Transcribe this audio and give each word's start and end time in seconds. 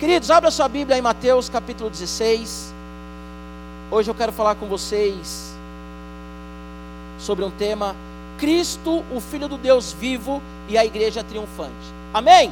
Queridos, 0.00 0.30
abra 0.30 0.50
sua 0.50 0.66
Bíblia 0.66 0.96
em 0.96 1.02
Mateus 1.02 1.50
capítulo 1.50 1.90
16. 1.90 2.72
Hoje 3.90 4.10
eu 4.10 4.14
quero 4.14 4.32
falar 4.32 4.54
com 4.54 4.64
vocês 4.64 5.54
sobre 7.18 7.44
um 7.44 7.50
tema: 7.50 7.94
Cristo, 8.38 9.04
o 9.14 9.20
Filho 9.20 9.46
do 9.46 9.58
Deus 9.58 9.92
vivo 9.92 10.40
e 10.70 10.78
a 10.78 10.86
igreja 10.86 11.22
triunfante. 11.22 11.74
Amém? 12.14 12.50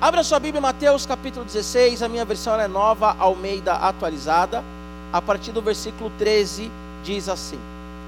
Abra 0.00 0.24
sua 0.24 0.40
Bíblia 0.40 0.58
em 0.58 0.62
Mateus 0.62 1.04
capítulo 1.04 1.44
16, 1.44 2.02
a 2.02 2.08
minha 2.08 2.24
versão 2.24 2.58
é 2.58 2.66
nova, 2.66 3.14
Almeida 3.18 3.74
atualizada. 3.74 4.64
A 5.12 5.20
partir 5.20 5.52
do 5.52 5.60
versículo 5.60 6.10
13 6.16 6.70
diz 7.04 7.28
assim: 7.28 7.58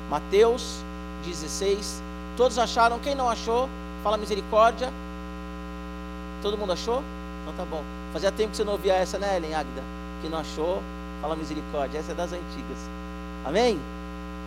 Mateus 0.08 0.82
16. 1.26 2.02
Todos 2.38 2.58
acharam? 2.58 2.98
Quem 3.00 3.14
não 3.14 3.28
achou? 3.28 3.68
Fala 4.02 4.16
misericórdia. 4.16 4.90
Todo 6.40 6.56
mundo 6.56 6.72
achou? 6.72 7.02
Então 7.42 7.52
tá 7.54 7.70
bom. 7.70 7.93
Fazia 8.14 8.30
tempo 8.30 8.52
que 8.52 8.56
você 8.56 8.62
não 8.62 8.74
ouvia 8.74 8.94
essa, 8.94 9.18
né, 9.18 9.36
Ellen 9.36 9.56
Águida? 9.56 9.82
Quem 10.20 10.30
não 10.30 10.38
achou, 10.38 10.80
fala 11.20 11.34
misericórdia. 11.34 11.98
Essa 11.98 12.12
é 12.12 12.14
das 12.14 12.32
antigas. 12.32 12.78
Amém? 13.44 13.76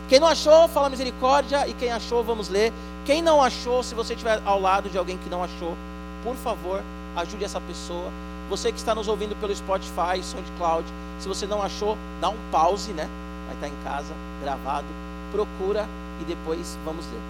Quem 0.08 0.22
não 0.22 0.28
achou, 0.30 0.70
fala 0.70 0.90
misericórdia. 0.90 1.68
E 1.68 1.74
quem 1.74 1.92
achou, 1.92 2.24
vamos 2.24 2.48
ler. 2.48 2.72
Quem 3.06 3.22
não 3.22 3.44
achou, 3.44 3.84
se 3.84 3.94
você 3.94 4.14
estiver 4.14 4.42
ao 4.46 4.62
lado 4.62 4.90
de 4.90 4.98
alguém 4.98 5.18
que 5.18 5.30
não 5.30 5.44
achou, 5.44 5.76
por 6.24 6.34
favor, 6.38 6.82
ajude 7.18 7.44
essa 7.44 7.60
pessoa. 7.60 8.10
Você 8.50 8.72
que 8.72 8.78
está 8.78 8.96
nos 8.96 9.10
ouvindo 9.10 9.36
pelo 9.36 9.54
Spotify, 9.54 10.24
SoundCloud, 10.24 10.88
se 11.20 11.28
você 11.28 11.46
não 11.46 11.62
achou, 11.62 11.98
dá 12.22 12.30
um 12.30 12.38
pause, 12.50 12.94
né? 12.94 13.10
Vai 13.48 13.56
estar 13.56 13.68
em 13.68 13.84
casa, 13.84 14.14
gravado. 14.42 14.88
Procura 15.34 15.86
e 16.22 16.24
depois 16.24 16.78
vamos 16.86 17.06
ler. 17.08 17.22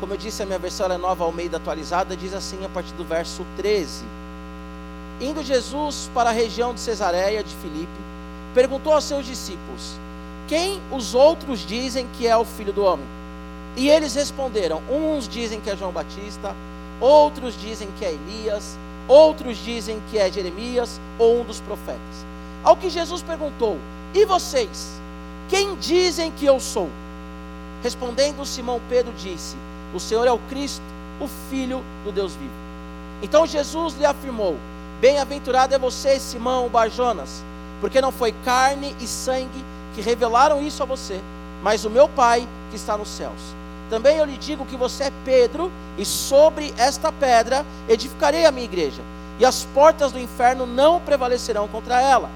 Como 0.00 0.14
eu 0.14 0.16
disse, 0.16 0.42
a 0.42 0.46
minha 0.46 0.58
versão 0.58 0.90
é 0.90 0.96
nova 0.96 1.22
Almeida 1.22 1.58
atualizada, 1.58 2.16
diz 2.16 2.32
assim 2.32 2.64
a 2.64 2.68
partir 2.70 2.94
do 2.94 3.04
verso 3.04 3.44
13. 3.58 4.23
Indo 5.20 5.42
Jesus 5.42 6.10
para 6.12 6.30
a 6.30 6.32
região 6.32 6.74
de 6.74 6.80
Cesareia 6.80 7.42
de 7.42 7.54
Filipe, 7.56 7.88
perguntou 8.52 8.92
aos 8.92 9.04
seus 9.04 9.24
discípulos: 9.24 9.96
Quem 10.48 10.80
os 10.90 11.14
outros 11.14 11.60
dizem 11.60 12.06
que 12.16 12.26
é 12.26 12.36
o 12.36 12.44
filho 12.44 12.72
do 12.72 12.84
homem? 12.84 13.06
E 13.76 13.88
eles 13.88 14.14
responderam: 14.14 14.82
Uns 14.90 15.28
dizem 15.28 15.60
que 15.60 15.70
é 15.70 15.76
João 15.76 15.92
Batista, 15.92 16.54
outros 17.00 17.58
dizem 17.60 17.88
que 17.98 18.04
é 18.04 18.12
Elias, 18.12 18.76
outros 19.06 19.56
dizem 19.58 20.02
que 20.10 20.18
é 20.18 20.30
Jeremias 20.30 21.00
ou 21.18 21.40
um 21.40 21.44
dos 21.44 21.60
profetas. 21.60 22.26
Ao 22.64 22.76
que 22.76 22.90
Jesus 22.90 23.22
perguntou: 23.22 23.78
E 24.12 24.24
vocês? 24.24 25.00
Quem 25.48 25.76
dizem 25.76 26.32
que 26.32 26.46
eu 26.46 26.58
sou? 26.58 26.88
Respondendo 27.82 28.44
Simão 28.44 28.80
Pedro 28.88 29.12
disse: 29.12 29.56
O 29.94 30.00
Senhor 30.00 30.26
é 30.26 30.32
o 30.32 30.38
Cristo, 30.48 30.82
o 31.20 31.28
Filho 31.48 31.84
do 32.04 32.10
Deus 32.10 32.34
vivo. 32.34 32.52
Então 33.22 33.46
Jesus 33.46 33.94
lhe 33.94 34.06
afirmou: 34.06 34.56
Bem-aventurado 35.04 35.74
é 35.74 35.78
você, 35.78 36.18
Simão 36.18 36.66
Barjonas, 36.70 37.44
porque 37.78 38.00
não 38.00 38.10
foi 38.10 38.32
carne 38.42 38.96
e 38.98 39.06
sangue 39.06 39.62
que 39.94 40.00
revelaram 40.00 40.62
isso 40.62 40.82
a 40.82 40.86
você, 40.86 41.20
mas 41.62 41.84
o 41.84 41.90
meu 41.90 42.08
Pai 42.08 42.48
que 42.70 42.76
está 42.76 42.96
nos 42.96 43.08
céus. 43.08 43.38
Também 43.90 44.16
eu 44.16 44.24
lhe 44.24 44.38
digo 44.38 44.64
que 44.64 44.78
você 44.78 45.04
é 45.04 45.12
Pedro, 45.22 45.70
e 45.98 46.06
sobre 46.06 46.72
esta 46.78 47.12
pedra 47.12 47.66
edificarei 47.86 48.46
a 48.46 48.50
minha 48.50 48.64
igreja, 48.64 49.02
e 49.38 49.44
as 49.44 49.64
portas 49.74 50.10
do 50.10 50.18
inferno 50.18 50.64
não 50.64 50.98
prevalecerão 51.02 51.68
contra 51.68 52.00
ela. 52.00 52.30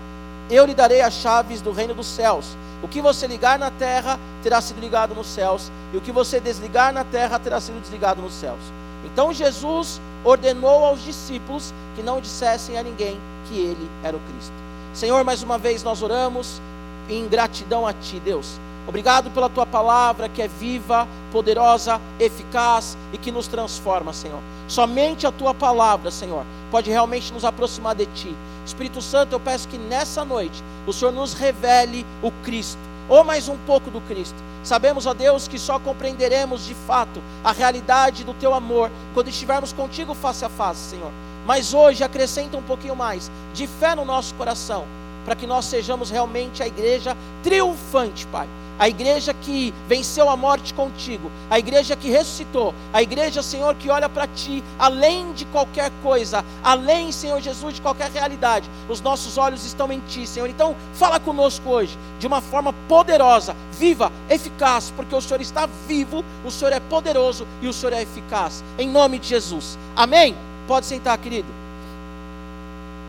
Eu 0.50 0.66
lhe 0.66 0.75
darei 0.75 1.00
as 1.00 1.14
chaves 1.14 1.62
do 1.62 1.72
reino 1.72 1.94
dos 1.94 2.06
céus. 2.06 2.55
O 2.82 2.86
que 2.86 3.00
você 3.00 3.27
ligar 3.27 3.58
na 3.58 3.70
terra 3.70 4.20
terá 4.42 4.60
sido 4.60 4.78
ligado 4.78 5.14
nos 5.14 5.28
céus, 5.28 5.72
e 5.91 5.97
o 5.97 6.03
que 6.03 6.12
você 6.12 6.38
desligar 6.38 6.92
na 6.92 7.03
terra 7.03 7.38
terá 7.38 7.62
sido 7.62 7.80
desligado 7.80 8.20
nos 8.20 8.34
céus. 8.34 8.60
Então 9.06 9.32
Jesus 9.32 10.03
ordenou 10.24 10.84
aos 10.84 11.02
discípulos 11.02 11.72
que 11.94 12.02
não 12.02 12.20
dissessem 12.20 12.78
a 12.78 12.83
ninguém 12.83 13.19
que 13.48 13.58
ele 13.58 13.91
era 14.02 14.16
o 14.16 14.20
Cristo. 14.20 14.52
Senhor, 14.94 15.25
mais 15.25 15.42
uma 15.42 15.58
vez 15.58 15.83
nós 15.83 16.02
oramos 16.02 16.60
em 17.08 17.27
gratidão 17.28 17.86
a 17.86 17.92
Ti, 17.92 18.20
Deus. 18.20 18.58
Obrigado 18.86 19.30
pela 19.30 19.50
tua 19.50 19.66
palavra 19.66 20.30
que 20.30 20.41
é 20.41 20.48
viva, 20.48 21.06
poderosa, 21.31 22.00
eficaz 22.19 22.97
e 23.12 23.19
que 23.19 23.31
nos 23.31 23.47
transforma, 23.47 24.15
Senhor. 24.15 24.41
Somente 24.66 25.26
a 25.26 25.32
tua 25.32 25.53
palavra, 25.53 26.10
Senhor, 26.10 26.44
pode 26.71 26.91
realmente 26.91 27.32
nos 27.32 27.44
aproximar 27.44 27.94
de 27.94 28.06
ti. 28.06 28.34
Espírito 28.65 29.03
Santo, 29.03 29.34
eu 29.34 29.41
peço 29.41 29.69
que 29.69 29.76
nessa 29.76 30.25
noite 30.25 30.62
o 30.87 30.92
Senhor 30.92 31.12
nos 31.12 31.34
revele 31.34 32.06
o 32.22 32.31
Cristo, 32.42 32.81
ou 33.08 33.24
mais 33.24 33.48
um 33.48 33.56
pouco 33.58 33.91
do 33.91 34.00
Cristo. 34.02 34.36
Sabemos, 34.62 35.06
ó 35.06 35.14
Deus, 35.14 35.48
que 35.48 35.58
só 35.58 35.78
compreenderemos 35.78 36.66
de 36.66 36.74
fato 36.74 37.22
a 37.42 37.52
realidade 37.52 38.24
do 38.24 38.34
teu 38.34 38.52
amor 38.52 38.91
quando 39.14 39.28
estivermos 39.28 39.72
contigo 39.72 40.14
face 40.14 40.44
a 40.44 40.48
face, 40.48 40.91
Senhor. 40.91 41.12
Mas 41.47 41.72
hoje 41.72 42.04
acrescenta 42.04 42.56
um 42.56 42.62
pouquinho 42.62 42.94
mais 42.94 43.30
de 43.54 43.66
fé 43.66 43.94
no 43.94 44.04
nosso 44.04 44.34
coração, 44.34 44.84
para 45.24 45.34
que 45.34 45.47
nós 45.47 45.64
sejamos 45.64 46.10
realmente 46.10 46.62
a 46.62 46.66
igreja 46.66 47.16
triunfante, 47.42 48.26
Pai 48.26 48.48
a 48.78 48.89
igreja 48.89 49.34
que 49.34 49.75
venceu 49.87 50.28
a 50.28 50.37
morte 50.37 50.72
contigo, 50.72 51.31
a 51.50 51.59
igreja 51.59 51.97
que 51.97 52.09
ressuscitou, 52.11 52.75
a 52.93 53.03
igreja, 53.03 53.43
Senhor, 53.43 53.75
que 53.75 53.91
olha 53.91 54.09
para 54.09 54.27
ti, 54.27 54.62
além 54.78 55.33
de 55.33 55.44
qualquer 55.47 55.91
coisa, 56.03 56.44
além, 56.62 57.11
Senhor 57.11 57.41
Jesus, 57.41 57.75
de 57.75 57.83
qualquer 57.83 58.11
realidade, 58.11 58.71
os 58.89 59.00
nossos 59.00 59.37
olhos 59.37 59.65
estão 59.65 59.91
em 59.91 60.00
ti, 60.00 60.27
Senhor. 60.27 60.49
Então, 60.49 60.77
fala 60.94 61.19
conosco 61.19 61.69
hoje, 61.69 61.99
de 62.19 62.27
uma 62.27 62.41
forma 62.41 62.72
poderosa, 62.89 63.56
viva, 63.72 64.12
eficaz, 64.28 64.93
porque 64.95 65.15
o 65.15 65.21
Senhor 65.21 65.41
está 65.41 65.69
vivo, 65.87 66.25
o 66.45 66.50
Senhor 66.50 66.72
é 66.72 66.81
poderoso 66.81 67.47
e 67.60 67.69
o 67.69 67.72
Senhor 67.72 67.93
é 67.93 68.03
eficaz, 68.03 68.62
em 68.78 68.89
nome 68.89 69.19
de 69.19 69.28
Jesus, 69.28 69.78
amém? 69.97 70.37
Pode 70.66 70.87
sentar, 70.87 71.16
querido. 71.19 71.49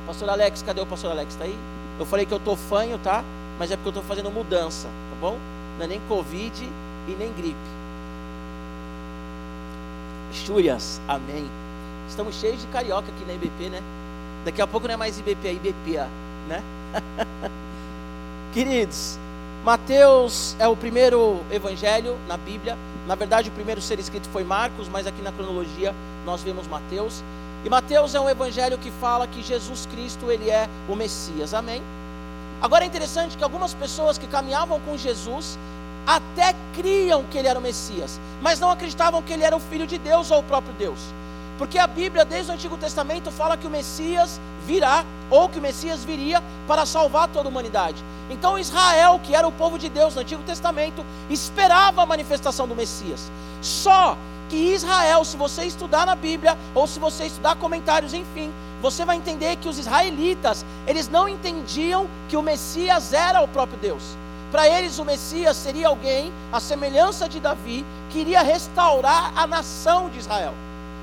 Pastor 0.07 0.29
Alex, 0.29 0.63
cadê 0.63 0.81
o 0.81 0.85
pastor 0.87 1.11
Alex? 1.11 1.33
Está 1.33 1.45
aí? 1.45 1.55
Eu 1.99 2.05
falei 2.05 2.25
que 2.25 2.33
eu 2.33 2.37
estou 2.37 2.55
fanho, 2.55 2.97
tá? 2.97 3.23
Mas 3.59 3.69
é 3.69 3.75
porque 3.75 3.89
eu 3.89 3.91
estou 3.91 4.03
fazendo 4.03 4.31
mudança, 4.31 4.87
tá 4.87 5.15
bom? 5.21 5.37
Não 5.79 5.85
é 5.85 5.87
nem 5.87 6.01
Covid 6.09 6.69
e 7.07 7.11
nem 7.17 7.31
gripe. 7.31 7.55
Chúrias, 10.33 10.99
amém. 11.07 11.49
Estamos 12.09 12.35
cheios 12.35 12.59
de 12.61 12.67
carioca 12.67 13.07
aqui 13.07 13.25
na 13.25 13.33
IBP, 13.33 13.69
né? 13.69 13.81
Daqui 14.43 14.61
a 14.61 14.67
pouco 14.67 14.87
não 14.87 14.95
é 14.95 14.97
mais 14.97 15.17
IBP, 15.17 15.47
é 15.47 15.53
IBPA, 15.53 16.09
né? 16.49 16.61
Queridos, 18.53 19.17
Mateus 19.63 20.55
é 20.59 20.67
o 20.67 20.75
primeiro 20.75 21.39
evangelho 21.49 22.17
na 22.27 22.35
Bíblia. 22.35 22.77
Na 23.07 23.15
verdade, 23.15 23.49
o 23.49 23.51
primeiro 23.53 23.81
ser 23.81 23.99
escrito 23.99 24.27
foi 24.29 24.43
Marcos, 24.43 24.89
mas 24.89 25.07
aqui 25.07 25.21
na 25.21 25.31
cronologia 25.31 25.95
nós 26.25 26.43
vemos 26.43 26.67
Mateus. 26.67 27.23
E 27.63 27.69
Mateus 27.69 28.13
é 28.15 28.19
um 28.19 28.29
evangelho 28.29 28.77
que 28.77 28.91
fala 28.91 29.27
que 29.27 29.41
Jesus 29.41 29.85
Cristo, 29.85 30.29
ele 30.29 30.49
é 30.49 30.67
o 30.89 30.95
Messias. 30.95 31.53
Amém? 31.53 31.81
Agora 32.61 32.83
é 32.83 32.87
interessante 32.87 33.37
que 33.37 33.43
algumas 33.43 33.73
pessoas 33.73 34.17
que 34.17 34.27
caminhavam 34.27 34.79
com 34.81 34.97
Jesus 34.97 35.57
até 36.05 36.55
criam 36.75 37.23
que 37.23 37.37
ele 37.37 37.47
era 37.47 37.59
o 37.59 37.61
Messias, 37.61 38.19
mas 38.41 38.59
não 38.59 38.71
acreditavam 38.71 39.21
que 39.21 39.31
ele 39.31 39.43
era 39.43 39.55
o 39.55 39.59
Filho 39.59 39.85
de 39.85 39.97
Deus 39.97 40.31
ou 40.31 40.39
o 40.39 40.43
próprio 40.43 40.73
Deus. 40.73 40.99
Porque 41.57 41.77
a 41.77 41.85
Bíblia, 41.85 42.23
desde 42.23 42.51
o 42.51 42.53
Antigo 42.55 42.77
Testamento, 42.77 43.29
fala 43.31 43.57
que 43.57 43.67
o 43.67 43.69
Messias 43.69 44.39
virá, 44.65 45.05
ou 45.29 45.49
que 45.49 45.59
o 45.59 45.61
Messias 45.61 46.03
viria 46.03 46.41
para 46.67 46.85
salvar 46.85 47.27
toda 47.27 47.47
a 47.47 47.51
humanidade. 47.51 48.03
Então 48.29 48.57
Israel, 48.57 49.19
que 49.23 49.35
era 49.35 49.47
o 49.47 49.51
povo 49.51 49.77
de 49.77 49.89
Deus 49.89 50.15
no 50.15 50.21
Antigo 50.21 50.41
Testamento, 50.43 51.05
esperava 51.29 52.01
a 52.01 52.05
manifestação 52.05 52.67
do 52.67 52.75
Messias. 52.75 53.31
Só 53.61 54.17
que 54.49 54.55
Israel, 54.55 55.23
se 55.25 55.37
você 55.37 55.65
estudar 55.65 56.05
na 56.05 56.15
Bíblia, 56.15 56.57
ou 56.73 56.87
se 56.87 56.99
você 56.99 57.25
estudar 57.25 57.55
comentários, 57.55 58.13
enfim, 58.13 58.51
você 58.81 59.03
vai 59.03 59.17
entender 59.17 59.57
que 59.57 59.67
os 59.67 59.77
israelitas, 59.77 60.65
eles 60.87 61.09
não 61.09 61.27
entendiam 61.27 62.07
que 62.29 62.37
o 62.37 62.41
Messias 62.41 63.13
era 63.13 63.41
o 63.41 63.47
próprio 63.47 63.77
Deus. 63.79 64.03
Para 64.51 64.67
eles, 64.67 64.97
o 64.97 65.05
Messias 65.05 65.57
seria 65.57 65.89
alguém, 65.89 66.31
a 66.51 66.59
semelhança 66.59 67.29
de 67.29 67.39
Davi, 67.39 67.85
que 68.09 68.19
iria 68.19 68.41
restaurar 68.41 69.31
a 69.35 69.45
nação 69.45 70.09
de 70.09 70.17
Israel. 70.19 70.53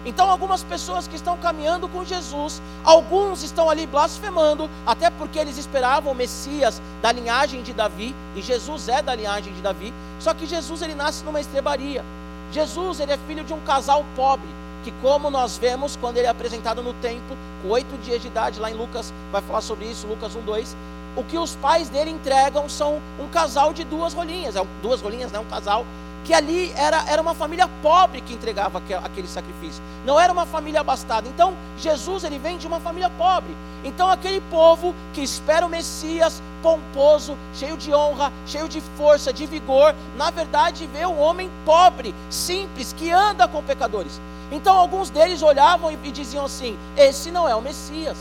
Então, 0.05 0.31
algumas 0.31 0.63
pessoas 0.63 1.07
que 1.07 1.17
estão 1.17 1.37
caminhando 1.37 1.89
com 1.89 2.05
Jesus, 2.05 2.63
alguns 2.85 3.43
estão 3.43 3.69
ali 3.69 3.87
blasfemando, 3.87 4.71
até 4.87 5.11
porque 5.11 5.39
eles 5.39 5.59
esperavam 5.59 6.13
o 6.13 6.15
Messias 6.15 6.81
da 7.03 7.13
linhagem 7.13 7.63
de 7.63 7.73
Davi, 7.73 8.15
e 8.35 8.43
Jesus 8.43 8.89
é 8.89 9.03
da 9.03 9.15
linhagem 9.15 9.53
de 9.53 9.61
Davi, 9.61 9.93
só 10.21 10.33
que 10.33 10.47
Jesus 10.47 10.81
ele 10.83 10.95
nasce 10.95 11.25
numa 11.25 11.41
estrebaria. 11.41 12.05
Jesus 12.53 13.01
ele 13.01 13.13
é 13.13 13.19
filho 13.27 13.45
de 13.45 13.53
um 13.53 13.61
casal 13.61 14.05
pobre 14.15 14.49
que 14.87 14.93
como 15.03 15.29
nós 15.31 15.59
vemos 15.59 15.97
quando 15.97 16.17
ele 16.19 16.29
é 16.29 16.31
apresentado 16.31 16.81
no 16.81 16.95
templo, 16.95 17.37
com 17.61 17.71
oito 17.71 18.01
dias 18.05 18.23
de 18.23 18.29
idade, 18.29 18.61
lá 18.61 18.71
em 18.71 18.75
Lucas, 18.75 19.13
vai 19.33 19.43
falar 19.43 19.61
sobre 19.61 19.85
isso, 19.87 20.07
Lucas 20.07 20.37
1,2, 20.37 20.77
o 21.17 21.25
que 21.25 21.37
os 21.37 21.57
pais 21.57 21.89
dele 21.89 22.13
entregam 22.13 22.69
são 22.69 23.03
um 23.19 23.27
casal 23.27 23.73
de 23.73 23.83
duas 23.83 24.15
rolinhas, 24.15 24.55
é 24.55 24.65
duas 24.81 25.01
rolinhas, 25.01 25.33
né, 25.33 25.41
um 25.41 25.45
casal, 25.47 25.85
que 26.25 26.33
ali 26.33 26.73
era, 26.77 27.05
era 27.09 27.21
uma 27.21 27.35
família 27.35 27.69
pobre 27.83 28.21
que 28.21 28.33
entregava 28.33 28.79
aquele, 28.79 29.05
aquele 29.05 29.27
sacrifício, 29.27 29.83
não 30.05 30.21
era 30.21 30.33
uma 30.33 30.47
família 30.47 30.83
abastada. 30.83 31.27
Então, 31.29 31.55
Jesus 31.79 32.23
ele 32.23 32.39
vem 32.39 32.57
de 32.57 32.69
uma 32.69 32.79
família 32.79 33.11
pobre. 33.11 33.57
Então, 33.83 34.09
aquele 34.09 34.41
povo 34.43 34.95
que 35.13 35.21
espera 35.21 35.67
o 35.67 35.69
Messias 35.69 36.41
pomposo, 36.63 37.37
cheio 37.55 37.77
de 37.77 37.93
honra, 37.93 38.33
cheio 38.47 38.69
de 38.69 38.81
força, 38.97 39.33
de 39.33 39.47
vigor, 39.47 39.97
na 40.17 40.31
verdade 40.31 40.89
vê 40.93 41.05
um 41.07 41.19
homem 41.19 41.51
pobre, 41.65 42.15
simples, 42.31 42.93
que 42.93 43.11
anda 43.11 43.49
com 43.49 43.65
pecadores. 43.65 44.21
Então 44.51 44.77
alguns 44.77 45.11
deles 45.11 45.43
olhavam 45.43 45.91
e 45.91 45.97
diziam 46.11 46.45
assim: 46.45 46.77
Esse 46.97 47.31
não 47.31 47.49
é 47.49 47.55
o 47.55 47.63
Messias. 47.63 48.17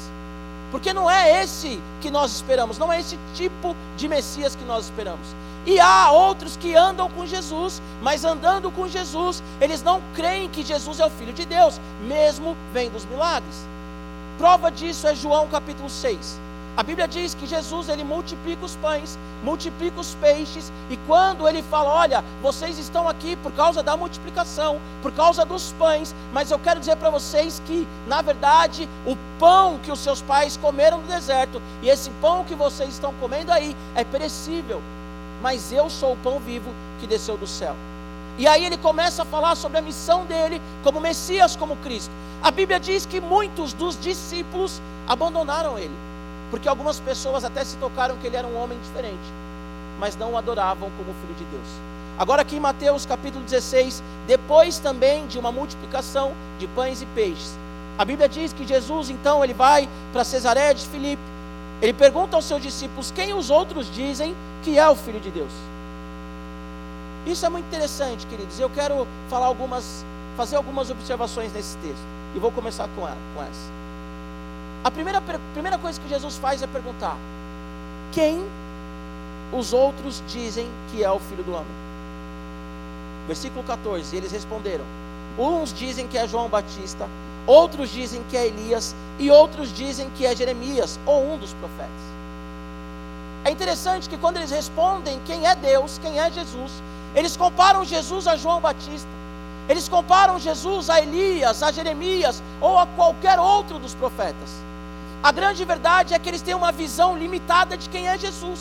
Porque 0.72 0.94
não 0.94 1.10
é 1.10 1.44
esse 1.44 1.80
que 2.01 2.10
nós 2.10 2.31
esperamos, 2.31 2.77
não 2.77 2.92
é 2.92 3.00
esse 3.00 3.18
tipo 3.33 3.75
de 3.95 4.07
Messias 4.07 4.56
que 4.56 4.66
nós 4.66 4.86
esperamos. 4.86 5.27
E 5.66 5.80
há 5.80 6.12
outros 6.12 6.57
que 6.57 6.75
andam 6.75 7.10
com 7.10 7.25
Jesus, 7.25 7.81
mas 8.01 8.24
andando 8.24 8.69
com 8.72 8.88
Jesus, 8.88 9.42
eles 9.60 9.81
não 9.81 10.01
creem 10.13 10.50
que 10.50 10.63
Jesus 10.63 11.00
é 11.00 11.06
o 11.06 11.10
Filho 11.10 11.33
de 11.33 11.45
Deus, 11.45 11.80
mesmo 12.07 12.56
vendo 12.74 12.95
os 12.95 13.06
milagres. 13.06 13.56
Prova 14.38 14.69
disso 14.69 15.07
é 15.07 15.16
João 15.16 15.48
capítulo 15.48 15.89
6. 15.89 16.39
A 16.77 16.83
Bíblia 16.83 17.07
diz 17.07 17.33
que 17.33 17.48
Jesus 17.48 17.88
ele 17.88 18.04
multiplica 18.04 18.66
os 18.66 18.75
pães, 18.75 19.18
multiplica 19.42 19.98
os 19.98 20.13
peixes, 20.16 20.72
e 20.89 20.98
quando 21.07 21.48
ele 21.48 21.63
fala: 21.63 21.89
Olha, 21.89 22.24
vocês 22.42 22.77
estão 22.77 23.07
aqui 23.07 23.38
por 23.38 23.54
causa 23.54 23.81
da 23.81 23.95
multiplicação, 23.95 24.81
por 25.01 25.13
causa 25.13 25.45
dos 25.45 25.72
pães, 25.80 26.13
mas 26.33 26.51
eu 26.51 26.60
quero 26.60 26.81
dizer 26.81 26.98
para 26.98 27.10
vocês 27.10 27.62
que, 27.66 27.88
na 28.07 28.22
verdade, 28.22 28.89
o 29.06 29.16
pão 29.39 29.80
que 29.80 29.92
os 29.92 30.00
seus 30.00 30.22
pais 30.22 30.57
comeram 30.57 30.98
no 30.98 31.07
deserto, 31.07 31.62
e 31.81 31.88
esse 31.88 32.10
pão 32.22 32.44
que 32.44 32.56
vocês 32.56 32.89
estão 32.89 33.13
comendo 33.22 33.54
aí, 33.54 33.74
é 33.95 34.04
perecível, 34.04 34.81
mas 35.42 35.72
eu 35.72 35.89
sou 35.89 36.13
o 36.13 36.18
pão 36.18 36.39
vivo 36.39 36.74
que 37.00 37.07
desceu 37.07 37.38
do 37.38 37.48
céu. 37.48 37.75
E 38.38 38.50
aí 38.50 38.66
ele 38.66 38.77
começa 38.77 39.22
a 39.22 39.25
falar 39.25 39.56
sobre 39.56 39.77
a 39.77 39.81
missão 39.81 40.25
dele 40.25 40.62
como 40.83 41.00
Messias, 41.00 41.56
como 41.56 41.77
Cristo. 41.77 42.12
A 42.44 42.51
Bíblia 42.51 42.81
diz 42.81 43.06
que 43.06 43.22
muitos 43.22 43.72
dos 43.72 43.98
discípulos 43.98 44.81
abandonaram 45.07 45.80
ele. 45.80 45.95
Porque 46.55 46.69
algumas 46.69 47.01
pessoas 47.01 47.43
até 47.43 47.65
se 47.65 47.75
tocaram 47.75 48.15
que 48.15 48.25
ele 48.25 48.37
era 48.37 48.47
um 48.47 48.57
homem 48.57 48.79
diferente, 48.79 49.25
mas 49.99 50.15
não 50.15 50.31
o 50.31 50.37
adoravam 50.37 50.89
como 50.97 51.13
filho 51.19 51.35
de 51.37 51.43
Deus. 51.43 51.67
Agora, 52.17 52.43
aqui 52.43 52.55
em 52.55 52.61
Mateus 52.61 53.05
capítulo 53.05 53.43
16, 53.43 54.01
depois 54.25 54.79
também 54.79 55.27
de 55.27 55.37
uma 55.37 55.51
multiplicação 55.51 56.31
de 56.57 56.65
pães 56.67 57.01
e 57.01 57.05
peixes, 57.07 57.57
a 57.97 58.05
Bíblia 58.05 58.29
diz 58.29 58.53
que 58.53 58.65
Jesus 58.65 59.09
então 59.09 59.43
ele 59.43 59.53
vai 59.53 59.89
para 60.13 60.23
Cesareia 60.23 60.73
de 60.73 60.87
Filipe. 60.87 61.21
Ele 61.81 61.91
pergunta 61.91 62.37
aos 62.37 62.45
seus 62.45 62.61
discípulos 62.63 63.11
quem 63.11 63.33
os 63.33 63.49
outros 63.49 63.93
dizem 63.93 64.33
que 64.63 64.79
é 64.79 64.89
o 64.89 64.95
filho 64.95 65.19
de 65.19 65.31
Deus. 65.31 65.51
Isso 67.27 67.45
é 67.45 67.49
muito 67.49 67.65
interessante, 67.65 68.25
queridos. 68.27 68.57
Eu 68.61 68.69
quero 68.69 69.05
falar 69.29 69.47
algumas, 69.47 70.05
fazer 70.37 70.55
algumas 70.55 70.89
observações 70.89 71.51
nesse 71.51 71.75
texto. 71.79 72.05
E 72.33 72.39
vou 72.39 72.49
começar 72.49 72.87
com, 72.95 73.01
com 73.01 73.43
essa. 73.43 73.84
A 74.85 74.91
primeira, 74.91 75.19
primeira 75.53 75.79
coisa 75.79 75.99
que 75.99 76.07
Jesus 76.07 76.37
faz 76.37 76.61
é 76.61 76.67
perguntar: 76.67 77.17
quem 78.11 78.39
os 79.51 79.73
outros 79.73 80.21
dizem 80.27 80.67
que 80.91 81.03
é 81.03 81.09
o 81.09 81.17
filho 81.17 81.43
do 81.43 81.53
homem? 81.53 81.65
Versículo 83.25 83.63
14: 83.63 84.15
Eles 84.15 84.31
responderam: 84.31 84.85
Uns 85.39 85.73
dizem 85.73 86.07
que 86.07 86.19
é 86.19 86.27
João 86.27 86.47
Batista, 86.49 87.09
outros 87.47 87.89
dizem 87.89 88.21
que 88.29 88.37
é 88.37 88.45
Elias, 88.45 88.95
e 89.17 89.31
outros 89.31 89.73
dizem 89.73 90.07
que 90.11 90.23
é 90.23 90.35
Jeremias 90.35 90.99
ou 91.03 91.33
um 91.33 91.39
dos 91.39 91.51
profetas. 91.55 91.89
É 93.43 93.49
interessante 93.49 94.07
que 94.07 94.19
quando 94.19 94.38
eles 94.38 94.51
respondem 94.51 95.19
quem 95.25 95.47
é 95.47 95.55
Deus, 95.55 95.97
quem 95.97 96.19
é 96.19 96.29
Jesus, 96.31 96.71
eles 97.15 97.35
comparam 97.35 97.83
Jesus 97.83 98.27
a 98.27 98.35
João 98.35 98.61
Batista. 98.61 99.09
Eles 99.67 99.89
comparam 99.89 100.38
Jesus 100.38 100.91
a 100.91 101.01
Elias, 101.01 101.63
a 101.63 101.71
Jeremias 101.71 102.43
ou 102.61 102.77
a 102.77 102.85
qualquer 102.85 103.39
outro 103.39 103.79
dos 103.79 103.95
profetas. 103.95 104.63
A 105.23 105.31
grande 105.31 105.65
verdade 105.65 106.13
é 106.13 106.19
que 106.19 106.29
eles 106.29 106.41
têm 106.41 106.53
uma 106.53 106.71
visão 106.71 107.17
limitada 107.17 107.75
de 107.77 107.89
quem 107.89 108.07
é 108.07 108.17
Jesus. 108.17 108.59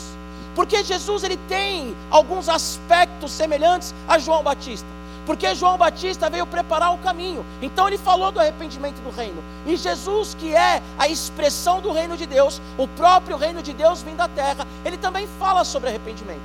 Porque 0.55 0.83
Jesus 0.83 1.23
ele 1.23 1.37
tem 1.49 1.95
alguns 2.09 2.47
aspectos 2.47 3.31
semelhantes 3.31 3.93
a 4.07 4.17
João 4.17 4.41
Batista. 4.41 4.87
Porque 5.25 5.53
João 5.55 5.77
Batista 5.77 6.29
veio 6.29 6.45
preparar 6.45 6.93
o 6.93 6.99
caminho. 6.99 7.45
Então 7.61 7.87
ele 7.87 7.97
falou 7.97 8.31
do 8.31 8.39
arrependimento 8.39 9.01
do 9.01 9.09
reino. 9.09 9.43
E 9.65 9.75
Jesus, 9.75 10.35
que 10.39 10.55
é 10.55 10.81
a 10.97 11.07
expressão 11.07 11.81
do 11.81 11.91
reino 11.91 12.15
de 12.15 12.25
Deus, 12.25 12.61
o 12.77 12.87
próprio 12.87 13.35
reino 13.35 13.61
de 13.61 13.73
Deus 13.73 14.01
vindo 14.01 14.21
à 14.21 14.27
terra, 14.27 14.65
ele 14.85 14.97
também 14.97 15.27
fala 15.39 15.63
sobre 15.63 15.89
arrependimento. 15.89 16.41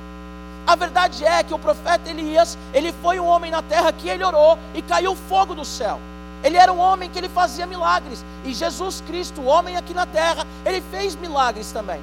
A 0.65 0.75
verdade 0.75 1.25
é 1.25 1.43
que 1.43 1.53
o 1.53 1.59
profeta 1.59 2.09
Elias, 2.09 2.57
ele 2.73 2.93
foi 3.01 3.19
um 3.19 3.25
homem 3.25 3.51
na 3.51 3.61
terra 3.61 3.91
que 3.91 4.09
ele 4.09 4.23
orou 4.23 4.57
e 4.73 4.81
caiu 4.81 5.15
fogo 5.15 5.55
do 5.55 5.65
céu. 5.65 5.99
Ele 6.43 6.57
era 6.57 6.71
um 6.71 6.79
homem 6.79 7.09
que 7.09 7.17
ele 7.17 7.29
fazia 7.29 7.65
milagres. 7.65 8.23
E 8.45 8.53
Jesus 8.53 9.03
Cristo, 9.07 9.43
homem 9.43 9.77
aqui 9.77 9.93
na 9.93 10.05
terra, 10.05 10.45
ele 10.65 10.81
fez 10.91 11.15
milagres 11.15 11.71
também. 11.71 11.99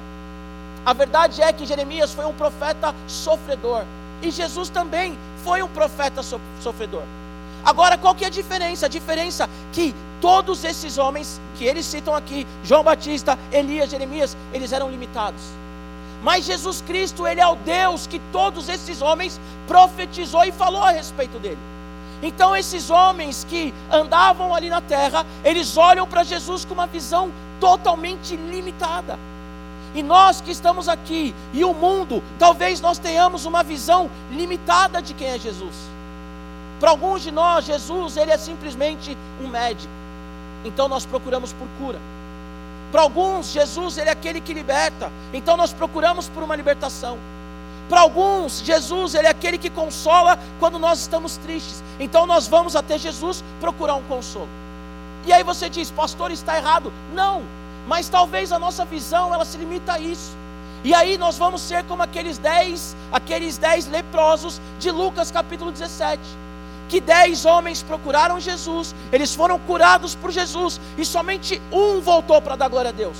A 0.85 0.93
verdade 0.93 1.41
é 1.41 1.51
que 1.51 1.65
Jeremias 1.65 2.13
foi 2.13 2.25
um 2.25 2.33
profeta 2.33 2.95
sofredor. 3.07 3.83
E 4.21 4.31
Jesus 4.31 4.69
também 4.69 5.17
foi 5.43 5.61
um 5.61 5.67
profeta 5.67 6.21
sofredor. 6.61 7.03
Agora, 7.63 7.97
qual 7.97 8.15
que 8.15 8.23
é 8.23 8.27
a 8.27 8.31
diferença? 8.31 8.85
A 8.85 8.89
diferença 8.89 9.43
é 9.43 9.49
que 9.73 9.93
todos 10.21 10.63
esses 10.63 10.97
homens 10.97 11.39
que 11.57 11.65
eles 11.65 11.85
citam 11.85 12.15
aqui, 12.15 12.47
João 12.63 12.83
Batista, 12.83 13.37
Elias, 13.51 13.89
Jeremias, 13.89 14.35
eles 14.53 14.71
eram 14.71 14.89
limitados. 14.89 15.41
Mas 16.21 16.45
Jesus 16.45 16.81
Cristo, 16.81 17.27
ele 17.27 17.39
é 17.39 17.47
o 17.47 17.55
Deus 17.55 18.07
que 18.07 18.19
todos 18.31 18.67
esses 18.67 19.01
homens 19.01 19.39
profetizou 19.67 20.43
e 20.43 20.51
falou 20.51 20.83
a 20.83 20.91
respeito 20.91 21.39
dele. 21.39 21.57
Então, 22.21 22.55
esses 22.55 22.89
homens 22.89 23.45
que 23.49 23.73
andavam 23.91 24.53
ali 24.53 24.69
na 24.69 24.81
terra, 24.81 25.25
eles 25.43 25.77
olham 25.77 26.07
para 26.07 26.23
Jesus 26.23 26.65
com 26.65 26.73
uma 26.73 26.87
visão 26.87 27.31
totalmente 27.59 28.35
limitada. 28.35 29.17
E 29.95 30.03
nós 30.03 30.39
que 30.41 30.51
estamos 30.51 30.87
aqui, 30.87 31.33
e 31.53 31.63
o 31.63 31.73
mundo, 31.73 32.21
talvez 32.37 32.79
nós 32.79 32.99
tenhamos 32.99 33.45
uma 33.45 33.63
visão 33.63 34.09
limitada 34.31 35.01
de 35.01 35.13
quem 35.13 35.29
é 35.29 35.39
Jesus. 35.39 35.75
Para 36.79 36.91
alguns 36.91 37.23
de 37.23 37.31
nós, 37.31 37.65
Jesus, 37.65 38.15
ele 38.15 38.31
é 38.31 38.37
simplesmente 38.37 39.17
um 39.41 39.47
médico. 39.47 39.91
Então 40.63 40.87
nós 40.87 41.05
procuramos 41.05 41.53
por 41.53 41.67
cura. 41.79 41.99
Para 42.91 43.01
alguns, 43.01 43.47
Jesus, 43.47 43.97
ele 43.97 44.09
é 44.09 44.13
aquele 44.13 44.41
que 44.41 44.53
liberta. 44.53 45.11
Então 45.33 45.57
nós 45.57 45.73
procuramos 45.73 46.27
por 46.27 46.43
uma 46.43 46.55
libertação. 46.55 47.17
Para 47.89 48.01
alguns, 48.01 48.59
Jesus 48.59 49.15
ele 49.15 49.25
é 49.25 49.31
aquele 49.31 49.57
que 49.57 49.69
consola 49.69 50.37
quando 50.59 50.77
nós 50.77 50.99
estamos 50.99 51.37
tristes. 51.37 51.83
Então 51.99 52.27
nós 52.27 52.47
vamos 52.47 52.75
até 52.75 52.99
Jesus 52.99 53.43
procurar 53.59 53.95
um 53.95 54.03
consolo. 54.03 54.47
E 55.25 55.33
aí 55.33 55.43
você 55.43 55.67
diz, 55.69 55.89
pastor, 55.89 56.31
está 56.31 56.55
errado. 56.55 56.93
Não, 57.13 57.41
mas 57.87 58.07
talvez 58.07 58.51
a 58.51 58.59
nossa 58.59 58.85
visão 58.85 59.33
ela 59.33 59.43
se 59.43 59.57
limita 59.57 59.93
a 59.93 59.99
isso. 59.99 60.37
E 60.83 60.93
aí 60.93 61.17
nós 61.17 61.37
vamos 61.37 61.61
ser 61.61 61.83
como 61.85 62.03
aqueles 62.03 62.37
dez, 62.37 62.95
aqueles 63.11 63.57
dez 63.57 63.87
leprosos 63.87 64.61
de 64.79 64.91
Lucas 64.91 65.31
capítulo 65.31 65.71
17. 65.71 66.21
Que 66.87 67.01
dez 67.01 67.43
homens 67.45 67.83
procuraram 67.83 68.39
Jesus, 68.39 68.95
eles 69.11 69.35
foram 69.35 69.59
curados 69.59 70.15
por 70.15 70.31
Jesus, 70.31 70.79
e 70.97 71.05
somente 71.05 71.61
um 71.71 72.01
voltou 72.01 72.41
para 72.41 72.55
dar 72.55 72.67
glória 72.67 72.89
a 72.89 72.93
Deus. 72.93 73.17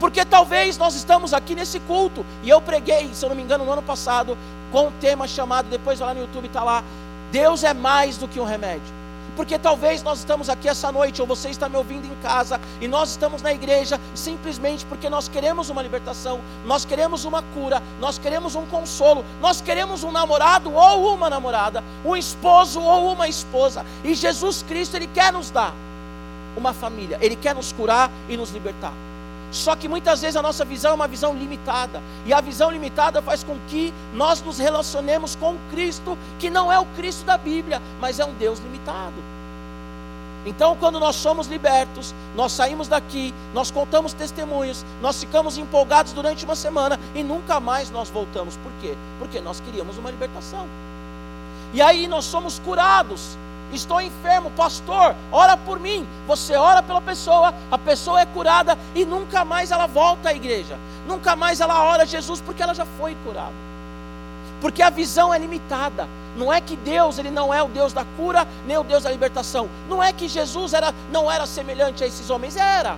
Porque 0.00 0.24
talvez 0.24 0.78
nós 0.78 0.94
estamos 0.94 1.34
aqui 1.34 1.54
nesse 1.54 1.78
culto, 1.80 2.24
e 2.42 2.48
eu 2.48 2.60
preguei, 2.62 3.10
se 3.12 3.22
eu 3.22 3.28
não 3.28 3.36
me 3.36 3.42
engano, 3.42 3.66
no 3.66 3.72
ano 3.72 3.82
passado, 3.82 4.36
com 4.72 4.86
um 4.86 4.92
tema 4.92 5.28
chamado, 5.28 5.68
depois 5.68 6.00
lá 6.00 6.14
no 6.14 6.20
YouTube 6.20 6.46
está 6.46 6.64
lá, 6.64 6.82
Deus 7.30 7.62
é 7.62 7.74
mais 7.74 8.16
do 8.16 8.26
que 8.26 8.40
um 8.40 8.44
remédio. 8.44 8.98
Porque 9.36 9.58
talvez 9.58 10.02
nós 10.02 10.18
estamos 10.18 10.48
aqui 10.48 10.68
essa 10.68 10.90
noite, 10.90 11.20
ou 11.20 11.26
você 11.26 11.50
está 11.50 11.68
me 11.68 11.76
ouvindo 11.76 12.06
em 12.06 12.14
casa, 12.22 12.58
e 12.80 12.88
nós 12.88 13.10
estamos 13.10 13.42
na 13.42 13.52
igreja 13.52 14.00
simplesmente 14.14 14.86
porque 14.86 15.10
nós 15.10 15.28
queremos 15.28 15.68
uma 15.68 15.82
libertação, 15.82 16.40
nós 16.64 16.86
queremos 16.86 17.26
uma 17.26 17.42
cura, 17.54 17.82
nós 18.00 18.18
queremos 18.18 18.54
um 18.54 18.64
consolo, 18.66 19.22
nós 19.40 19.60
queremos 19.60 20.02
um 20.02 20.10
namorado 20.10 20.72
ou 20.74 21.14
uma 21.14 21.28
namorada, 21.28 21.84
um 22.04 22.16
esposo 22.16 22.80
ou 22.80 23.12
uma 23.12 23.28
esposa, 23.28 23.84
e 24.02 24.14
Jesus 24.14 24.62
Cristo, 24.62 24.96
Ele 24.96 25.06
quer 25.06 25.30
nos 25.30 25.50
dar 25.50 25.74
uma 26.56 26.72
família, 26.72 27.18
Ele 27.20 27.36
quer 27.36 27.54
nos 27.54 27.70
curar 27.70 28.10
e 28.30 28.36
nos 28.36 28.50
libertar. 28.50 28.94
Só 29.50 29.74
que 29.74 29.88
muitas 29.88 30.20
vezes 30.20 30.36
a 30.36 30.42
nossa 30.42 30.64
visão 30.64 30.92
é 30.92 30.94
uma 30.94 31.08
visão 31.08 31.34
limitada, 31.34 32.00
e 32.24 32.32
a 32.32 32.40
visão 32.40 32.70
limitada 32.70 33.20
faz 33.20 33.42
com 33.42 33.58
que 33.68 33.92
nós 34.14 34.40
nos 34.42 34.58
relacionemos 34.58 35.34
com 35.36 35.56
Cristo, 35.70 36.16
que 36.38 36.48
não 36.48 36.70
é 36.70 36.78
o 36.78 36.86
Cristo 36.96 37.24
da 37.24 37.36
Bíblia, 37.36 37.82
mas 38.00 38.20
é 38.20 38.24
um 38.24 38.32
Deus 38.34 38.58
limitado. 38.60 39.22
Então, 40.46 40.74
quando 40.76 40.98
nós 40.98 41.16
somos 41.16 41.48
libertos, 41.48 42.14
nós 42.34 42.52
saímos 42.52 42.88
daqui, 42.88 43.34
nós 43.52 43.70
contamos 43.70 44.14
testemunhos, 44.14 44.86
nós 45.02 45.20
ficamos 45.20 45.58
empolgados 45.58 46.12
durante 46.12 46.44
uma 46.44 46.56
semana 46.56 46.98
e 47.14 47.22
nunca 47.22 47.60
mais 47.60 47.90
nós 47.90 48.08
voltamos. 48.08 48.56
Por 48.56 48.72
quê? 48.80 48.96
Porque 49.18 49.40
nós 49.40 49.60
queríamos 49.60 49.98
uma 49.98 50.10
libertação. 50.10 50.66
E 51.74 51.82
aí 51.82 52.08
nós 52.08 52.24
somos 52.24 52.58
curados 52.58 53.36
estou 53.72 54.00
enfermo, 54.00 54.50
pastor, 54.52 55.14
ora 55.30 55.56
por 55.56 55.78
mim. 55.78 56.06
Você 56.26 56.56
ora 56.56 56.82
pela 56.82 57.00
pessoa, 57.00 57.54
a 57.70 57.78
pessoa 57.78 58.20
é 58.20 58.26
curada 58.26 58.76
e 58.94 59.04
nunca 59.04 59.44
mais 59.44 59.70
ela 59.70 59.86
volta 59.86 60.30
à 60.30 60.34
igreja. 60.34 60.78
Nunca 61.06 61.34
mais 61.34 61.60
ela 61.60 61.82
ora 61.84 62.02
a 62.02 62.06
Jesus 62.06 62.40
porque 62.40 62.62
ela 62.62 62.74
já 62.74 62.86
foi 62.98 63.16
curada. 63.24 63.52
Porque 64.60 64.82
a 64.82 64.90
visão 64.90 65.32
é 65.32 65.38
limitada. 65.38 66.06
Não 66.36 66.52
é 66.52 66.60
que 66.60 66.76
Deus 66.76 67.18
ele 67.18 67.30
não 67.30 67.52
é 67.52 67.62
o 67.62 67.68
Deus 67.68 67.92
da 67.92 68.04
cura, 68.16 68.46
nem 68.66 68.78
o 68.78 68.84
Deus 68.84 69.02
da 69.02 69.10
libertação. 69.10 69.68
Não 69.88 70.02
é 70.02 70.12
que 70.12 70.28
Jesus 70.28 70.72
era, 70.72 70.94
não 71.10 71.30
era 71.30 71.46
semelhante 71.46 72.04
a 72.04 72.06
esses 72.06 72.30
homens, 72.30 72.56
era. 72.56 72.96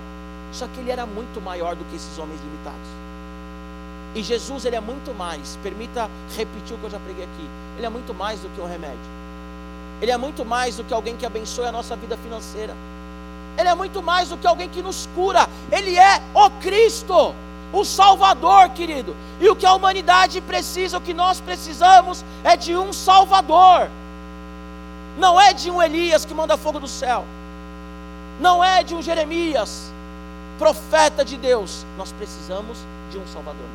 Só 0.51 0.67
que 0.67 0.79
ele 0.79 0.91
era 0.91 1.05
muito 1.05 1.41
maior 1.41 1.75
do 1.75 1.83
que 1.85 1.95
esses 1.95 2.17
homens 2.19 2.39
limitados. 2.41 2.87
E 4.15 4.21
Jesus 4.21 4.65
ele 4.65 4.75
é 4.75 4.81
muito 4.81 5.13
mais. 5.17 5.57
Permita 5.63 6.09
repetir 6.37 6.75
o 6.75 6.79
que 6.79 6.85
eu 6.85 6.89
já 6.91 6.99
preguei 6.99 7.23
aqui. 7.23 7.49
Ele 7.77 7.85
é 7.85 7.89
muito 7.89 8.13
mais 8.13 8.39
do 8.39 8.49
que 8.49 8.61
um 8.61 8.67
remédio. 8.67 9.22
Ele 10.03 10.11
é 10.11 10.17
muito 10.17 10.43
mais 10.43 10.75
do 10.75 10.83
que 10.83 10.93
alguém 10.93 11.15
que 11.15 11.25
abençoe 11.25 11.65
a 11.65 11.71
nossa 11.71 11.95
vida 11.95 12.17
financeira. 12.17 12.75
Ele 13.57 13.69
é 13.69 13.73
muito 13.73 14.03
mais 14.03 14.27
do 14.27 14.35
que 14.35 14.45
alguém 14.45 14.67
que 14.67 14.81
nos 14.81 15.07
cura. 15.15 15.47
Ele 15.71 15.97
é 15.97 16.21
o 16.33 16.49
Cristo, 16.59 17.33
o 17.71 17.85
Salvador, 17.85 18.67
querido. 18.71 19.15
E 19.39 19.47
o 19.47 19.55
que 19.55 19.65
a 19.65 19.73
humanidade 19.73 20.41
precisa, 20.41 20.97
o 20.97 21.01
que 21.01 21.13
nós 21.13 21.39
precisamos, 21.39 22.21
é 22.43 22.57
de 22.57 22.75
um 22.75 22.91
Salvador. 22.91 23.89
Não 25.17 25.39
é 25.39 25.53
de 25.53 25.71
um 25.71 25.81
Elias 25.81 26.25
que 26.25 26.33
manda 26.33 26.57
fogo 26.57 26.81
do 26.81 26.87
céu. 26.89 27.23
Não 28.41 28.61
é 28.61 28.83
de 28.83 28.93
um 28.93 29.01
Jeremias, 29.01 29.89
profeta 30.59 31.23
de 31.23 31.37
Deus. 31.37 31.85
Nós 31.97 32.11
precisamos 32.11 32.77
de 33.09 33.17
um 33.17 33.27
Salvador. 33.27 33.69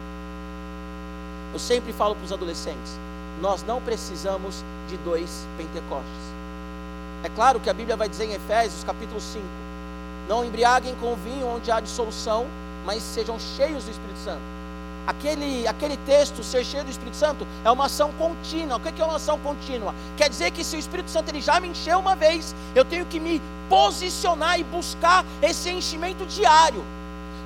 Eu 1.55 1.59
sempre 1.59 1.91
falo 1.91 2.15
para 2.15 2.27
os 2.27 2.33
adolescentes: 2.35 2.99
nós 3.39 3.63
não 3.63 3.81
precisamos 3.81 4.65
de 4.89 4.97
dois 4.99 5.47
Pentecostes. 5.57 6.29
É 7.23 7.29
claro 7.29 7.61
que 7.61 7.71
a 7.71 7.75
Bíblia 7.75 7.97
vai 7.97 8.09
dizer 8.09 8.25
em 8.25 8.35
Efésios 8.35 8.85
capítulo 8.85 9.21
5: 9.21 9.45
Não 10.29 10.45
embriaguem 10.45 10.95
com 10.97 11.15
vinho 11.17 11.47
onde 11.47 11.71
há 11.71 11.81
dissolução, 11.81 12.47
mas 12.85 13.03
sejam 13.03 13.39
cheios 13.39 13.85
do 13.85 13.91
Espírito 13.91 14.19
Santo 14.19 14.59
aquele, 15.09 15.67
aquele 15.67 15.97
texto, 16.05 16.45
ser 16.45 16.63
cheio 16.67 16.85
do 16.85 16.91
Espírito 16.91 17.17
Santo, 17.17 17.47
é 17.65 17.71
uma 17.71 17.87
ação 17.87 18.13
contínua. 18.19 18.77
O 18.77 18.81
que 18.81 19.01
é 19.01 19.05
uma 19.05 19.17
ação 19.17 19.39
contínua? 19.39 19.95
Quer 20.19 20.29
dizer 20.29 20.51
que 20.51 20.63
se 20.63 20.77
o 20.77 20.79
Espírito 20.79 21.11
Santo 21.11 21.31
ele 21.31 21.41
já 21.41 21.59
me 21.59 21.69
encheu 21.69 21.99
uma 21.99 22.15
vez, 22.15 22.55
eu 22.75 22.85
tenho 22.85 23.07
que 23.07 23.19
me 23.19 23.41
posicionar 23.71 24.61
e 24.61 24.65
buscar 24.65 25.25
esse 25.41 25.71
enchimento 25.71 26.27
diário. 26.27 26.85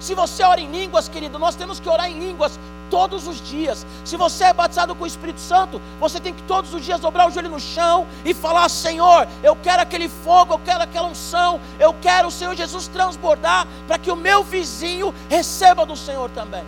Se 0.00 0.12
você 0.12 0.42
ora 0.42 0.60
em 0.60 0.72
línguas, 0.72 1.08
querido, 1.08 1.38
nós 1.38 1.54
temos 1.54 1.78
que 1.78 1.88
orar 1.88 2.10
em 2.10 2.18
línguas 2.18 2.58
todos 2.92 3.26
os 3.26 3.40
dias. 3.40 3.86
Se 4.04 4.18
você 4.18 4.44
é 4.44 4.52
batizado 4.52 4.94
com 4.94 5.04
o 5.04 5.06
Espírito 5.06 5.40
Santo, 5.40 5.80
você 5.98 6.20
tem 6.20 6.34
que 6.34 6.42
todos 6.42 6.74
os 6.74 6.84
dias 6.84 7.00
dobrar 7.00 7.26
o 7.26 7.30
joelho 7.30 7.48
no 7.48 7.58
chão 7.58 8.06
e 8.22 8.34
falar: 8.34 8.68
Senhor, 8.68 9.26
eu 9.42 9.56
quero 9.56 9.80
aquele 9.80 10.10
fogo, 10.10 10.52
eu 10.52 10.58
quero 10.58 10.82
aquela 10.82 11.08
unção, 11.08 11.58
eu 11.80 11.94
quero 12.02 12.28
o 12.28 12.30
Senhor 12.30 12.54
Jesus 12.54 12.88
transbordar 12.88 13.66
para 13.86 13.98
que 13.98 14.10
o 14.10 14.16
meu 14.16 14.44
vizinho 14.44 15.14
receba 15.30 15.86
do 15.86 15.96
Senhor 15.96 16.28
também. 16.32 16.62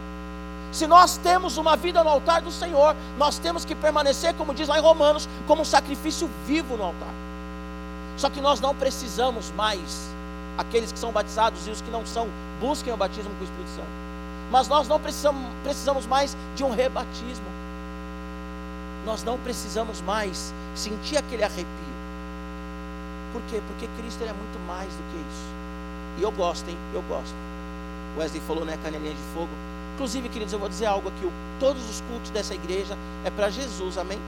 Se 0.72 0.86
nós 0.86 1.18
temos 1.18 1.58
uma 1.58 1.76
vida 1.76 2.02
no 2.02 2.08
altar 2.08 2.40
do 2.40 2.50
Senhor, 2.50 2.96
nós 3.18 3.38
temos 3.38 3.66
que 3.66 3.74
permanecer, 3.74 4.32
como 4.34 4.54
diz 4.54 4.66
lá 4.66 4.78
em 4.78 4.82
Romanos, 4.82 5.28
como 5.46 5.60
um 5.60 5.64
sacrifício 5.64 6.28
vivo 6.46 6.74
no 6.78 6.84
altar. 6.84 7.14
Só 8.16 8.30
que 8.30 8.40
nós 8.40 8.60
não 8.60 8.74
precisamos 8.74 9.50
mais, 9.50 10.08
aqueles 10.56 10.90
que 10.90 10.98
são 10.98 11.12
batizados 11.12 11.68
e 11.68 11.70
os 11.70 11.82
que 11.82 11.90
não 11.90 12.06
são, 12.06 12.28
busquem 12.58 12.94
o 12.94 12.96
batismo 12.96 13.30
com 13.34 13.42
o 13.42 13.44
Espírito 13.44 13.70
Santo. 13.70 14.03
Mas 14.54 14.68
nós 14.68 14.86
não 14.86 15.00
precisamos, 15.00 15.42
precisamos 15.64 16.06
mais 16.06 16.36
de 16.54 16.62
um 16.62 16.70
rebatismo. 16.70 17.44
Nós 19.04 19.24
não 19.24 19.36
precisamos 19.36 20.00
mais 20.02 20.54
sentir 20.76 21.16
aquele 21.16 21.42
arrepio. 21.42 21.66
Por 23.32 23.42
quê? 23.50 23.60
Porque 23.66 23.88
Cristo 24.00 24.22
é 24.22 24.32
muito 24.32 24.64
mais 24.64 24.86
do 24.86 25.02
que 25.10 25.16
isso. 25.16 25.44
E 26.18 26.22
eu 26.22 26.30
gosto, 26.30 26.70
hein? 26.70 26.78
Eu 26.94 27.02
gosto. 27.02 27.34
Wesley 28.16 28.40
falou, 28.46 28.64
né? 28.64 28.78
Canelinha 28.80 29.12
de 29.12 29.22
fogo. 29.34 29.48
Inclusive, 29.94 30.28
queridos, 30.28 30.52
eu 30.52 30.60
vou 30.60 30.68
dizer 30.68 30.86
algo 30.86 31.08
aqui: 31.08 31.28
todos 31.58 31.90
os 31.90 32.00
cultos 32.02 32.30
dessa 32.30 32.54
igreja 32.54 32.96
é 33.24 33.30
para 33.30 33.50
Jesus, 33.50 33.98
amém? 33.98 34.20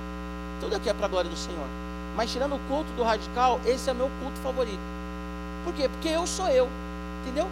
Tudo 0.61 0.75
aqui 0.75 0.90
é 0.90 0.92
para 0.92 1.06
a 1.06 1.09
glória 1.09 1.30
do 1.30 1.37
Senhor. 1.37 1.68
Mas 2.16 2.33
tirando 2.33 2.56
o 2.56 2.61
culto 2.68 2.90
do 2.97 3.04
radical, 3.04 3.61
esse 3.64 3.88
é 3.88 3.95
meu 3.95 4.11
culto 4.21 4.40
favorito. 4.40 4.83
Por 5.62 5.73
quê? 5.73 5.88
Porque 5.88 6.09
eu 6.09 6.26
sou 6.26 6.49
eu, 6.49 6.68
entendeu? 7.23 7.49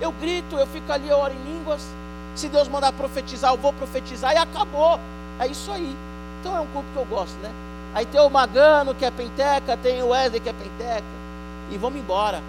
Eu 0.00 0.10
grito, 0.10 0.56
eu 0.56 0.66
fico 0.66 0.90
ali, 0.90 1.10
eu 1.10 1.18
oro 1.18 1.34
em 1.34 1.52
línguas. 1.52 1.86
Se 2.34 2.48
Deus 2.48 2.68
mandar 2.68 2.92
profetizar, 2.92 3.52
eu 3.52 3.58
vou 3.58 3.72
profetizar 3.72 4.32
e 4.32 4.36
acabou. 4.36 4.98
É 5.38 5.46
isso 5.46 5.70
aí. 5.70 5.96
Então 6.40 6.56
é 6.56 6.60
um 6.60 6.66
culto 6.66 6.88
que 6.92 6.98
eu 6.98 7.04
gosto, 7.04 7.36
né? 7.38 7.50
Aí 7.94 8.04
tem 8.06 8.20
o 8.20 8.28
Magano 8.28 8.94
que 8.94 9.04
é 9.04 9.10
penteca, 9.10 9.76
tem 9.76 10.02
o 10.02 10.08
Wesley 10.08 10.40
que 10.40 10.48
é 10.48 10.52
penteca. 10.52 11.04
E 11.70 11.78
vamos 11.78 11.98
embora. 11.98 12.42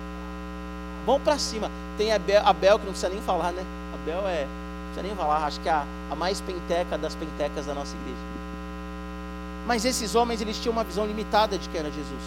Vamos 1.06 1.22
para 1.22 1.38
cima. 1.38 1.70
Tem 1.98 2.12
a 2.12 2.20
Bel, 2.20 2.42
a 2.46 2.52
Bel 2.52 2.80
que 2.80 2.86
não 2.86 2.94
precisa 2.94 3.12
nem 3.12 3.22
falar, 3.22 3.52
né? 3.52 3.64
A 3.94 4.06
Bel 4.06 4.28
é 4.28 4.48
precisa 4.96 5.04
nem 5.04 5.16
falar, 5.16 5.46
acho 5.46 5.60
que 5.60 5.68
é 5.68 5.74
a, 5.74 5.86
a 6.10 6.16
mais 6.16 6.40
penteca 6.40 6.98
das 6.98 7.16
pentecas 7.16 7.66
da 7.66 7.74
nossa 7.74 7.96
igreja. 7.98 8.18
Mas 9.68 9.84
esses 9.84 10.16
homens, 10.16 10.42
eles 10.42 10.58
tinham 10.58 10.72
uma 10.72 10.84
visão 10.84 11.06
limitada 11.06 11.58
de 11.58 11.68
quem 11.70 11.80
era 11.80 11.92
Jesus. 11.92 12.24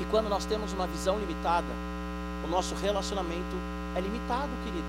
E 0.00 0.04
quando 0.06 0.28
nós 0.28 0.44
temos 0.44 0.72
uma 0.72 0.86
visão 0.86 1.18
limitada, 1.18 1.66
o 2.44 2.48
nosso 2.48 2.74
relacionamento 2.74 3.56
é 3.96 4.00
limitado, 4.00 4.50
querido. 4.64 4.84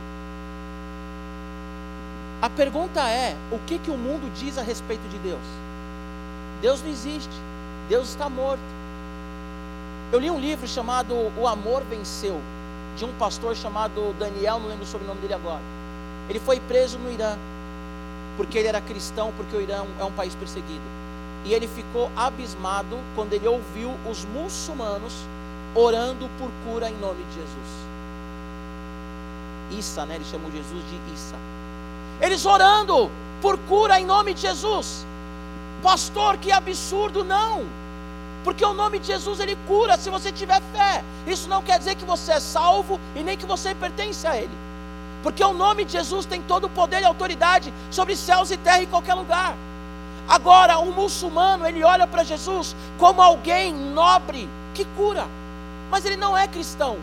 A 2.41 2.50
pergunta 2.50 3.01
é: 3.08 3.36
o 3.51 3.60
que, 3.60 3.77
que 3.77 3.91
o 3.91 3.98
mundo 3.98 4.31
diz 4.36 4.58
a 4.58 4.62
respeito 4.62 5.08
de 5.10 5.17
Deus? 5.20 5.41
Deus 6.62 6.81
não 6.81 6.89
existe, 6.89 7.34
Deus 7.88 8.10
está 8.10 8.29
morto. 8.29 8.62
Eu 10.12 10.20
li 10.20 10.29
um 10.29 10.39
livro 10.39 10.67
chamado 10.67 11.13
O 11.38 11.48
Amor 11.48 11.84
Venceu 11.84 12.39
de 12.98 13.05
um 13.05 13.13
pastor 13.13 13.55
chamado 13.55 14.13
Daniel, 14.20 14.60
não 14.60 14.67
lembro 14.67 14.84
o 14.84 14.88
sobrenome 14.88 15.22
dele 15.22 15.34
agora. 15.34 15.62
Ele 16.29 16.39
foi 16.39 16.60
preso 16.60 17.00
no 17.00 17.12
Irã, 17.12 17.38
porque 18.38 18.58
ele 18.58 18.67
era 18.67 18.81
cristão, 18.81 19.31
porque 19.38 19.55
o 19.55 19.62
Irã 19.62 19.86
é 20.00 20.03
um 20.03 20.12
país 20.12 20.36
perseguido. 20.36 20.84
E 21.46 21.53
ele 21.53 21.67
ficou 21.67 22.12
abismado 22.15 22.98
quando 23.15 23.34
ele 23.34 23.48
ouviu 23.48 23.91
os 24.10 24.25
muçulmanos 24.25 25.13
orando 25.74 26.29
por 26.38 26.51
cura 26.65 26.89
em 26.89 26.98
nome 26.98 27.24
de 27.24 27.36
Jesus. 27.36 27.90
Issa, 29.77 30.05
né? 30.05 30.15
Eles 30.15 30.27
chamam 30.27 30.51
Jesus 30.51 30.83
de 30.89 31.13
Issa. 31.13 31.35
Eles 32.21 32.45
orando 32.45 33.09
por 33.41 33.57
cura 33.57 33.99
em 33.99 34.05
nome 34.05 34.33
de 34.33 34.41
Jesus. 34.41 35.05
Pastor, 35.81 36.37
que 36.37 36.51
absurdo, 36.51 37.23
não. 37.23 37.65
Porque 38.43 38.63
o 38.63 38.73
nome 38.73 38.99
de 38.99 39.07
Jesus 39.07 39.39
ele 39.39 39.57
cura 39.67 39.97
se 39.97 40.09
você 40.09 40.31
tiver 40.31 40.61
fé. 40.73 41.03
Isso 41.25 41.49
não 41.49 41.63
quer 41.63 41.79
dizer 41.79 41.95
que 41.95 42.05
você 42.05 42.33
é 42.33 42.39
salvo 42.39 42.99
e 43.15 43.23
nem 43.23 43.37
que 43.37 43.45
você 43.45 43.73
pertence 43.73 44.25
a 44.27 44.37
ele. 44.37 44.55
Porque 45.23 45.43
o 45.43 45.53
nome 45.53 45.85
de 45.85 45.93
Jesus 45.93 46.25
tem 46.25 46.41
todo 46.41 46.65
o 46.65 46.69
poder 46.69 47.01
e 47.01 47.05
autoridade 47.05 47.73
sobre 47.91 48.15
céus 48.15 48.51
e 48.51 48.57
terra 48.57 48.81
em 48.81 48.87
qualquer 48.87 49.13
lugar. 49.13 49.55
Agora, 50.27 50.79
um 50.79 50.91
muçulmano, 50.91 51.67
ele 51.67 51.83
olha 51.83 52.07
para 52.07 52.23
Jesus 52.23 52.75
como 52.97 53.21
alguém 53.21 53.73
nobre 53.73 54.47
que 54.73 54.85
cura. 54.97 55.27
Mas 55.89 56.05
ele 56.05 56.17
não 56.17 56.37
é 56.37 56.47
cristão. 56.47 56.97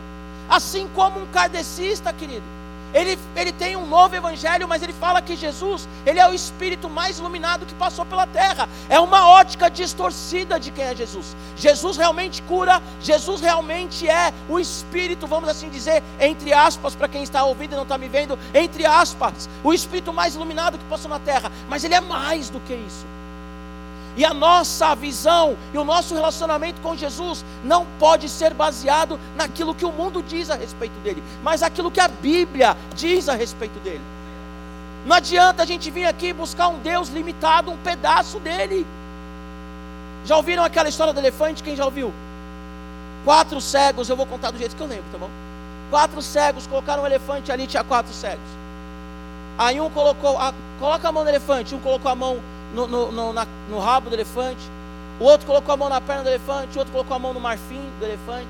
Assim 0.49 0.89
como 0.95 1.21
um 1.21 1.27
kardecista, 1.27 2.13
querido 2.13 2.58
ele, 2.95 3.19
ele 3.37 3.53
tem 3.53 3.77
um 3.77 3.87
novo 3.87 4.15
evangelho, 4.15 4.67
mas 4.67 4.83
ele 4.83 4.93
fala 4.93 5.21
que 5.21 5.37
Jesus, 5.37 5.89
ele 6.07 6.19
é 6.19 6.29
o 6.29 6.35
espírito 6.35 6.89
mais 6.89 7.19
iluminado 7.19 7.67
que 7.67 7.75
passou 7.75 8.05
pela 8.07 8.27
terra. 8.27 8.69
É 8.89 8.99
uma 8.99 9.29
ótica 9.29 9.71
distorcida 9.71 10.59
de 10.59 10.71
quem 10.71 10.85
é 10.85 10.95
Jesus. 10.95 11.37
Jesus 11.57 11.97
realmente 11.97 12.43
cura, 12.43 12.83
Jesus 13.01 13.41
realmente 13.41 14.09
é 14.09 14.33
o 14.49 14.59
espírito, 14.59 15.27
vamos 15.27 15.49
assim 15.49 15.69
dizer, 15.69 16.03
entre 16.21 16.53
aspas, 16.53 16.95
para 16.95 17.09
quem 17.09 17.23
está 17.23 17.45
ouvindo 17.45 17.73
e 17.73 17.77
não 17.77 17.83
está 17.83 17.99
me 17.99 18.09
vendo, 18.09 18.39
entre 18.55 18.87
aspas, 18.87 19.49
o 19.63 19.73
espírito 19.73 20.13
mais 20.13 20.35
iluminado 20.35 20.79
que 20.79 20.85
passou 20.85 21.11
na 21.11 21.19
terra. 21.19 21.51
Mas 21.69 21.85
ele 21.85 21.95
é 21.95 22.01
mais 22.01 22.49
do 22.49 22.61
que 22.61 22.75
isso. 22.75 23.18
E 24.19 24.25
a 24.25 24.35
nossa 24.35 24.97
visão 24.97 25.57
e 25.73 25.79
o 25.79 25.85
nosso 25.85 26.13
relacionamento 26.13 26.81
com 26.81 26.97
Jesus 26.97 27.45
não 27.63 27.87
pode 28.01 28.29
ser 28.29 28.53
baseado 28.53 29.17
naquilo 29.37 29.73
que 29.73 29.85
o 29.85 29.93
mundo 29.93 30.25
diz 30.25 30.51
a 30.51 30.57
respeito 30.57 30.99
dele, 31.05 31.23
mas 31.41 31.63
aquilo 31.63 31.89
que 31.89 32.01
a 32.01 32.09
Bíblia 32.09 32.77
diz 32.97 33.29
a 33.29 33.37
respeito 33.37 33.79
dele. 33.79 34.01
Não 35.07 35.15
adianta 35.15 35.63
a 35.63 35.67
gente 35.67 35.89
vir 35.89 36.05
aqui 36.05 36.33
buscar 36.33 36.67
um 36.67 36.81
Deus 36.81 37.09
limitado, 37.11 37.71
um 37.71 37.77
pedaço 37.77 38.41
dele. 38.41 38.85
Já 40.25 40.37
ouviram 40.37 40.65
aquela 40.65 40.89
história 40.89 41.13
do 41.13 41.21
elefante? 41.21 41.63
Quem 41.63 41.77
já 41.77 41.85
ouviu? 41.85 42.13
Quatro 43.25 43.61
cegos, 43.61 44.09
eu 44.09 44.17
vou 44.17 44.27
contar 44.27 44.51
do 44.51 44.59
jeito 44.59 44.75
que 44.75 44.83
eu 44.83 44.89
lembro, 44.89 45.05
tá 45.13 45.19
bom? 45.19 45.31
Quatro 45.91 46.21
cegos 46.21 46.67
colocaram 46.67 47.05
um 47.05 47.07
elefante 47.07 47.53
ali, 47.53 47.69
tinha 47.69 47.85
quatro 47.85 48.13
cegos. 48.13 48.51
Aí 49.57 49.81
um 49.81 49.89
colocou, 49.89 50.37
a, 50.39 50.53
coloca 50.81 51.09
a 51.09 51.13
mão 51.13 51.23
no 51.23 51.31
elefante, 51.31 51.73
um 51.73 51.79
colocou 51.79 52.11
a 52.11 52.17
mão 52.17 52.41
no, 52.75 52.87
no, 52.87 53.13
no, 53.13 53.33
na, 53.33 53.47
no 53.71 53.79
rabo 53.79 54.11
do 54.11 54.17
elefante, 54.17 54.63
o 55.21 55.25
outro 55.25 55.47
colocou 55.47 55.75
a 55.75 55.77
mão 55.77 55.89
na 55.89 56.01
perna 56.01 56.23
do 56.23 56.29
elefante, 56.29 56.77
o 56.77 56.79
outro 56.79 56.93
colocou 56.93 57.17
a 57.17 57.19
mão 57.19 57.35
no 57.35 57.41
marfim 57.41 57.81
do 57.99 58.05
elefante. 58.05 58.49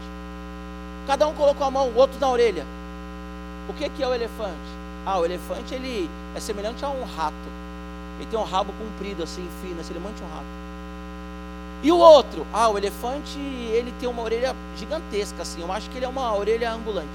Cada 1.06 1.26
um 1.26 1.34
colocou 1.34 1.66
a 1.66 1.70
mão, 1.70 1.88
o 1.88 1.96
outro 1.96 2.20
na 2.20 2.28
orelha. 2.28 2.66
O 3.68 3.72
que, 3.72 3.88
que 3.88 4.02
é 4.02 4.06
o 4.06 4.14
elefante? 4.14 4.56
Ah, 5.06 5.18
o 5.18 5.24
elefante 5.24 5.74
ele 5.74 6.10
é 6.34 6.40
semelhante 6.40 6.84
a 6.84 6.88
um 6.88 7.04
rato. 7.04 7.34
Ele 8.18 8.26
tem 8.30 8.38
um 8.38 8.44
rabo 8.44 8.72
comprido 8.72 9.22
assim, 9.22 9.48
fino, 9.62 9.80
é 9.80 9.82
semelhante 9.82 10.22
a 10.22 10.26
um 10.26 10.30
rato. 10.30 10.46
E 11.82 11.92
o 11.92 11.96
outro? 11.96 12.46
Ah, 12.52 12.68
o 12.68 12.76
elefante 12.76 13.38
ele 13.38 13.94
tem 14.00 14.08
uma 14.08 14.22
orelha 14.22 14.54
gigantesca 14.76 15.42
assim. 15.42 15.62
Eu 15.62 15.72
acho 15.72 15.88
que 15.88 15.96
ele 15.96 16.04
é 16.04 16.08
uma 16.08 16.36
orelha 16.36 16.72
ambulante. 16.72 17.08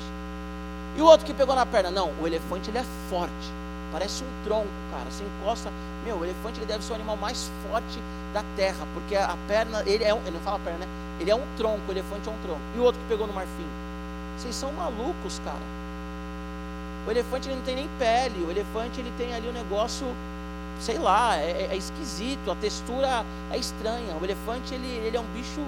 E 0.98 1.02
o 1.02 1.06
outro 1.06 1.26
que 1.26 1.34
pegou 1.34 1.54
na 1.54 1.66
perna? 1.66 1.92
Não, 1.92 2.12
o 2.22 2.26
elefante 2.26 2.70
ele 2.70 2.78
é 2.78 2.86
forte. 3.10 3.63
Parece 3.94 4.24
um 4.24 4.44
tronco, 4.44 4.68
cara. 4.92 5.06
Você 5.10 5.24
encosta. 5.24 5.72
Meu, 6.04 6.18
o 6.18 6.26
elefante 6.26 6.60
ele 6.60 6.66
deve 6.66 6.84
ser 6.84 6.94
o 6.94 6.96
animal 6.96 7.16
mais 7.16 7.50
forte 7.70 8.00
da 8.34 8.44
terra, 8.56 8.88
porque 8.96 9.16
a 9.16 9.38
perna, 9.48 9.84
ele 9.86 10.04
é 10.04 10.12
um, 10.12 10.20
ele 10.22 10.32
não 10.32 10.40
fala 10.40 10.58
perna, 10.60 10.80
né? 10.80 10.88
Ele 11.20 11.30
é 11.30 11.36
um 11.36 11.46
tronco, 11.56 11.80
o 11.88 11.92
elefante 11.92 12.28
é 12.28 12.32
um 12.32 12.38
tronco. 12.42 12.62
E 12.76 12.80
o 12.80 12.84
outro 12.84 13.00
que 13.00 13.08
pegou 13.08 13.28
no 13.28 13.34
marfim? 13.34 13.68
Vocês 14.36 14.56
são 14.56 14.74
malucos, 14.74 15.40
cara. 15.46 15.62
O 17.06 17.12
elefante 17.12 17.48
ele 17.48 17.58
não 17.58 17.64
tem 17.64 17.76
nem 17.76 17.90
pele, 18.00 18.44
o 18.44 18.50
elefante 18.50 19.00
ele 19.00 19.14
tem 19.16 19.36
ali 19.36 19.48
um 19.48 19.52
negócio, 19.52 20.08
sei 20.80 20.98
lá, 20.98 21.38
é, 21.38 21.52
é, 21.52 21.70
é 21.72 21.78
esquisito, 21.78 22.50
a 22.50 22.56
textura 22.56 23.24
é 23.52 23.58
estranha. 23.58 24.16
O 24.20 24.26
elefante 24.26 24.74
ele, 24.74 24.88
ele 25.06 25.18
é 25.18 25.20
um 25.20 25.28
bicho. 25.36 25.62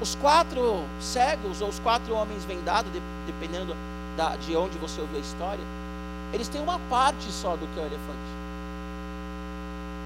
Os 0.00 0.16
quatro 0.16 0.82
cegos 1.00 1.60
ou 1.60 1.68
os 1.68 1.78
quatro 1.78 2.12
homens 2.12 2.44
vendados, 2.44 2.90
dependendo 3.24 3.76
da, 4.16 4.34
de 4.36 4.56
onde 4.56 4.76
você 4.78 5.00
ouviu 5.00 5.18
a 5.18 5.20
história, 5.20 5.64
eles 6.32 6.48
têm 6.48 6.60
uma 6.60 6.78
parte 6.90 7.30
só 7.30 7.56
do 7.56 7.66
que 7.68 7.78
é 7.78 7.82
o 7.82 7.86
elefante. 7.86 8.32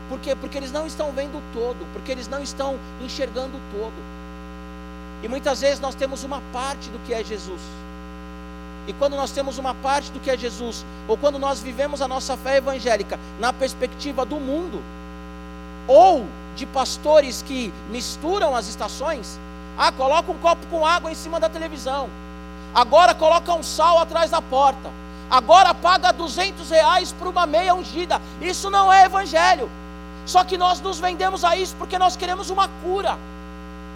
Por 0.08 0.20
quê? 0.20 0.34
Porque 0.36 0.56
eles 0.56 0.72
não 0.72 0.86
estão 0.86 1.10
vendo 1.12 1.38
o 1.38 1.42
todo, 1.52 1.86
porque 1.92 2.12
eles 2.12 2.28
não 2.28 2.42
estão 2.42 2.78
enxergando 3.00 3.56
o 3.56 3.60
todo. 3.72 3.94
E 5.22 5.28
muitas 5.28 5.60
vezes 5.60 5.80
nós 5.80 5.94
temos 5.94 6.22
uma 6.24 6.40
parte 6.52 6.88
do 6.90 6.98
que 7.04 7.12
é 7.12 7.24
Jesus. 7.24 7.60
E 8.86 8.92
quando 8.92 9.16
nós 9.16 9.32
temos 9.32 9.58
uma 9.58 9.74
parte 9.74 10.12
do 10.12 10.20
que 10.20 10.30
é 10.30 10.36
Jesus, 10.36 10.84
ou 11.08 11.16
quando 11.16 11.38
nós 11.38 11.60
vivemos 11.60 12.00
a 12.00 12.06
nossa 12.06 12.36
fé 12.36 12.58
evangélica 12.58 13.18
na 13.40 13.52
perspectiva 13.52 14.24
do 14.24 14.36
mundo, 14.36 14.80
ou 15.88 16.24
de 16.54 16.66
pastores 16.66 17.42
que 17.42 17.72
misturam 17.90 18.54
as 18.54 18.68
estações, 18.68 19.38
ah, 19.76 19.90
coloca 19.90 20.30
um 20.30 20.38
copo 20.38 20.64
com 20.70 20.86
água 20.86 21.10
em 21.10 21.14
cima 21.14 21.40
da 21.40 21.48
televisão, 21.48 22.08
agora 22.72 23.14
coloca 23.14 23.52
um 23.52 23.62
sal 23.62 23.98
atrás 23.98 24.30
da 24.30 24.40
porta, 24.40 24.90
agora 25.30 25.74
paga 25.74 26.12
200 26.12 26.70
reais 26.70 27.12
por 27.12 27.28
uma 27.28 27.46
meia 27.46 27.74
ungida, 27.74 28.20
isso 28.40 28.70
não 28.70 28.92
é 28.92 29.04
evangelho, 29.04 29.70
só 30.24 30.44
que 30.44 30.58
nós 30.58 30.80
nos 30.80 30.98
vendemos 30.98 31.44
a 31.44 31.56
isso 31.56 31.74
porque 31.76 31.98
nós 31.98 32.16
queremos 32.16 32.50
uma 32.50 32.68
cura, 32.82 33.18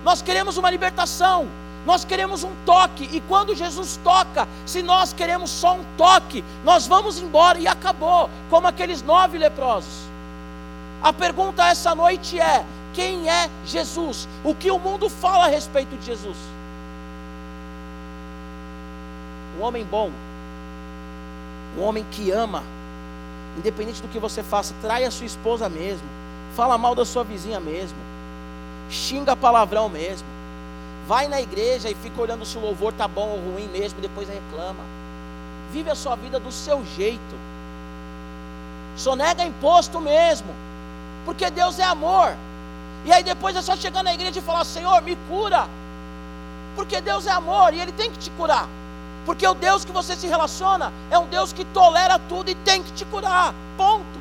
nós 0.04 0.22
queremos 0.22 0.56
uma 0.56 0.70
libertação, 0.70 1.48
nós 1.84 2.04
queremos 2.04 2.44
um 2.44 2.52
toque, 2.66 3.08
e 3.12 3.20
quando 3.22 3.54
Jesus 3.54 3.98
toca, 4.04 4.46
se 4.66 4.82
nós 4.82 5.12
queremos 5.12 5.50
só 5.50 5.74
um 5.74 5.84
toque, 5.96 6.44
nós 6.64 6.86
vamos 6.86 7.18
embora 7.18 7.58
e 7.58 7.66
acabou, 7.66 8.28
como 8.50 8.66
aqueles 8.66 9.02
nove 9.02 9.38
leprosos. 9.38 10.10
A 11.02 11.12
pergunta 11.12 11.64
essa 11.66 11.94
noite 11.94 12.38
é: 12.38 12.64
quem 12.92 13.28
é 13.28 13.48
Jesus? 13.64 14.28
O 14.44 14.54
que 14.54 14.70
o 14.70 14.78
mundo 14.78 15.08
fala 15.08 15.46
a 15.46 15.48
respeito 15.48 15.96
de 15.96 16.04
Jesus? 16.04 16.36
Um 19.58 19.62
homem 19.62 19.84
bom, 19.84 20.10
um 21.78 21.82
homem 21.82 22.04
que 22.10 22.30
ama, 22.30 22.62
independente 23.56 24.02
do 24.02 24.08
que 24.08 24.18
você 24.18 24.42
faça, 24.42 24.74
trai 24.80 25.04
a 25.04 25.10
sua 25.10 25.26
esposa 25.26 25.68
mesmo, 25.68 26.06
fala 26.56 26.76
mal 26.76 26.94
da 26.94 27.04
sua 27.04 27.24
vizinha 27.24 27.60
mesmo, 27.60 27.98
xinga 28.90 29.36
palavrão 29.36 29.88
mesmo 29.88 30.26
Vai 31.10 31.26
na 31.26 31.40
igreja 31.40 31.90
e 31.90 31.94
fica 31.96 32.22
olhando 32.22 32.46
se 32.46 32.56
o 32.56 32.60
louvor 32.60 32.92
está 32.92 33.08
bom 33.08 33.30
ou 33.30 33.52
ruim 33.52 33.66
mesmo, 33.66 33.98
e 33.98 34.02
depois 34.02 34.28
reclama. 34.28 34.84
Vive 35.72 35.90
a 35.90 35.94
sua 35.96 36.14
vida 36.14 36.38
do 36.38 36.52
seu 36.52 36.84
jeito. 36.96 37.34
Sonega 38.96 39.44
imposto 39.44 40.00
mesmo. 40.00 40.54
Porque 41.24 41.50
Deus 41.50 41.80
é 41.80 41.82
amor. 41.82 42.36
E 43.04 43.12
aí 43.12 43.24
depois 43.24 43.56
é 43.56 43.60
só 43.60 43.74
chegar 43.74 44.04
na 44.04 44.14
igreja 44.14 44.38
e 44.38 44.42
falar: 44.42 44.64
Senhor, 44.64 45.02
me 45.02 45.16
cura. 45.28 45.68
Porque 46.76 47.00
Deus 47.00 47.26
é 47.26 47.32
amor 47.32 47.74
e 47.74 47.80
Ele 47.80 47.90
tem 47.90 48.08
que 48.08 48.18
te 48.18 48.30
curar. 48.30 48.68
Porque 49.24 49.46
o 49.46 49.54
Deus 49.54 49.84
que 49.84 49.92
você 49.92 50.16
se 50.16 50.26
relaciona 50.26 50.92
é 51.10 51.18
um 51.18 51.26
Deus 51.26 51.52
que 51.52 51.64
tolera 51.66 52.18
tudo 52.28 52.50
e 52.50 52.54
tem 52.54 52.82
que 52.82 52.92
te 52.92 53.04
curar. 53.04 53.54
Ponto. 53.76 54.20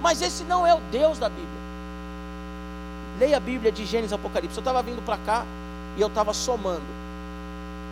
Mas 0.00 0.20
esse 0.20 0.42
não 0.44 0.66
é 0.66 0.74
o 0.74 0.80
Deus 0.90 1.18
da 1.18 1.28
Bíblia. 1.28 1.62
Leia 3.18 3.36
a 3.36 3.40
Bíblia 3.40 3.70
de 3.70 3.86
Gênesis 3.86 4.12
Apocalipse. 4.12 4.56
Eu 4.56 4.62
estava 4.62 4.82
vindo 4.82 5.04
para 5.04 5.16
cá 5.18 5.44
e 5.96 6.00
eu 6.00 6.08
estava 6.08 6.34
somando. 6.34 6.82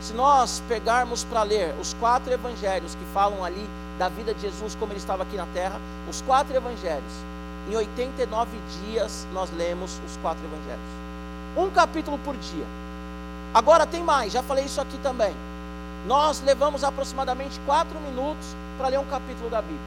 Se 0.00 0.12
nós 0.12 0.62
pegarmos 0.66 1.24
para 1.24 1.42
ler 1.42 1.74
os 1.80 1.94
quatro 1.94 2.32
evangelhos 2.32 2.94
que 2.94 3.04
falam 3.12 3.44
ali 3.44 3.68
da 3.98 4.08
vida 4.08 4.32
de 4.32 4.40
Jesus 4.40 4.74
como 4.74 4.92
ele 4.92 4.98
estava 4.98 5.22
aqui 5.22 5.36
na 5.36 5.46
terra, 5.52 5.78
os 6.08 6.22
quatro 6.22 6.56
evangelhos, 6.56 7.12
em 7.70 7.76
89 7.76 8.50
dias 8.82 9.26
nós 9.32 9.50
lemos 9.56 10.00
os 10.06 10.16
quatro 10.16 10.42
evangelhos. 10.42 10.80
Um 11.56 11.70
capítulo 11.70 12.18
por 12.24 12.34
dia. 12.36 12.64
Agora 13.52 13.86
tem 13.86 14.02
mais, 14.02 14.32
já 14.32 14.42
falei 14.42 14.64
isso 14.64 14.80
aqui 14.80 14.96
também. 14.98 15.34
Nós 16.06 16.40
levamos 16.40 16.82
aproximadamente 16.82 17.60
quatro 17.66 17.98
minutos 18.00 18.46
para 18.78 18.88
ler 18.88 18.98
um 18.98 19.04
capítulo 19.04 19.50
da 19.50 19.60
Bíblia. 19.60 19.78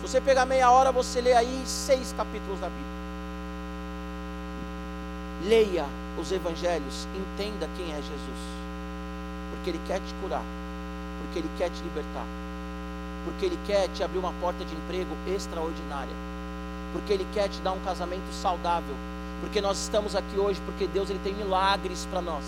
Se 0.00 0.08
você 0.08 0.20
pegar 0.20 0.46
meia 0.46 0.70
hora, 0.70 0.90
você 0.90 1.20
lê 1.20 1.34
aí 1.34 1.62
seis 1.66 2.14
capítulos 2.16 2.58
da 2.60 2.68
Bíblia. 2.68 3.00
Leia 5.44 5.84
os 6.18 6.32
evangelhos, 6.32 7.06
entenda 7.14 7.68
quem 7.76 7.92
é 7.92 7.96
Jesus. 7.96 8.40
Porque 9.50 9.70
Ele 9.70 9.80
quer 9.86 10.00
te 10.00 10.14
curar, 10.22 10.42
porque 11.20 11.40
Ele 11.40 11.50
quer 11.58 11.68
te 11.68 11.82
libertar, 11.82 12.24
porque 13.24 13.46
Ele 13.46 13.58
quer 13.66 13.88
te 13.88 14.02
abrir 14.02 14.18
uma 14.18 14.32
porta 14.40 14.64
de 14.64 14.74
emprego 14.74 15.14
extraordinária, 15.28 16.14
porque 16.94 17.12
Ele 17.12 17.26
quer 17.34 17.48
te 17.48 17.60
dar 17.60 17.72
um 17.72 17.80
casamento 17.80 18.32
saudável, 18.32 18.94
porque 19.42 19.60
nós 19.60 19.78
estamos 19.78 20.16
aqui 20.16 20.38
hoje 20.38 20.60
porque 20.64 20.86
Deus 20.86 21.10
ele 21.10 21.20
tem 21.22 21.34
milagres 21.34 22.06
para 22.10 22.20
nós. 22.22 22.44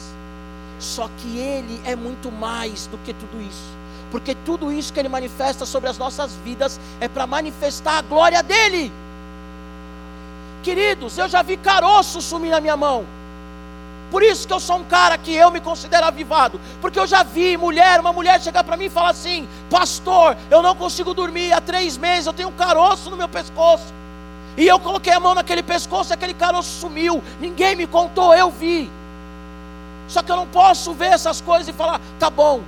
Só 0.83 1.09
que 1.19 1.39
Ele 1.39 1.81
é 1.85 1.95
muito 1.95 2.31
mais 2.31 2.89
do 2.89 2.99
que 2.99 3.15
tudo 3.15 3.41
isso, 3.41 3.73
porque 4.11 4.35
tudo 4.35 4.73
isso 4.73 4.93
que 4.93 4.99
Ele 4.99 5.09
manifesta 5.09 5.65
sobre 5.65 5.89
as 5.89 5.97
nossas 5.97 6.35
vidas 6.45 6.79
é 7.01 7.07
para 7.07 7.27
manifestar 7.27 7.99
a 7.99 8.03
glória 8.03 8.43
dEle. 8.43 8.93
Queridos, 10.63 11.17
eu 11.19 11.29
já 11.29 11.41
vi 11.41 11.57
caroço 11.57 12.21
sumir 12.21 12.51
na 12.51 12.61
minha 12.61 12.77
mão. 12.77 13.05
Por 14.11 14.23
isso 14.23 14.47
que 14.47 14.53
eu 14.53 14.61
sou 14.61 14.77
um 14.77 14.85
cara 14.85 15.17
que 15.17 15.33
eu 15.33 15.51
me 15.51 15.61
considero 15.61 16.07
avivado. 16.07 16.61
Porque 16.81 16.99
eu 16.99 17.07
já 17.07 17.23
vi 17.23 17.57
mulher, 17.57 17.99
uma 17.99 18.13
mulher 18.13 18.41
chegar 18.43 18.63
para 18.63 18.77
mim 18.77 18.85
e 18.85 18.91
falar 18.91 19.11
assim: 19.11 19.49
Pastor, 19.71 20.37
eu 20.51 20.61
não 20.61 20.75
consigo 20.75 21.15
dormir 21.15 21.53
há 21.53 21.61
três 21.61 21.97
meses, 21.97 22.27
eu 22.27 22.33
tenho 22.33 22.49
um 22.49 22.53
caroço 22.53 23.09
no 23.09 23.17
meu 23.17 23.29
pescoço. 23.29 23.95
E 24.57 24.67
eu 24.67 24.79
coloquei 24.79 25.13
a 25.13 25.21
mão 25.21 25.35
naquele 25.35 25.63
pescoço 25.63 26.13
e 26.13 26.15
aquele 26.15 26.35
caroço 26.35 26.81
sumiu. 26.81 27.23
Ninguém 27.41 27.75
me 27.75 27.87
contou, 27.87 28.35
eu 28.35 28.51
vi. 28.51 28.91
Só 30.13 30.23
que 30.23 30.31
eu 30.31 30.37
não 30.37 30.47
posso 30.47 30.93
ver 30.93 31.13
essas 31.13 31.41
coisas 31.41 31.69
e 31.69 31.73
falar: 31.73 32.01
Tá 32.19 32.29
bom, 32.29 32.61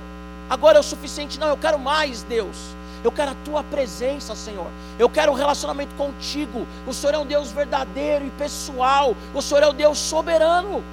agora 0.49 0.77
é 0.77 0.79
o 0.79 0.83
suficiente. 0.83 1.39
Não, 1.39 1.47
eu 1.47 1.57
quero 1.57 1.79
mais, 1.79 2.23
Deus. 2.23 2.57
Eu 3.03 3.11
quero 3.11 3.31
a 3.31 3.35
tua 3.45 3.63
presença, 3.63 4.35
Senhor. 4.35 4.67
Eu 4.97 5.07
quero 5.07 5.31
um 5.31 5.35
relacionamento 5.35 5.93
contigo. 5.95 6.65
O 6.87 6.93
Senhor 6.93 7.13
é 7.13 7.17
um 7.19 7.25
Deus 7.25 7.51
verdadeiro 7.51 8.25
e 8.25 8.31
pessoal. 8.31 9.15
O 9.33 9.41
Senhor 9.41 9.61
é 9.61 9.67
o 9.67 9.73
Deus 9.73 9.99
soberano 9.99 10.83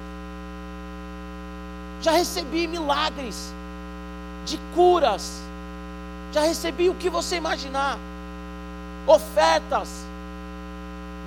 já 2.03 2.11
recebi 2.11 2.67
milagres 2.67 3.53
de 4.45 4.59
curas, 4.75 5.41
já 6.33 6.41
recebi 6.41 6.89
o 6.89 6.95
que 6.95 7.09
você 7.09 7.37
imaginar, 7.37 7.97
ofertas 9.07 9.89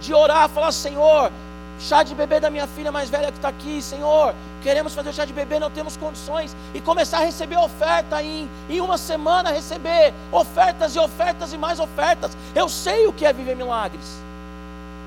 de 0.03 0.13
orar, 0.13 0.51
falar: 0.51 0.73
Senhor, 0.73 1.33
chá 1.79 2.03
de 2.03 2.15
bebê 2.15 2.41
da 2.41 2.51
minha 2.51 2.67
filha 2.67 2.91
mais 2.91 3.09
velha 3.09 3.31
que 3.31 3.39
está 3.39 3.49
aqui, 3.49 3.81
Senhor, 3.83 4.35
queremos 4.63 4.95
fazer 4.95 5.11
o 5.11 5.13
chá 5.13 5.25
de 5.25 5.33
bebê, 5.33 5.59
não 5.59 5.71
temos 5.71 5.97
condições, 5.97 6.57
e 6.75 6.81
começar 6.81 7.19
a 7.19 7.25
receber 7.25 7.57
oferta 7.57 8.23
em, 8.23 8.49
em 8.69 8.81
uma 8.81 8.99
semana, 8.99 9.51
receber 9.51 10.13
ofertas 10.33 10.95
e 10.97 10.99
ofertas 10.99 11.53
e 11.53 11.59
mais 11.59 11.79
ofertas. 11.79 12.37
Eu 12.55 12.69
sei 12.69 13.07
o 13.07 13.13
que 13.13 13.25
é 13.25 13.33
viver 13.33 13.55
milagres. 13.55 14.27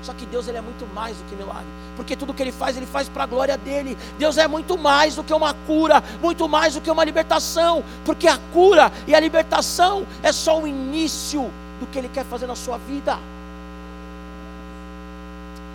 Só 0.02 0.14
que 0.14 0.24
Deus 0.24 0.48
ele 0.48 0.56
é 0.56 0.60
muito 0.62 0.86
mais 0.94 1.16
do 1.18 1.24
que 1.24 1.34
milagre, 1.34 1.66
porque 1.94 2.16
tudo 2.16 2.32
que 2.32 2.42
ele 2.42 2.52
faz, 2.52 2.76
ele 2.76 2.86
faz 2.86 3.08
para 3.08 3.24
a 3.24 3.26
glória 3.26 3.58
dele. 3.58 3.98
Deus 4.18 4.38
é 4.38 4.48
muito 4.48 4.78
mais 4.78 5.14
do 5.14 5.22
que 5.22 5.34
uma 5.34 5.52
cura, 5.66 6.02
muito 6.22 6.48
mais 6.48 6.74
do 6.74 6.80
que 6.80 6.90
uma 6.90 7.04
libertação, 7.04 7.84
porque 8.04 8.26
a 8.26 8.38
cura 8.52 8.90
e 9.06 9.14
a 9.14 9.20
libertação 9.20 10.06
é 10.22 10.32
só 10.32 10.58
o 10.58 10.66
início 10.66 11.50
do 11.78 11.86
que 11.86 11.98
ele 11.98 12.08
quer 12.08 12.24
fazer 12.24 12.46
na 12.46 12.56
sua 12.56 12.78
vida. 12.78 13.18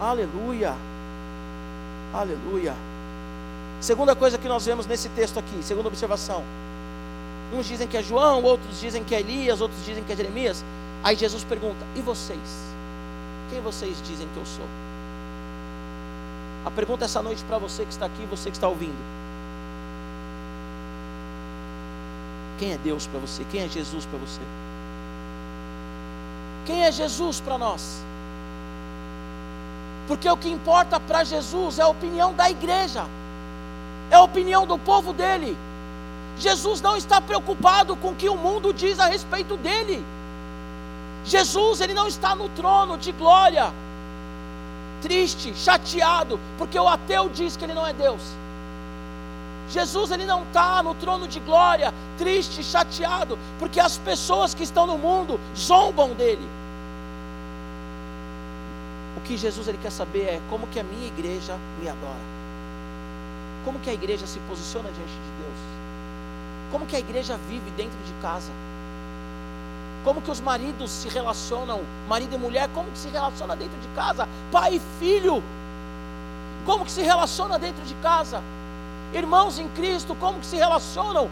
Aleluia. 0.06 0.76
Aleluia. 2.14 2.76
Segunda 3.82 4.16
coisa 4.16 4.38
que 4.38 4.48
nós 4.48 4.64
vemos 4.64 4.86
nesse 4.86 5.10
texto 5.10 5.40
aqui, 5.40 5.64
segunda 5.64 5.88
observação. 5.88 6.44
Uns 7.52 7.66
dizem 7.66 7.88
que 7.88 7.98
é 7.98 8.04
João, 8.04 8.44
outros 8.44 8.80
dizem 8.80 9.04
que 9.04 9.16
é 9.16 9.20
Elias, 9.20 9.62
outros 9.62 9.84
dizem 9.84 10.04
que 10.04 10.14
é 10.14 10.16
Jeremias. 10.16 10.64
Aí 11.04 11.16
Jesus 11.16 11.44
pergunta: 11.44 11.84
"E 11.96 12.02
vocês?" 12.02 12.40
Quem 13.50 13.60
vocês 13.62 14.00
dizem 14.04 14.28
que 14.32 14.38
eu 14.38 14.46
sou? 14.46 14.68
A 16.66 16.70
pergunta 16.70 17.06
essa 17.06 17.24
noite 17.24 17.44
para 17.46 17.58
você 17.58 17.84
que 17.84 17.92
está 17.92 18.06
aqui, 18.06 18.28
você 18.30 18.52
que 18.52 18.58
está 18.58 18.68
ouvindo. 18.68 19.04
Quem 22.60 22.74
é 22.74 22.78
Deus 22.78 23.08
para 23.08 23.20
você? 23.20 23.44
Quem 23.52 23.62
é 23.64 23.68
Jesus 23.68 24.06
para 24.06 24.20
você? 24.20 24.42
Quem 26.68 26.84
é 26.84 26.92
Jesus 26.92 27.42
para 27.42 27.58
nós? 27.58 28.06
Porque 30.08 30.30
o 30.30 30.38
que 30.38 30.50
importa 30.50 31.00
para 31.00 31.24
Jesus 31.24 31.80
é 31.80 31.84
a 31.84 31.88
opinião 31.88 32.34
da 32.34 32.50
igreja, 32.50 33.06
é 34.12 34.16
a 34.16 34.22
opinião 34.22 34.68
do 34.68 34.78
povo 34.78 35.14
dele. 35.14 35.58
Jesus 36.38 36.82
não 36.82 36.96
está 36.96 37.20
preocupado 37.22 37.96
com 37.96 38.10
o 38.10 38.16
que 38.16 38.30
o 38.30 38.36
mundo 38.36 38.74
diz 38.74 39.00
a 39.00 39.08
respeito 39.08 39.58
dele. 39.58 40.04
Jesus, 41.24 41.82
ele 41.82 41.94
não 41.94 42.08
está 42.08 42.36
no 42.36 42.50
trono 42.50 42.98
de 42.98 43.12
glória, 43.12 43.74
triste, 45.02 45.54
chateado, 45.56 46.40
porque 46.58 46.78
o 46.78 46.88
ateu 46.88 47.30
diz 47.30 47.58
que 47.58 47.64
ele 47.64 47.74
não 47.74 47.86
é 47.86 47.94
Deus. 47.94 48.22
Jesus, 49.70 50.12
ele 50.12 50.26
não 50.26 50.44
está 50.44 50.84
no 50.84 50.94
trono 50.94 51.28
de 51.28 51.40
glória, 51.40 51.92
triste, 52.18 52.64
chateado, 52.64 53.40
porque 53.58 53.80
as 53.80 53.98
pessoas 53.98 54.54
que 54.54 54.64
estão 54.64 54.86
no 54.86 54.98
mundo 54.98 55.40
zombam 55.58 56.14
dele. 56.14 56.48
Que 59.26 59.38
Jesus 59.38 59.68
ele 59.68 59.80
quer 59.82 59.92
saber 59.92 60.22
é 60.22 60.42
como 60.50 60.68
que 60.68 60.80
a 60.80 60.84
minha 60.84 61.08
igreja 61.08 61.58
me 61.82 61.90
adora. 61.90 62.36
como 63.66 63.80
que 63.80 63.90
a 63.90 63.94
igreja 63.94 64.28
se 64.28 64.40
posiciona 64.42 64.90
diante 64.90 65.12
de 65.12 65.32
Deus? 65.42 65.60
Como 66.72 66.86
que 66.86 66.96
a 66.96 67.00
igreja 67.00 67.36
vive 67.50 67.72
dentro 67.72 67.98
de 68.06 68.14
casa? 68.22 68.52
Como 70.04 70.22
que 70.22 70.30
os 70.30 70.40
maridos 70.40 70.92
se 70.92 71.10
relacionam, 71.10 71.82
marido 72.08 72.36
e 72.36 72.38
mulher, 72.38 72.70
como 72.76 72.92
que 72.92 72.98
se 73.00 73.10
relaciona 73.10 73.56
dentro 73.56 73.76
de 73.80 73.88
casa? 73.96 74.30
Pai 74.52 74.76
e 74.76 74.82
filho. 75.00 75.42
Como 76.64 76.86
que 76.86 76.92
se 76.92 77.02
relaciona 77.02 77.58
dentro 77.58 77.84
de 77.86 77.96
casa? 77.96 78.40
Irmãos 79.12 79.58
em 79.58 79.68
Cristo, 79.70 80.14
como 80.20 80.40
que 80.40 80.46
se 80.46 80.58
relacionam 80.58 81.28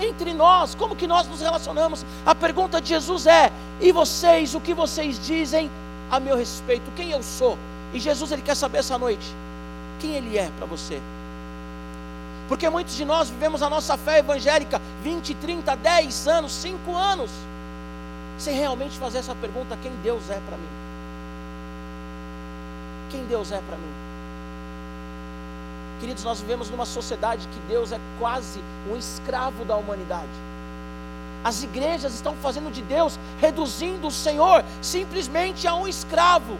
entre 0.00 0.34
nós? 0.34 0.74
Como 0.74 0.96
que 0.96 1.06
nós 1.06 1.28
nos 1.28 1.40
relacionamos? 1.40 2.04
A 2.24 2.34
pergunta 2.34 2.80
de 2.80 2.88
Jesus 2.88 3.26
é: 3.26 3.52
"E 3.80 3.92
vocês, 3.92 4.56
o 4.56 4.60
que 4.60 4.74
vocês 4.74 5.24
dizem 5.24 5.70
a 6.10 6.20
meu 6.20 6.36
respeito? 6.36 6.90
Quem 6.96 7.10
eu 7.10 7.22
sou?" 7.22 7.58
E 7.92 8.00
Jesus 8.00 8.32
ele 8.32 8.42
quer 8.42 8.54
saber 8.56 8.78
essa 8.78 8.98
noite 8.98 9.26
quem 9.98 10.14
ele 10.14 10.38
é 10.38 10.50
para 10.56 10.66
você. 10.66 11.00
Porque 12.48 12.68
muitos 12.68 12.94
de 12.94 13.04
nós 13.04 13.28
vivemos 13.28 13.62
a 13.62 13.68
nossa 13.68 13.96
fé 13.96 14.18
evangélica 14.18 14.80
20, 15.02 15.34
30, 15.34 15.74
10 15.76 16.28
anos, 16.28 16.52
5 16.52 16.94
anos, 16.94 17.30
sem 18.38 18.54
realmente 18.56 18.98
fazer 18.98 19.18
essa 19.18 19.34
pergunta: 19.34 19.76
quem 19.82 19.92
Deus 20.02 20.30
é 20.30 20.40
para 20.46 20.56
mim? 20.56 20.68
Quem 23.10 23.24
Deus 23.26 23.50
é 23.50 23.60
para 23.66 23.76
mim? 23.76 23.92
Queridos, 26.00 26.24
nós 26.24 26.40
vivemos 26.40 26.70
numa 26.70 26.84
sociedade 26.84 27.48
que 27.48 27.60
Deus 27.68 27.90
é 27.90 27.98
quase 28.20 28.60
um 28.90 28.96
escravo 28.96 29.64
da 29.64 29.76
humanidade. 29.76 30.28
As 31.46 31.62
igrejas 31.62 32.12
estão 32.12 32.34
fazendo 32.42 32.72
de 32.72 32.82
Deus, 32.82 33.20
reduzindo 33.40 34.08
o 34.08 34.10
Senhor 34.10 34.64
simplesmente 34.82 35.68
a 35.68 35.76
um 35.76 35.86
escravo. 35.86 36.58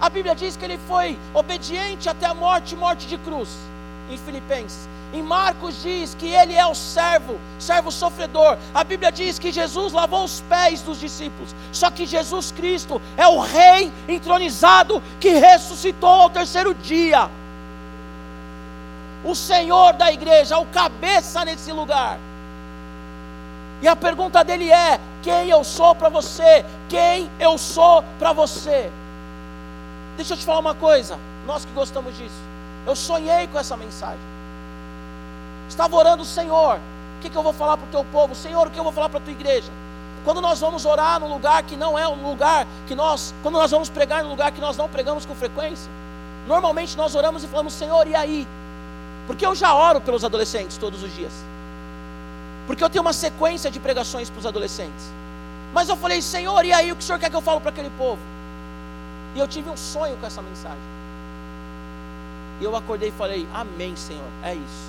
A 0.00 0.08
Bíblia 0.08 0.34
diz 0.34 0.56
que 0.56 0.64
ele 0.64 0.76
foi 0.88 1.16
obediente 1.32 2.08
até 2.08 2.26
a 2.26 2.34
morte 2.34 2.74
morte 2.74 3.06
de 3.06 3.16
cruz, 3.16 3.48
em 4.10 4.18
Filipenses. 4.18 4.88
Em 5.14 5.22
Marcos 5.22 5.84
diz 5.84 6.16
que 6.16 6.26
ele 6.26 6.54
é 6.54 6.66
o 6.66 6.74
servo, 6.74 7.38
servo 7.60 7.92
sofredor. 7.92 8.58
A 8.74 8.82
Bíblia 8.82 9.12
diz 9.12 9.38
que 9.38 9.52
Jesus 9.52 9.92
lavou 9.92 10.24
os 10.24 10.40
pés 10.48 10.82
dos 10.82 10.98
discípulos. 10.98 11.54
Só 11.70 11.88
que 11.88 12.06
Jesus 12.06 12.50
Cristo 12.50 13.00
é 13.16 13.28
o 13.28 13.38
rei 13.38 13.92
entronizado 14.08 15.00
que 15.20 15.28
ressuscitou 15.28 16.10
ao 16.10 16.30
terceiro 16.30 16.74
dia. 16.74 17.30
O 19.24 19.36
Senhor 19.36 19.92
da 19.92 20.10
igreja, 20.10 20.58
o 20.58 20.66
cabeça 20.66 21.44
nesse 21.44 21.70
lugar. 21.70 22.18
E 23.82 23.88
a 23.88 23.96
pergunta 23.96 24.42
dele 24.42 24.70
é: 24.70 25.00
quem 25.22 25.48
eu 25.48 25.62
sou 25.64 25.94
para 25.94 26.08
você? 26.08 26.64
Quem 26.88 27.30
eu 27.38 27.58
sou 27.58 28.02
para 28.18 28.32
você? 28.32 28.90
Deixa 30.16 30.32
eu 30.34 30.38
te 30.38 30.44
falar 30.44 30.60
uma 30.60 30.74
coisa, 30.74 31.18
nós 31.46 31.64
que 31.64 31.72
gostamos 31.72 32.16
disso. 32.16 32.40
Eu 32.86 32.96
sonhei 32.96 33.46
com 33.48 33.58
essa 33.58 33.76
mensagem. 33.76 34.18
Estava 35.68 35.94
orando, 35.96 36.24
Senhor, 36.24 36.76
o 36.76 37.20
que, 37.20 37.28
que 37.28 37.36
eu 37.36 37.42
vou 37.42 37.52
falar 37.52 37.76
para 37.76 37.86
o 37.86 37.90
teu 37.90 38.04
povo? 38.04 38.34
Senhor, 38.34 38.66
o 38.66 38.70
que 38.70 38.78
eu 38.78 38.84
vou 38.84 38.92
falar 38.92 39.08
para 39.08 39.18
a 39.18 39.22
tua 39.22 39.32
igreja? 39.32 39.70
Quando 40.24 40.40
nós 40.40 40.60
vamos 40.60 40.84
orar 40.86 41.20
num 41.20 41.32
lugar 41.32 41.62
que 41.64 41.76
não 41.76 41.98
é 41.98 42.08
um 42.08 42.28
lugar 42.28 42.66
que 42.86 42.94
nós, 42.94 43.34
quando 43.42 43.54
nós 43.54 43.70
vamos 43.70 43.88
pregar 43.88 44.24
num 44.24 44.30
lugar 44.30 44.50
que 44.52 44.60
nós 44.60 44.76
não 44.76 44.88
pregamos 44.88 45.26
com 45.26 45.34
frequência, 45.34 45.90
normalmente 46.46 46.96
nós 46.96 47.14
oramos 47.14 47.44
e 47.44 47.46
falamos, 47.46 47.72
Senhor, 47.72 48.06
e 48.06 48.14
aí? 48.14 48.48
Porque 49.26 49.44
eu 49.44 49.54
já 49.54 49.74
oro 49.74 50.00
pelos 50.00 50.24
adolescentes 50.24 50.78
todos 50.78 51.02
os 51.02 51.14
dias. 51.14 51.32
Porque 52.66 52.82
eu 52.82 52.90
tenho 52.90 53.02
uma 53.02 53.12
sequência 53.12 53.70
de 53.70 53.78
pregações 53.78 54.28
para 54.28 54.40
os 54.40 54.46
adolescentes. 54.46 55.06
Mas 55.72 55.88
eu 55.88 55.96
falei, 55.96 56.20
Senhor, 56.22 56.64
e 56.64 56.72
aí 56.72 56.90
o 56.90 56.96
que 56.96 57.02
o 57.02 57.04
Senhor 57.04 57.18
quer 57.18 57.30
que 57.30 57.36
eu 57.36 57.42
falo 57.42 57.60
para 57.60 57.70
aquele 57.70 57.90
povo? 57.90 58.20
E 59.34 59.38
eu 59.38 59.46
tive 59.46 59.68
um 59.68 59.76
sonho 59.76 60.16
com 60.16 60.26
essa 60.26 60.40
mensagem. 60.40 60.96
E 62.60 62.64
eu 62.64 62.74
acordei 62.74 63.10
e 63.10 63.12
falei: 63.12 63.46
Amém, 63.52 63.94
Senhor, 63.94 64.28
é 64.42 64.54
isso. 64.54 64.86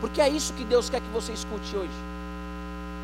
Porque 0.00 0.20
é 0.20 0.28
isso 0.28 0.52
que 0.52 0.64
Deus 0.64 0.90
quer 0.90 1.00
que 1.00 1.08
você 1.12 1.32
escute 1.32 1.76
hoje. 1.76 1.98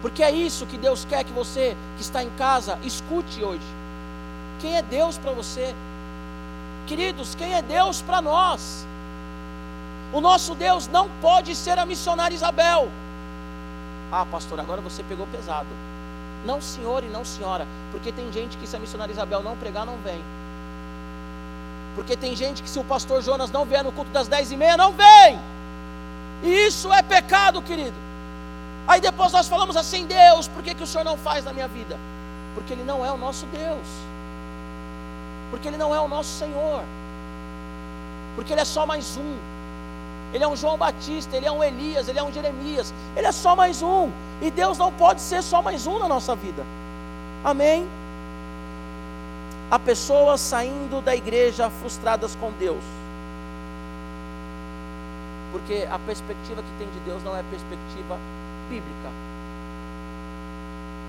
Porque 0.00 0.22
é 0.22 0.30
isso 0.30 0.66
que 0.66 0.76
Deus 0.76 1.04
quer 1.04 1.22
que 1.24 1.32
você 1.32 1.76
que 1.96 2.02
está 2.02 2.22
em 2.22 2.30
casa 2.30 2.78
escute 2.82 3.42
hoje. 3.42 3.62
Quem 4.60 4.76
é 4.76 4.82
Deus 4.82 5.16
para 5.16 5.32
você? 5.32 5.74
Queridos, 6.86 7.34
quem 7.36 7.54
é 7.54 7.62
Deus 7.62 8.02
para 8.02 8.20
nós? 8.20 8.84
O 10.12 10.20
nosso 10.20 10.54
Deus 10.54 10.86
não 10.88 11.08
pode 11.20 11.54
ser 11.56 11.78
a 11.78 11.86
missionária 11.86 12.34
Isabel. 12.34 12.88
Ah, 14.10 14.26
pastor, 14.26 14.60
agora 14.60 14.80
você 14.80 15.02
pegou 15.02 15.26
pesado. 15.26 15.68
Não 16.44 16.60
senhor 16.60 17.02
e 17.02 17.06
não 17.06 17.24
senhora. 17.24 17.66
Porque 17.90 18.12
tem 18.12 18.30
gente 18.30 18.58
que 18.58 18.66
se 18.66 18.76
a 18.76 18.78
missionária 18.78 19.12
Isabel 19.12 19.42
não 19.42 19.56
pregar, 19.56 19.86
não 19.86 19.96
vem. 20.04 20.22
Porque 21.94 22.16
tem 22.16 22.36
gente 22.36 22.62
que 22.62 22.68
se 22.68 22.78
o 22.78 22.84
pastor 22.84 23.22
Jonas 23.22 23.50
não 23.50 23.64
vier 23.64 23.82
no 23.82 23.92
culto 23.92 24.10
das 24.10 24.28
dez 24.28 24.52
e 24.52 24.56
meia, 24.56 24.76
não 24.76 24.92
vem. 24.92 25.40
E 26.42 26.66
isso 26.66 26.92
é 26.92 27.02
pecado, 27.02 27.62
querido. 27.62 27.96
Aí 28.86 29.00
depois 29.00 29.32
nós 29.32 29.48
falamos 29.48 29.76
assim, 29.76 30.06
Deus, 30.06 30.48
por 30.48 30.62
que, 30.62 30.74
que 30.74 30.82
o 30.82 30.86
Senhor 30.86 31.04
não 31.04 31.16
faz 31.16 31.44
na 31.44 31.52
minha 31.52 31.68
vida? 31.68 31.96
Porque 32.54 32.72
Ele 32.72 32.82
não 32.84 33.04
é 33.06 33.10
o 33.12 33.16
nosso 33.16 33.46
Deus. 33.46 33.86
Porque 35.50 35.68
Ele 35.68 35.76
não 35.76 35.94
é 35.94 36.00
o 36.00 36.08
nosso 36.08 36.30
Senhor. 36.30 36.82
Porque 38.34 38.52
Ele 38.52 38.60
é 38.60 38.64
só 38.64 38.84
mais 38.84 39.16
um. 39.16 39.51
Ele 40.32 40.44
é 40.44 40.48
um 40.48 40.56
João 40.56 40.78
Batista, 40.78 41.36
ele 41.36 41.46
é 41.46 41.52
um 41.52 41.62
Elias, 41.62 42.08
ele 42.08 42.18
é 42.18 42.22
um 42.22 42.32
Jeremias. 42.32 42.92
Ele 43.14 43.26
é 43.26 43.32
só 43.32 43.54
mais 43.54 43.82
um. 43.82 44.10
E 44.40 44.50
Deus 44.50 44.78
não 44.78 44.90
pode 44.92 45.20
ser 45.20 45.42
só 45.42 45.60
mais 45.60 45.86
um 45.86 45.98
na 45.98 46.08
nossa 46.08 46.34
vida. 46.34 46.64
Amém? 47.44 47.86
Há 49.70 49.78
pessoas 49.78 50.40
saindo 50.40 51.02
da 51.02 51.14
igreja 51.14 51.68
frustradas 51.70 52.34
com 52.36 52.50
Deus. 52.58 52.82
Porque 55.52 55.86
a 55.90 55.98
perspectiva 55.98 56.62
que 56.62 56.78
tem 56.78 56.88
de 56.88 57.00
Deus 57.00 57.22
não 57.22 57.36
é 57.36 57.42
perspectiva 57.50 58.18
bíblica. 58.68 59.10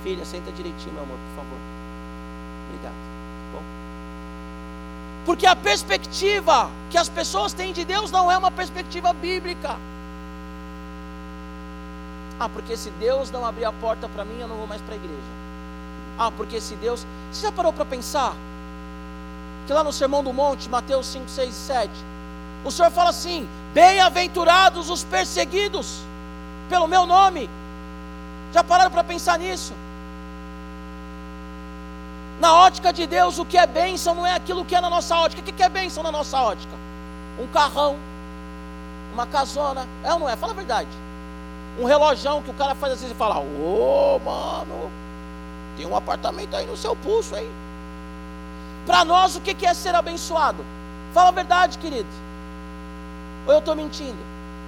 Filha, 0.03 0.25
senta 0.25 0.51
direitinho, 0.51 0.93
meu 0.93 1.03
amor, 1.03 1.17
por 1.17 1.43
favor. 1.43 1.59
Obrigado. 2.67 3.12
Porque 5.25 5.45
a 5.45 5.55
perspectiva 5.55 6.69
que 6.89 6.97
as 6.97 7.07
pessoas 7.07 7.53
têm 7.53 7.71
de 7.71 7.85
Deus 7.85 8.11
não 8.11 8.31
é 8.31 8.37
uma 8.37 8.51
perspectiva 8.51 9.13
bíblica. 9.13 9.77
Ah, 12.39 12.49
porque 12.49 12.75
se 12.75 12.89
Deus 12.91 13.31
não 13.31 13.45
abrir 13.45 13.65
a 13.65 13.71
porta 13.71 14.09
para 14.09 14.25
mim, 14.25 14.39
eu 14.39 14.47
não 14.47 14.57
vou 14.57 14.67
mais 14.67 14.81
para 14.81 14.93
a 14.93 14.97
igreja. 14.97 15.21
Ah, 16.17 16.31
porque 16.31 16.59
se 16.59 16.75
Deus. 16.75 17.05
Você 17.31 17.43
já 17.43 17.51
parou 17.51 17.71
para 17.71 17.85
pensar? 17.85 18.35
Que 19.65 19.73
lá 19.73 19.83
no 19.83 19.93
Sermão 19.93 20.23
do 20.23 20.33
Monte, 20.33 20.69
Mateus 20.69 21.07
5, 21.07 21.29
6 21.29 21.49
e 21.49 21.53
7, 21.53 21.91
o 22.65 22.71
Senhor 22.71 22.91
fala 22.91 23.11
assim: 23.11 23.47
Bem-aventurados 23.73 24.89
os 24.89 25.03
perseguidos 25.03 26.01
pelo 26.69 26.87
meu 26.87 27.05
nome. 27.05 27.49
Já 28.53 28.63
pararam 28.63 28.91
para 28.91 29.03
pensar 29.03 29.39
nisso? 29.39 29.73
Na 32.39 32.53
ótica 32.53 32.91
de 32.91 33.05
Deus, 33.05 33.37
o 33.37 33.45
que 33.45 33.57
é 33.57 33.65
bênção 33.65 34.15
não 34.15 34.25
é 34.25 34.33
aquilo 34.33 34.65
que 34.65 34.75
é 34.75 34.81
na 34.81 34.89
nossa 34.89 35.15
ótica. 35.15 35.41
O 35.41 35.53
que 35.53 35.63
é 35.63 35.69
bênção 35.69 36.03
na 36.03 36.11
nossa 36.11 36.39
ótica? 36.41 36.73
Um 37.39 37.47
carrão, 37.47 37.95
uma 39.13 39.25
casona. 39.25 39.87
É 40.03 40.13
ou 40.13 40.19
não 40.19 40.29
é? 40.29 40.35
Fala 40.35 40.53
a 40.53 40.55
verdade. 40.55 40.89
Um 41.79 41.85
relojão 41.85 42.41
que 42.41 42.51
o 42.51 42.53
cara 42.53 42.75
faz 42.75 42.93
assim 42.93 43.11
e 43.11 43.15
fala: 43.15 43.39
Ô, 43.39 44.15
oh, 44.15 44.19
mano, 44.19 44.91
tem 45.77 45.85
um 45.85 45.95
apartamento 45.95 46.55
aí 46.55 46.65
no 46.65 46.77
seu 46.77 46.95
pulso, 46.95 47.35
hein? 47.35 47.49
Para 48.85 49.05
nós, 49.05 49.35
o 49.35 49.41
que 49.41 49.65
é 49.65 49.73
ser 49.73 49.95
abençoado? 49.95 50.63
Fala 51.13 51.29
a 51.29 51.31
verdade, 51.31 51.77
querido. 51.77 52.09
Ou 53.47 53.53
eu 53.53 53.59
estou 53.59 53.75
mentindo? 53.75 54.17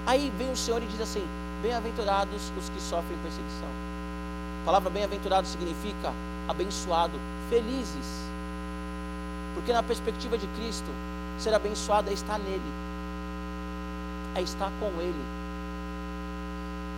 Aí 0.05 0.31
vem 0.37 0.51
o 0.51 0.57
Senhor 0.57 0.81
e 0.81 0.85
diz 0.85 1.01
assim: 1.01 1.25
Bem-aventurados 1.61 2.51
os 2.57 2.69
que 2.69 2.79
sofrem 2.79 3.17
perseguição. 3.23 3.67
A 4.61 4.65
palavra 4.65 4.89
bem-aventurado 4.89 5.47
significa 5.47 6.13
abençoado, 6.47 7.19
felizes. 7.49 8.25
Porque 9.53 9.71
na 9.71 9.81
perspectiva 9.81 10.37
de 10.37 10.47
Cristo, 10.47 10.87
ser 11.39 11.53
abençoado 11.53 12.09
é 12.09 12.13
estar 12.13 12.37
nele, 12.37 12.61
é 14.35 14.41
estar 14.41 14.71
com 14.79 14.87
Ele, 15.01 15.25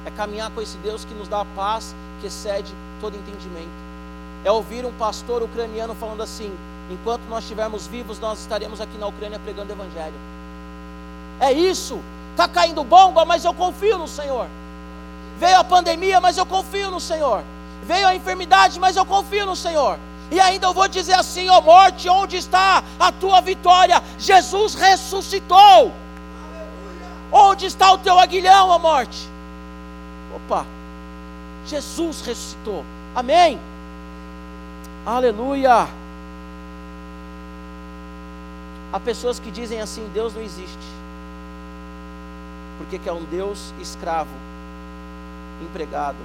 é 0.05 0.11
caminhar 0.11 0.49
com 0.51 0.61
esse 0.61 0.77
Deus 0.77 1.05
que 1.05 1.13
nos 1.13 1.27
dá 1.27 1.41
a 1.41 1.45
paz 1.45 1.95
que 2.19 2.27
excede 2.27 2.73
todo 2.99 3.15
entendimento. 3.15 3.87
É 4.43 4.51
ouvir 4.51 4.85
um 4.85 4.93
pastor 4.93 5.43
ucraniano 5.43 5.93
falando 5.95 6.23
assim: 6.23 6.51
enquanto 6.89 7.21
nós 7.29 7.43
estivermos 7.43 7.87
vivos, 7.87 8.19
nós 8.19 8.39
estaremos 8.39 8.81
aqui 8.81 8.97
na 8.97 9.07
Ucrânia 9.07 9.39
pregando 9.39 9.71
o 9.71 9.75
Evangelho. 9.75 10.15
É 11.39 11.51
isso. 11.51 11.99
Está 12.31 12.47
caindo 12.47 12.83
bomba, 12.83 13.25
mas 13.25 13.43
eu 13.45 13.53
confio 13.53 13.97
no 13.97 14.07
Senhor. 14.07 14.47
Veio 15.39 15.57
a 15.57 15.63
pandemia, 15.63 16.19
mas 16.21 16.37
eu 16.37 16.45
confio 16.45 16.89
no 16.89 16.99
Senhor. 16.99 17.43
Veio 17.83 18.07
a 18.07 18.15
enfermidade, 18.15 18.79
mas 18.79 18.95
eu 18.95 19.05
confio 19.05 19.45
no 19.45 19.55
Senhor. 19.55 19.99
E 20.31 20.39
ainda 20.39 20.67
eu 20.67 20.73
vou 20.73 20.87
dizer 20.87 21.13
assim: 21.13 21.47
ó 21.49 21.59
oh 21.59 21.61
morte, 21.61 22.09
onde 22.09 22.37
está 22.37 22.83
a 22.99 23.11
tua 23.11 23.41
vitória? 23.41 24.01
Jesus 24.19 24.73
ressuscitou. 24.75 25.57
Aleluia. 25.57 25.91
Onde 27.31 27.65
está 27.65 27.91
o 27.93 27.97
teu 27.97 28.19
aguilhão, 28.19 28.69
ó 28.69 28.75
oh 28.75 28.79
morte? 28.79 29.27
Opa, 30.35 30.65
Jesus 31.65 32.21
ressuscitou. 32.21 32.83
Amém. 33.15 33.59
Aleluia. 35.05 35.87
Há 38.91 38.99
pessoas 38.99 39.39
que 39.39 39.51
dizem 39.51 39.81
assim: 39.81 40.09
Deus 40.13 40.33
não 40.33 40.41
existe. 40.41 40.97
Porque 42.77 42.99
que 42.99 43.09
é 43.09 43.13
um 43.13 43.23
Deus 43.23 43.73
escravo, 43.79 44.29
empregado, 45.61 46.17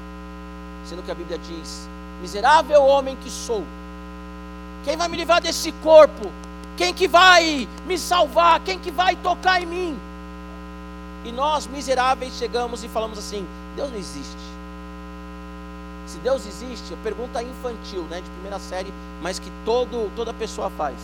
sendo 0.84 1.02
que 1.02 1.10
a 1.10 1.14
Bíblia 1.14 1.38
diz: 1.38 1.88
miserável 2.20 2.82
homem 2.84 3.16
que 3.16 3.30
sou, 3.30 3.64
quem 4.84 4.96
vai 4.96 5.08
me 5.08 5.16
livrar 5.16 5.40
desse 5.40 5.72
corpo? 5.82 6.30
Quem 6.76 6.92
que 6.92 7.06
vai 7.06 7.68
me 7.86 7.98
salvar? 7.98 8.60
Quem 8.60 8.78
que 8.78 8.90
vai 8.90 9.14
tocar 9.16 9.62
em 9.62 9.66
mim? 9.66 10.00
E 11.24 11.30
nós, 11.30 11.66
miseráveis, 11.66 12.34
chegamos 12.34 12.82
e 12.82 12.88
falamos 12.88 13.18
assim: 13.18 13.46
Deus 13.76 13.90
não 13.90 13.98
existe. 13.98 14.52
Se 16.06 16.18
Deus 16.18 16.46
existe, 16.46 16.92
a 16.92 16.96
pergunta 16.98 17.42
infantil, 17.42 18.02
né, 18.10 18.20
de 18.20 18.28
primeira 18.30 18.58
série, 18.58 18.92
mas 19.22 19.38
que 19.38 19.50
todo, 19.64 20.10
toda 20.16 20.34
pessoa 20.34 20.68
faz. 20.70 20.96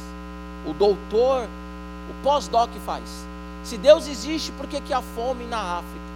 O 0.66 0.72
doutor, 0.72 1.44
o 1.44 2.22
pós-doc 2.22 2.70
faz. 2.84 3.04
Se 3.64 3.78
Deus 3.78 4.08
existe, 4.08 4.50
por 4.52 4.66
que, 4.66 4.80
que 4.80 4.92
há 4.92 5.00
fome 5.00 5.44
na 5.44 5.78
África? 5.78 6.08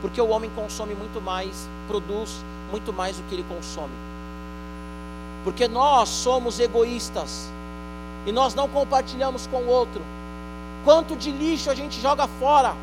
Porque 0.00 0.20
o 0.20 0.28
homem 0.28 0.50
consome 0.56 0.94
muito 0.94 1.20
mais, 1.20 1.68
produz 1.86 2.42
muito 2.70 2.92
mais 2.92 3.16
do 3.16 3.22
que 3.28 3.34
ele 3.34 3.44
consome. 3.48 4.11
Porque 5.44 5.66
nós 5.66 6.08
somos 6.08 6.60
egoístas 6.60 7.50
e 8.26 8.32
nós 8.32 8.54
não 8.54 8.68
compartilhamos 8.68 9.46
com 9.46 9.58
o 9.58 9.68
outro. 9.68 10.02
Quanto 10.84 11.16
de 11.16 11.30
lixo 11.30 11.70
a 11.70 11.74
gente 11.74 12.00
joga 12.00 12.26
fora? 12.38 12.74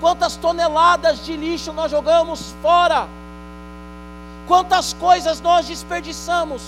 Quantas 0.00 0.36
toneladas 0.36 1.24
de 1.24 1.36
lixo 1.36 1.72
nós 1.72 1.90
jogamos 1.90 2.54
fora? 2.60 3.06
Quantas 4.48 4.92
coisas 4.92 5.40
nós 5.40 5.66
desperdiçamos 5.66 6.62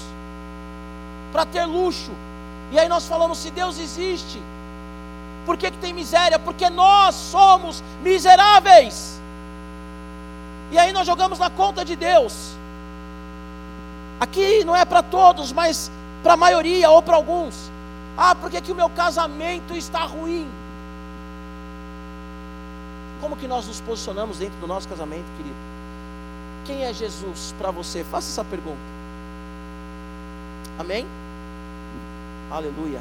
para 1.32 1.44
ter 1.44 1.64
luxo? 1.64 2.12
E 2.70 2.78
aí 2.78 2.88
nós 2.88 3.06
falamos: 3.06 3.38
se 3.38 3.50
Deus 3.50 3.78
existe, 3.78 4.40
por 5.44 5.56
que, 5.56 5.70
que 5.70 5.78
tem 5.78 5.92
miséria? 5.92 6.38
Porque 6.38 6.70
nós 6.70 7.14
somos 7.14 7.82
miseráveis. 8.02 9.20
E 10.70 10.78
aí 10.78 10.92
nós 10.92 11.06
jogamos 11.06 11.38
na 11.38 11.50
conta 11.50 11.84
de 11.84 11.94
Deus. 11.96 12.56
Aqui 14.20 14.64
não 14.64 14.74
é 14.74 14.84
para 14.84 15.02
todos, 15.02 15.52
mas 15.52 15.90
para 16.22 16.34
a 16.34 16.36
maioria 16.36 16.90
ou 16.90 17.02
para 17.02 17.16
alguns. 17.16 17.70
Ah, 18.16 18.34
por 18.34 18.50
que, 18.50 18.60
que 18.60 18.72
o 18.72 18.74
meu 18.74 18.88
casamento 18.90 19.74
está 19.74 20.04
ruim? 20.04 20.48
Como 23.20 23.36
que 23.36 23.48
nós 23.48 23.66
nos 23.66 23.80
posicionamos 23.80 24.38
dentro 24.38 24.58
do 24.60 24.66
nosso 24.66 24.88
casamento, 24.88 25.24
querido? 25.36 25.56
Quem 26.64 26.84
é 26.84 26.92
Jesus 26.92 27.54
para 27.58 27.70
você? 27.70 28.04
Faça 28.04 28.28
essa 28.28 28.44
pergunta. 28.44 28.78
Amém? 30.78 31.06
Aleluia. 32.50 33.00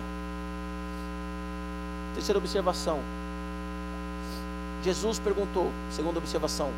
Terceira 2.15 2.39
observação. 2.39 2.99
Jesus 4.84 5.17
perguntou, 5.19 5.71
segunda 5.91 6.19
observação, 6.19 6.69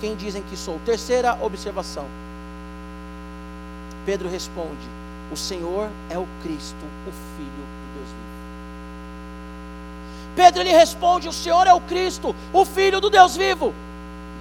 quem 0.00 0.16
dizem 0.16 0.42
que 0.42 0.56
sou? 0.56 0.80
Terceira 0.84 1.38
observação. 1.42 2.06
Pedro 4.04 4.28
responde: 4.28 4.88
O 5.32 5.36
Senhor 5.36 5.88
é 6.10 6.18
o 6.18 6.26
Cristo, 6.42 6.84
o 7.06 7.12
Filho 7.36 7.50
do 7.50 7.94
Deus 7.94 8.08
vivo. 8.08 8.34
Pedro 10.36 10.60
ele 10.62 10.72
responde: 10.72 11.28
O 11.28 11.32
Senhor 11.32 11.66
é 11.66 11.72
o 11.72 11.80
Cristo, 11.80 12.34
o 12.52 12.64
Filho 12.64 13.00
do 13.00 13.10
Deus 13.10 13.36
vivo. 13.36 13.74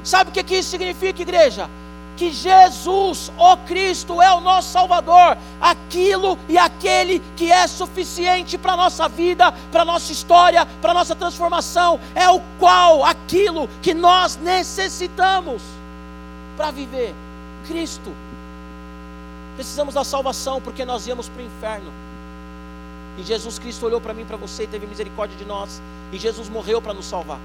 Sabe 0.04 0.30
o 0.30 0.34
que, 0.34 0.43
que 0.43 0.58
isso 0.58 0.71
significa, 0.71 1.21
igreja? 1.21 1.69
Que 2.17 2.32
Jesus, 2.32 3.32
o 3.38 3.58
Cristo, 3.65 4.21
é 4.21 4.32
o 4.34 4.39
nosso 4.39 4.69
Salvador, 4.69 5.36
aquilo 5.60 6.38
e 6.47 6.58
aquele 6.58 7.19
que 7.36 7.52
é 7.52 7.65
suficiente 7.65 8.56
para 8.58 8.73
a 8.73 8.78
nossa 8.78 9.10
vida, 9.10 9.52
para 9.71 9.82
a 9.82 9.86
nossa 9.86 10.12
história, 10.12 10.65
para 10.80 10.91
a 10.91 10.93
nossa 10.93 11.15
transformação, 11.15 11.99
é 12.13 12.30
o 12.30 12.39
qual, 12.60 13.04
aquilo 13.04 13.67
que 13.82 13.95
nós 13.95 14.36
necessitamos 14.36 15.62
para 16.56 16.69
viver. 16.69 17.15
Cristo, 17.65 18.13
Precisamos 19.56 19.94
da 19.94 20.04
salvação 20.04 20.62
porque 20.62 20.84
nós 20.84 21.06
íamos 21.08 21.30
para 21.30 21.42
o 21.42 21.46
inferno. 21.46 21.92
E 23.18 23.24
Jesus 23.24 23.60
Cristo 23.60 23.86
olhou 23.86 24.02
para 24.02 24.13
mim, 24.13 24.26
para 24.26 24.38
você 24.38 24.63
e 24.63 24.68
teve 24.68 24.88
misericórdia 24.88 25.38
de 25.38 25.46
nós. 25.46 25.82
E 26.12 26.18
Jesus 26.18 26.50
morreu 26.50 26.82
para 26.82 26.94
nos 26.94 27.06
salvar. 27.06 27.39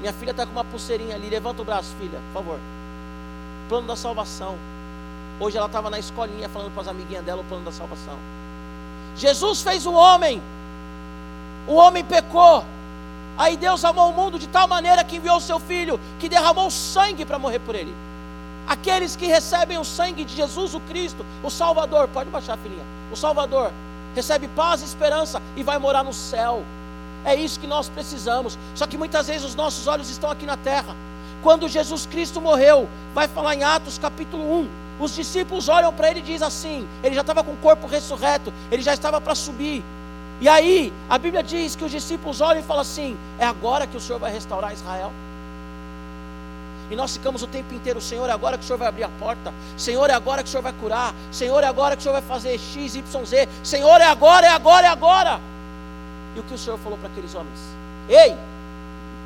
Minha 0.00 0.12
filha 0.12 0.32
está 0.32 0.44
com 0.44 0.52
uma 0.52 0.64
pulseirinha 0.64 1.14
ali. 1.14 1.30
Levanta 1.30 1.62
o 1.62 1.64
braço, 1.64 1.94
filha, 1.98 2.20
por 2.32 2.42
favor. 2.42 2.58
Plano 3.68 3.86
da 3.86 3.96
salvação. 3.96 4.56
Hoje 5.40 5.56
ela 5.56 5.66
estava 5.66 5.90
na 5.90 5.98
escolinha 5.98 6.48
falando 6.48 6.72
para 6.72 6.82
as 6.82 6.88
amiguinhas 6.88 7.24
dela 7.24 7.40
o 7.40 7.44
plano 7.44 7.64
da 7.64 7.72
salvação. 7.72 8.18
Jesus 9.16 9.62
fez 9.62 9.86
o 9.86 9.92
homem. 9.92 10.42
O 11.66 11.74
homem 11.74 12.04
pecou. 12.04 12.64
Aí 13.36 13.56
Deus 13.56 13.84
amou 13.84 14.10
o 14.10 14.12
mundo 14.12 14.38
de 14.38 14.46
tal 14.46 14.68
maneira 14.68 15.02
que 15.02 15.16
enviou 15.16 15.38
o 15.38 15.40
seu 15.40 15.58
filho, 15.58 15.98
que 16.20 16.28
derramou 16.28 16.70
sangue 16.70 17.24
para 17.24 17.38
morrer 17.38 17.58
por 17.58 17.74
ele. 17.74 17.92
Aqueles 18.66 19.14
que 19.14 19.26
recebem 19.26 19.78
o 19.78 19.84
sangue 19.84 20.24
de 20.24 20.34
Jesus, 20.34 20.74
o 20.74 20.80
Cristo, 20.80 21.24
o 21.42 21.50
Salvador, 21.50 22.08
pode 22.08 22.30
baixar, 22.30 22.56
filhinha. 22.58 22.84
O 23.12 23.16
Salvador 23.16 23.70
recebe 24.14 24.48
paz 24.48 24.80
e 24.80 24.84
esperança 24.84 25.42
e 25.56 25.62
vai 25.62 25.78
morar 25.78 26.02
no 26.02 26.12
céu. 26.12 26.62
É 27.24 27.34
isso 27.34 27.60
que 27.60 27.66
nós 27.66 27.88
precisamos. 27.88 28.58
Só 28.74 28.86
que 28.86 28.96
muitas 28.96 29.26
vezes 29.26 29.44
os 29.44 29.54
nossos 29.54 29.86
olhos 29.86 30.10
estão 30.10 30.30
aqui 30.30 30.46
na 30.46 30.56
terra. 30.56 30.94
Quando 31.42 31.68
Jesus 31.68 32.06
Cristo 32.06 32.40
morreu, 32.40 32.88
vai 33.14 33.28
falar 33.28 33.54
em 33.54 33.64
Atos 33.64 33.98
capítulo 33.98 34.60
1. 34.60 34.68
Os 35.00 35.14
discípulos 35.14 35.68
olham 35.68 35.92
para 35.92 36.10
ele 36.10 36.20
e 36.20 36.22
dizem 36.22 36.46
assim: 36.46 36.88
ele 37.02 37.14
já 37.14 37.20
estava 37.20 37.42
com 37.42 37.52
o 37.52 37.56
corpo 37.56 37.86
ressurreto, 37.86 38.52
ele 38.70 38.82
já 38.82 38.94
estava 38.94 39.20
para 39.20 39.34
subir. 39.34 39.84
E 40.40 40.48
aí, 40.48 40.92
a 41.08 41.18
Bíblia 41.18 41.42
diz 41.42 41.76
que 41.76 41.84
os 41.84 41.90
discípulos 41.90 42.40
olham 42.40 42.60
e 42.60 42.64
falam 42.64 42.82
assim: 42.82 43.16
é 43.38 43.44
agora 43.44 43.86
que 43.86 43.96
o 43.96 44.00
Senhor 44.00 44.18
vai 44.18 44.32
restaurar 44.32 44.72
Israel? 44.72 45.12
E 46.90 46.96
nós 46.96 47.12
ficamos 47.16 47.42
o 47.42 47.46
tempo 47.46 47.72
inteiro, 47.74 48.00
Senhor, 48.00 48.28
é 48.28 48.32
agora 48.32 48.58
que 48.58 48.64
o 48.64 48.66
Senhor 48.66 48.78
vai 48.78 48.88
abrir 48.88 49.04
a 49.04 49.08
porta. 49.08 49.52
Senhor, 49.76 50.10
é 50.10 50.12
agora 50.12 50.42
que 50.42 50.48
o 50.48 50.50
Senhor 50.50 50.62
vai 50.62 50.72
curar. 50.72 51.14
Senhor, 51.32 51.62
é 51.62 51.66
agora 51.66 51.96
que 51.96 52.00
o 52.00 52.02
Senhor 52.02 52.12
vai 52.12 52.22
fazer 52.22 52.58
X, 52.58 52.94
Y, 52.94 53.24
Z. 53.24 53.48
Senhor, 53.62 54.00
é 54.00 54.04
agora, 54.04 54.46
é 54.46 54.50
agora, 54.50 54.86
é 54.86 54.90
agora. 54.90 55.40
E 56.36 56.40
o 56.40 56.42
que 56.42 56.54
o 56.54 56.58
Senhor 56.58 56.78
falou 56.78 56.98
para 56.98 57.08
aqueles 57.08 57.34
homens? 57.34 57.58
Ei, 58.08 58.36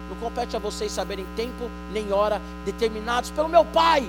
não 0.08 0.16
compete 0.16 0.56
a 0.56 0.58
vocês 0.58 0.92
saberem 0.92 1.26
tempo 1.36 1.70
nem 1.92 2.12
hora 2.12 2.40
determinados 2.64 3.30
pelo 3.30 3.48
meu 3.48 3.64
Pai. 3.64 4.08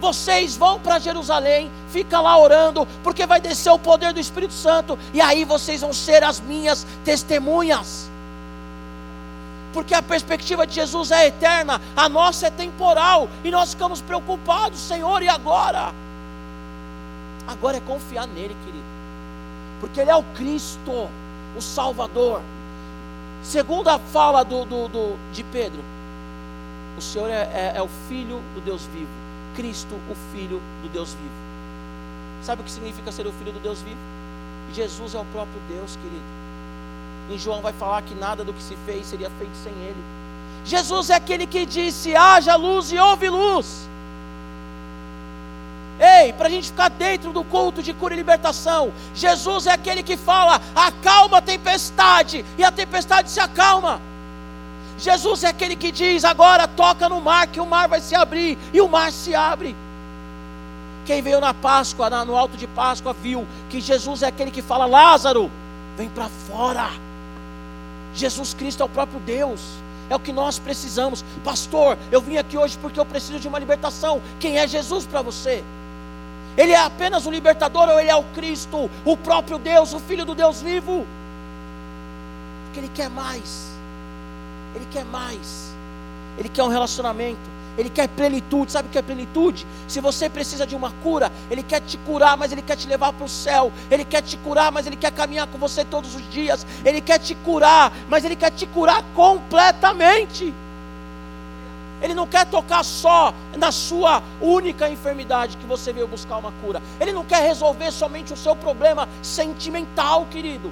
Vocês 0.00 0.56
vão 0.56 0.78
para 0.78 0.98
Jerusalém, 0.98 1.70
fica 1.90 2.20
lá 2.20 2.38
orando, 2.38 2.86
porque 3.02 3.26
vai 3.26 3.40
descer 3.40 3.70
o 3.70 3.78
poder 3.78 4.12
do 4.12 4.20
Espírito 4.20 4.52
Santo, 4.52 4.98
e 5.12 5.20
aí 5.20 5.44
vocês 5.44 5.80
vão 5.80 5.92
ser 5.92 6.22
as 6.22 6.38
minhas 6.38 6.86
testemunhas 7.02 8.10
porque 9.76 9.92
a 9.92 10.00
perspectiva 10.00 10.66
de 10.66 10.74
Jesus 10.74 11.10
é 11.10 11.26
eterna, 11.26 11.78
a 11.94 12.08
nossa 12.08 12.46
é 12.46 12.50
temporal, 12.50 13.28
e 13.44 13.50
nós 13.50 13.74
ficamos 13.74 14.00
preocupados, 14.00 14.80
Senhor, 14.80 15.22
e 15.22 15.28
agora? 15.28 15.92
Agora 17.46 17.76
é 17.76 17.80
confiar 17.80 18.26
nele, 18.26 18.56
querido, 18.64 18.84
porque 19.78 20.00
Ele 20.00 20.10
é 20.10 20.16
o 20.16 20.22
Cristo, 20.34 21.10
o 21.54 21.60
Salvador. 21.60 22.40
Segundo 23.42 23.88
a 23.88 23.98
fala 23.98 24.42
do, 24.42 24.64
do, 24.64 24.88
do 24.88 25.18
de 25.30 25.44
Pedro, 25.44 25.84
o 26.96 27.02
Senhor 27.02 27.28
é, 27.28 27.42
é, 27.42 27.72
é 27.74 27.82
o 27.82 27.88
Filho 28.08 28.40
do 28.54 28.62
Deus 28.64 28.80
vivo, 28.86 29.10
Cristo, 29.54 29.94
o 30.10 30.14
Filho 30.32 30.58
do 30.82 30.88
Deus 30.90 31.10
vivo. 31.10 31.34
Sabe 32.42 32.62
o 32.62 32.64
que 32.64 32.70
significa 32.70 33.12
ser 33.12 33.26
o 33.26 33.32
Filho 33.32 33.52
do 33.52 33.60
Deus 33.60 33.82
vivo? 33.82 34.00
Jesus 34.72 35.14
é 35.14 35.18
o 35.18 35.24
próprio 35.26 35.60
Deus, 35.68 35.96
querido. 35.96 36.35
Em 37.30 37.38
João 37.38 37.60
vai 37.60 37.72
falar 37.72 38.02
que 38.02 38.14
nada 38.14 38.44
do 38.44 38.52
que 38.52 38.62
se 38.62 38.76
fez 38.86 39.06
seria 39.06 39.30
feito 39.30 39.56
sem 39.62 39.72
ele. 39.72 40.04
Jesus 40.64 41.10
é 41.10 41.14
aquele 41.14 41.46
que 41.46 41.66
disse: 41.66 42.14
haja 42.14 42.56
luz 42.56 42.92
e 42.92 42.98
houve 42.98 43.28
luz. 43.28 43.88
Ei, 45.98 46.32
para 46.34 46.48
a 46.48 46.50
gente 46.50 46.70
ficar 46.70 46.90
dentro 46.90 47.32
do 47.32 47.42
culto 47.42 47.82
de 47.82 47.94
cura 47.94 48.12
e 48.12 48.16
libertação, 48.16 48.92
Jesus 49.14 49.66
é 49.66 49.72
aquele 49.72 50.02
que 50.02 50.16
fala: 50.16 50.60
acalma 50.74 51.38
a 51.38 51.42
tempestade, 51.42 52.44
e 52.58 52.64
a 52.64 52.70
tempestade 52.70 53.30
se 53.30 53.40
acalma. 53.40 54.00
Jesus 54.98 55.44
é 55.44 55.48
aquele 55.48 55.74
que 55.76 55.90
diz: 55.90 56.24
agora 56.24 56.68
toca 56.68 57.08
no 57.08 57.20
mar, 57.20 57.46
que 57.46 57.60
o 57.60 57.66
mar 57.66 57.88
vai 57.88 58.00
se 58.00 58.14
abrir, 58.14 58.58
e 58.72 58.80
o 58.80 58.88
mar 58.88 59.10
se 59.10 59.34
abre. 59.34 59.74
Quem 61.06 61.22
veio 61.22 61.40
na 61.40 61.54
Páscoa, 61.54 62.10
no 62.24 62.36
alto 62.36 62.56
de 62.56 62.66
Páscoa, 62.66 63.12
viu 63.12 63.46
que 63.70 63.80
Jesus 63.80 64.22
é 64.22 64.26
aquele 64.26 64.50
que 64.50 64.62
fala: 64.62 64.84
Lázaro, 64.84 65.50
vem 65.96 66.08
para 66.08 66.28
fora. 66.28 67.05
Jesus 68.16 68.54
Cristo 68.54 68.82
é 68.82 68.86
o 68.86 68.88
próprio 68.88 69.20
Deus. 69.20 69.60
É 70.08 70.14
o 70.14 70.20
que 70.20 70.32
nós 70.32 70.58
precisamos. 70.58 71.24
Pastor, 71.44 71.98
eu 72.10 72.20
vim 72.20 72.36
aqui 72.36 72.56
hoje 72.56 72.78
porque 72.80 72.98
eu 72.98 73.04
preciso 73.04 73.40
de 73.40 73.48
uma 73.48 73.58
libertação. 73.58 74.22
Quem 74.38 74.58
é 74.58 74.66
Jesus 74.66 75.04
para 75.04 75.22
você? 75.22 75.62
Ele 76.56 76.72
é 76.72 76.78
apenas 76.78 77.26
o 77.26 77.30
libertador 77.30 77.88
ou 77.88 78.00
ele 78.00 78.08
é 78.08 78.16
o 78.16 78.22
Cristo, 78.34 78.88
o 79.04 79.16
próprio 79.16 79.58
Deus, 79.58 79.92
o 79.92 80.00
Filho 80.00 80.24
do 80.24 80.34
Deus 80.34 80.62
vivo? 80.62 81.06
Porque 82.64 82.80
ele 82.80 82.90
quer 82.94 83.10
mais. 83.10 83.72
Ele 84.74 84.86
quer 84.90 85.04
mais. 85.04 85.74
Ele 86.38 86.48
quer 86.48 86.62
um 86.62 86.68
relacionamento. 86.68 87.55
Ele 87.76 87.90
quer 87.90 88.08
plenitude. 88.08 88.72
Sabe 88.72 88.88
o 88.88 88.90
que 88.90 88.98
é 88.98 89.02
plenitude? 89.02 89.66
Se 89.88 90.00
você 90.00 90.28
precisa 90.28 90.66
de 90.66 90.74
uma 90.74 90.90
cura, 91.02 91.30
Ele 91.50 91.62
quer 91.62 91.80
te 91.80 91.96
curar, 91.98 92.36
mas 92.36 92.52
Ele 92.52 92.62
quer 92.62 92.76
te 92.76 92.86
levar 92.86 93.12
para 93.12 93.24
o 93.24 93.28
céu. 93.28 93.72
Ele 93.90 94.04
quer 94.04 94.22
te 94.22 94.36
curar, 94.38 94.72
mas 94.72 94.86
Ele 94.86 94.96
quer 94.96 95.12
caminhar 95.12 95.46
com 95.46 95.58
você 95.58 95.84
todos 95.84 96.14
os 96.14 96.30
dias. 96.30 96.66
Ele 96.84 97.00
quer 97.00 97.18
te 97.18 97.34
curar, 97.34 97.92
mas 98.08 98.24
Ele 98.24 98.36
quer 98.36 98.50
te 98.50 98.66
curar 98.66 99.02
completamente. 99.14 100.54
Ele 102.02 102.14
não 102.14 102.26
quer 102.26 102.44
tocar 102.46 102.84
só 102.84 103.32
na 103.56 103.72
sua 103.72 104.22
única 104.40 104.88
enfermidade 104.88 105.56
que 105.56 105.66
você 105.66 105.92
veio 105.92 106.06
buscar 106.06 106.36
uma 106.36 106.52
cura. 106.62 106.82
Ele 107.00 107.12
não 107.12 107.24
quer 107.24 107.42
resolver 107.42 107.90
somente 107.90 108.32
o 108.32 108.36
seu 108.36 108.54
problema 108.54 109.08
sentimental, 109.22 110.26
querido. 110.30 110.70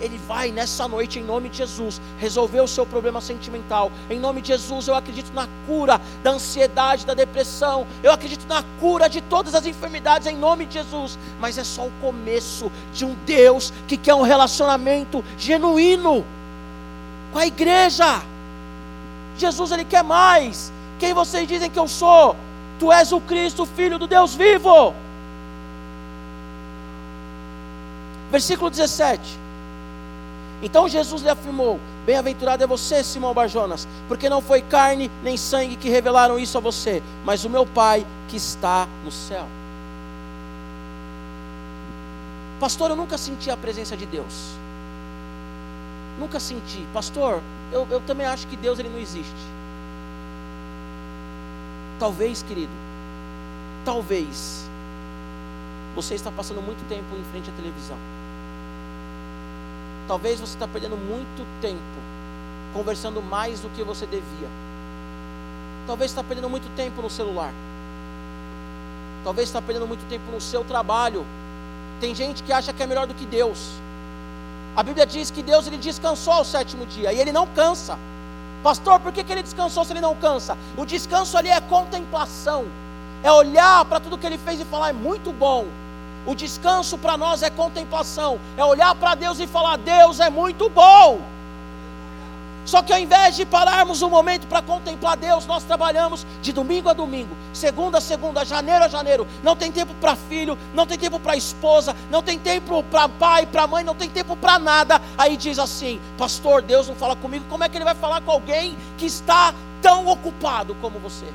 Ele 0.00 0.18
vai 0.26 0.50
nessa 0.50 0.88
noite, 0.88 1.18
em 1.18 1.22
nome 1.22 1.48
de 1.48 1.58
Jesus, 1.58 2.00
resolver 2.18 2.60
o 2.60 2.68
seu 2.68 2.86
problema 2.86 3.20
sentimental. 3.20 3.92
Em 4.08 4.18
nome 4.18 4.40
de 4.40 4.48
Jesus, 4.48 4.88
eu 4.88 4.94
acredito 4.94 5.32
na 5.32 5.48
cura 5.66 6.00
da 6.22 6.30
ansiedade, 6.30 7.06
da 7.06 7.14
depressão. 7.14 7.86
Eu 8.02 8.12
acredito 8.12 8.46
na 8.46 8.62
cura 8.80 9.08
de 9.08 9.20
todas 9.20 9.54
as 9.54 9.66
enfermidades, 9.66 10.26
em 10.26 10.36
nome 10.36 10.66
de 10.66 10.74
Jesus. 10.74 11.18
Mas 11.38 11.58
é 11.58 11.64
só 11.64 11.86
o 11.86 11.92
começo 12.00 12.70
de 12.94 13.04
um 13.04 13.14
Deus 13.26 13.72
que 13.86 13.96
quer 13.96 14.14
um 14.14 14.22
relacionamento 14.22 15.24
genuíno 15.36 16.24
com 17.32 17.38
a 17.38 17.46
igreja. 17.46 18.22
Jesus, 19.36 19.70
Ele 19.70 19.84
quer 19.84 20.04
mais. 20.04 20.72
Quem 20.98 21.14
vocês 21.14 21.48
dizem 21.48 21.70
que 21.70 21.78
eu 21.78 21.88
sou? 21.88 22.36
Tu 22.78 22.90
és 22.92 23.12
o 23.12 23.20
Cristo, 23.20 23.66
Filho 23.66 23.98
do 23.98 24.06
Deus 24.06 24.34
vivo. 24.34 24.94
Versículo 28.30 28.70
17. 28.70 29.39
Então 30.62 30.88
Jesus 30.88 31.22
lhe 31.22 31.28
afirmou: 31.28 31.80
Bem-aventurado 32.04 32.62
é 32.62 32.66
você, 32.66 33.02
Simão 33.02 33.32
Barjonas, 33.32 33.86
porque 34.08 34.28
não 34.28 34.42
foi 34.42 34.60
carne 34.62 35.10
nem 35.22 35.36
sangue 35.36 35.76
que 35.76 35.88
revelaram 35.88 36.38
isso 36.38 36.58
a 36.58 36.60
você, 36.60 37.02
mas 37.24 37.44
o 37.44 37.50
meu 37.50 37.64
Pai 37.66 38.06
que 38.28 38.36
está 38.36 38.86
no 39.04 39.10
céu. 39.10 39.46
Pastor, 42.58 42.90
eu 42.90 42.96
nunca 42.96 43.16
senti 43.16 43.50
a 43.50 43.56
presença 43.56 43.96
de 43.96 44.04
Deus. 44.04 44.52
Nunca 46.18 46.38
senti. 46.38 46.86
Pastor, 46.92 47.40
eu, 47.72 47.86
eu 47.90 48.00
também 48.02 48.26
acho 48.26 48.46
que 48.46 48.56
Deus 48.56 48.78
ele 48.78 48.90
não 48.90 48.98
existe. 48.98 49.32
Talvez, 51.98 52.42
querido, 52.42 52.72
talvez 53.84 54.68
você 55.94 56.14
está 56.14 56.30
passando 56.30 56.60
muito 56.60 56.86
tempo 56.86 57.16
em 57.18 57.24
frente 57.30 57.48
à 57.50 57.52
televisão. 57.54 57.96
Talvez 60.10 60.40
você 60.40 60.54
está 60.54 60.66
perdendo 60.66 60.96
muito 60.96 61.46
tempo 61.60 61.78
conversando 62.74 63.22
mais 63.22 63.60
do 63.60 63.68
que 63.68 63.84
você 63.84 64.06
devia. 64.06 64.48
Talvez 65.86 66.10
está 66.10 66.24
perdendo 66.24 66.50
muito 66.50 66.68
tempo 66.74 67.00
no 67.00 67.08
celular. 67.08 67.52
Talvez 69.22 69.48
está 69.48 69.62
perdendo 69.62 69.86
muito 69.86 70.04
tempo 70.08 70.24
no 70.32 70.40
seu 70.40 70.64
trabalho. 70.64 71.24
Tem 72.00 72.12
gente 72.12 72.42
que 72.42 72.52
acha 72.52 72.72
que 72.72 72.82
é 72.82 72.88
melhor 72.88 73.06
do 73.06 73.14
que 73.14 73.24
Deus. 73.24 73.70
A 74.74 74.82
Bíblia 74.82 75.06
diz 75.06 75.30
que 75.30 75.44
Deus 75.44 75.68
ele 75.68 75.78
descansou 75.78 76.32
ao 76.32 76.44
sétimo 76.44 76.86
dia 76.86 77.12
e 77.12 77.20
ele 77.20 77.30
não 77.30 77.46
cansa. 77.46 77.96
Pastor, 78.64 78.98
por 78.98 79.12
que, 79.12 79.22
que 79.22 79.30
ele 79.30 79.44
descansou 79.44 79.84
se 79.84 79.92
ele 79.92 80.00
não 80.00 80.16
cansa? 80.16 80.58
O 80.76 80.84
descanso 80.84 81.38
ali 81.38 81.50
é 81.50 81.60
contemplação, 81.60 82.64
é 83.22 83.30
olhar 83.30 83.84
para 83.84 84.00
tudo 84.00 84.18
que 84.18 84.26
ele 84.26 84.38
fez 84.38 84.60
e 84.60 84.64
falar, 84.64 84.88
é 84.88 84.92
muito 84.92 85.30
bom. 85.30 85.68
O 86.26 86.34
descanso 86.34 86.98
para 86.98 87.16
nós 87.16 87.42
é 87.42 87.50
contemplação, 87.50 88.38
é 88.56 88.64
olhar 88.64 88.94
para 88.94 89.14
Deus 89.14 89.40
e 89.40 89.46
falar: 89.46 89.76
Deus 89.76 90.20
é 90.20 90.28
muito 90.28 90.68
bom. 90.68 91.20
Só 92.66 92.82
que 92.82 92.92
ao 92.92 92.98
invés 92.98 93.36
de 93.36 93.46
pararmos 93.46 94.02
um 94.02 94.10
momento 94.10 94.46
para 94.46 94.62
contemplar 94.62 95.16
Deus, 95.16 95.46
nós 95.46 95.64
trabalhamos 95.64 96.26
de 96.42 96.52
domingo 96.52 96.88
a 96.88 96.92
domingo, 96.92 97.34
segunda 97.52 97.98
a 97.98 98.00
segunda, 98.00 98.44
janeiro 98.44 98.84
a 98.84 98.88
janeiro. 98.88 99.26
Não 99.42 99.56
tem 99.56 99.72
tempo 99.72 99.94
para 99.94 100.14
filho, 100.14 100.58
não 100.74 100.86
tem 100.86 100.98
tempo 100.98 101.18
para 101.18 101.36
esposa, 101.36 101.96
não 102.10 102.22
tem 102.22 102.38
tempo 102.38 102.82
para 102.84 103.08
pai, 103.08 103.46
para 103.46 103.66
mãe, 103.66 103.82
não 103.82 103.94
tem 103.94 104.10
tempo 104.10 104.36
para 104.36 104.58
nada. 104.58 105.00
Aí 105.16 105.36
diz 105.36 105.58
assim: 105.58 106.00
Pastor, 106.18 106.62
Deus 106.62 106.86
não 106.86 106.94
fala 106.94 107.16
comigo. 107.16 107.44
Como 107.48 107.64
é 107.64 107.68
que 107.68 107.76
ele 107.76 107.84
vai 107.84 107.94
falar 107.94 108.20
com 108.20 108.30
alguém 108.30 108.76
que 108.98 109.06
está 109.06 109.54
tão 109.80 110.06
ocupado 110.06 110.76
como 110.82 110.98
você? 110.98 111.26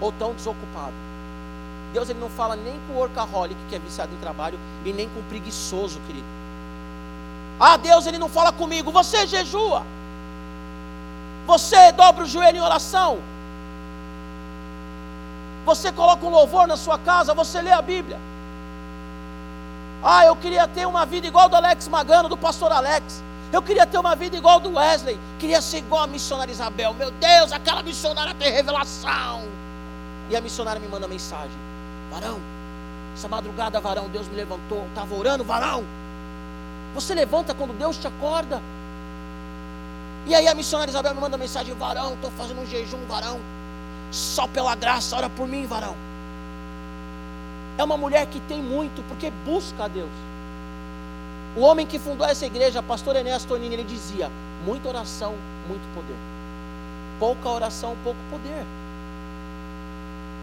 Ou 0.00 0.12
tão 0.12 0.34
desocupado? 0.34 1.05
Deus 1.96 2.10
ele 2.10 2.20
não 2.20 2.28
fala 2.28 2.54
nem 2.54 2.78
com 2.86 2.92
o 2.92 2.98
workaholic 2.98 3.58
que 3.70 3.74
é 3.74 3.78
viciado 3.78 4.12
em 4.14 4.18
trabalho 4.18 4.58
e 4.84 4.92
nem 4.92 5.08
com 5.08 5.20
o 5.20 5.22
preguiçoso, 5.22 5.98
querido. 6.06 6.26
Ah, 7.58 7.78
Deus 7.78 8.06
ele 8.06 8.18
não 8.18 8.28
fala 8.28 8.52
comigo. 8.52 8.92
Você 8.92 9.26
jejua. 9.26 9.82
Você 11.46 11.92
dobra 11.92 12.24
o 12.24 12.26
joelho 12.26 12.58
em 12.58 12.60
oração. 12.60 13.16
Você 15.64 15.90
coloca 15.90 16.26
um 16.26 16.28
louvor 16.28 16.68
na 16.68 16.76
sua 16.76 16.98
casa, 16.98 17.32
você 17.32 17.62
lê 17.62 17.72
a 17.72 17.80
Bíblia. 17.80 18.18
Ah, 20.04 20.26
eu 20.26 20.36
queria 20.36 20.68
ter 20.68 20.86
uma 20.86 21.06
vida 21.06 21.26
igual 21.26 21.48
do 21.48 21.56
Alex 21.56 21.88
Magano, 21.88 22.28
do 22.28 22.36
pastor 22.36 22.72
Alex. 22.72 23.22
Eu 23.50 23.62
queria 23.62 23.86
ter 23.86 23.96
uma 23.96 24.14
vida 24.14 24.36
igual 24.36 24.60
do 24.60 24.74
Wesley. 24.74 25.18
Queria 25.38 25.62
ser 25.62 25.78
igual 25.78 26.02
a 26.02 26.06
missionária 26.06 26.52
Isabel. 26.52 26.92
Meu 26.92 27.10
Deus, 27.10 27.52
aquela 27.52 27.82
missionária 27.82 28.34
tem 28.34 28.52
revelação. 28.52 29.44
E 30.28 30.36
a 30.36 30.42
missionária 30.42 30.78
me 30.78 30.88
manda 30.88 31.08
mensagem. 31.08 31.75
Varão, 32.10 32.40
essa 33.16 33.28
madrugada, 33.28 33.80
varão, 33.80 34.10
Deus 34.10 34.28
me 34.28 34.36
levantou. 34.36 34.86
Estava 34.88 35.14
orando, 35.14 35.42
varão. 35.42 35.82
Você 36.94 37.14
levanta 37.14 37.54
quando 37.54 37.76
Deus 37.76 37.96
te 37.96 38.06
acorda. 38.06 38.60
E 40.26 40.34
aí 40.34 40.46
a 40.46 40.54
missionária 40.54 40.90
Isabel 40.90 41.14
me 41.14 41.20
manda 41.20 41.38
mensagem: 41.38 41.74
varão, 41.74 42.12
estou 42.12 42.30
fazendo 42.32 42.60
um 42.60 42.66
jejum, 42.66 42.98
varão. 43.08 43.40
Só 44.12 44.46
pela 44.46 44.74
graça, 44.74 45.16
ora 45.16 45.30
por 45.30 45.48
mim, 45.48 45.66
varão. 45.66 45.96
É 47.78 47.84
uma 47.84 47.96
mulher 47.96 48.26
que 48.26 48.38
tem 48.40 48.62
muito, 48.62 49.02
porque 49.08 49.30
busca 49.44 49.84
a 49.84 49.88
Deus. 49.88 50.10
O 51.56 51.60
homem 51.60 51.86
que 51.86 51.98
fundou 51.98 52.26
essa 52.26 52.44
igreja, 52.44 52.82
pastor 52.82 53.16
Ernesto 53.16 53.48
Tonini, 53.48 53.76
ele 53.76 53.84
dizia: 53.84 54.30
muita 54.64 54.88
oração, 54.88 55.34
muito 55.66 55.94
poder. 55.94 56.16
Pouca 57.18 57.48
oração, 57.48 57.96
pouco 58.04 58.20
poder. 58.30 58.62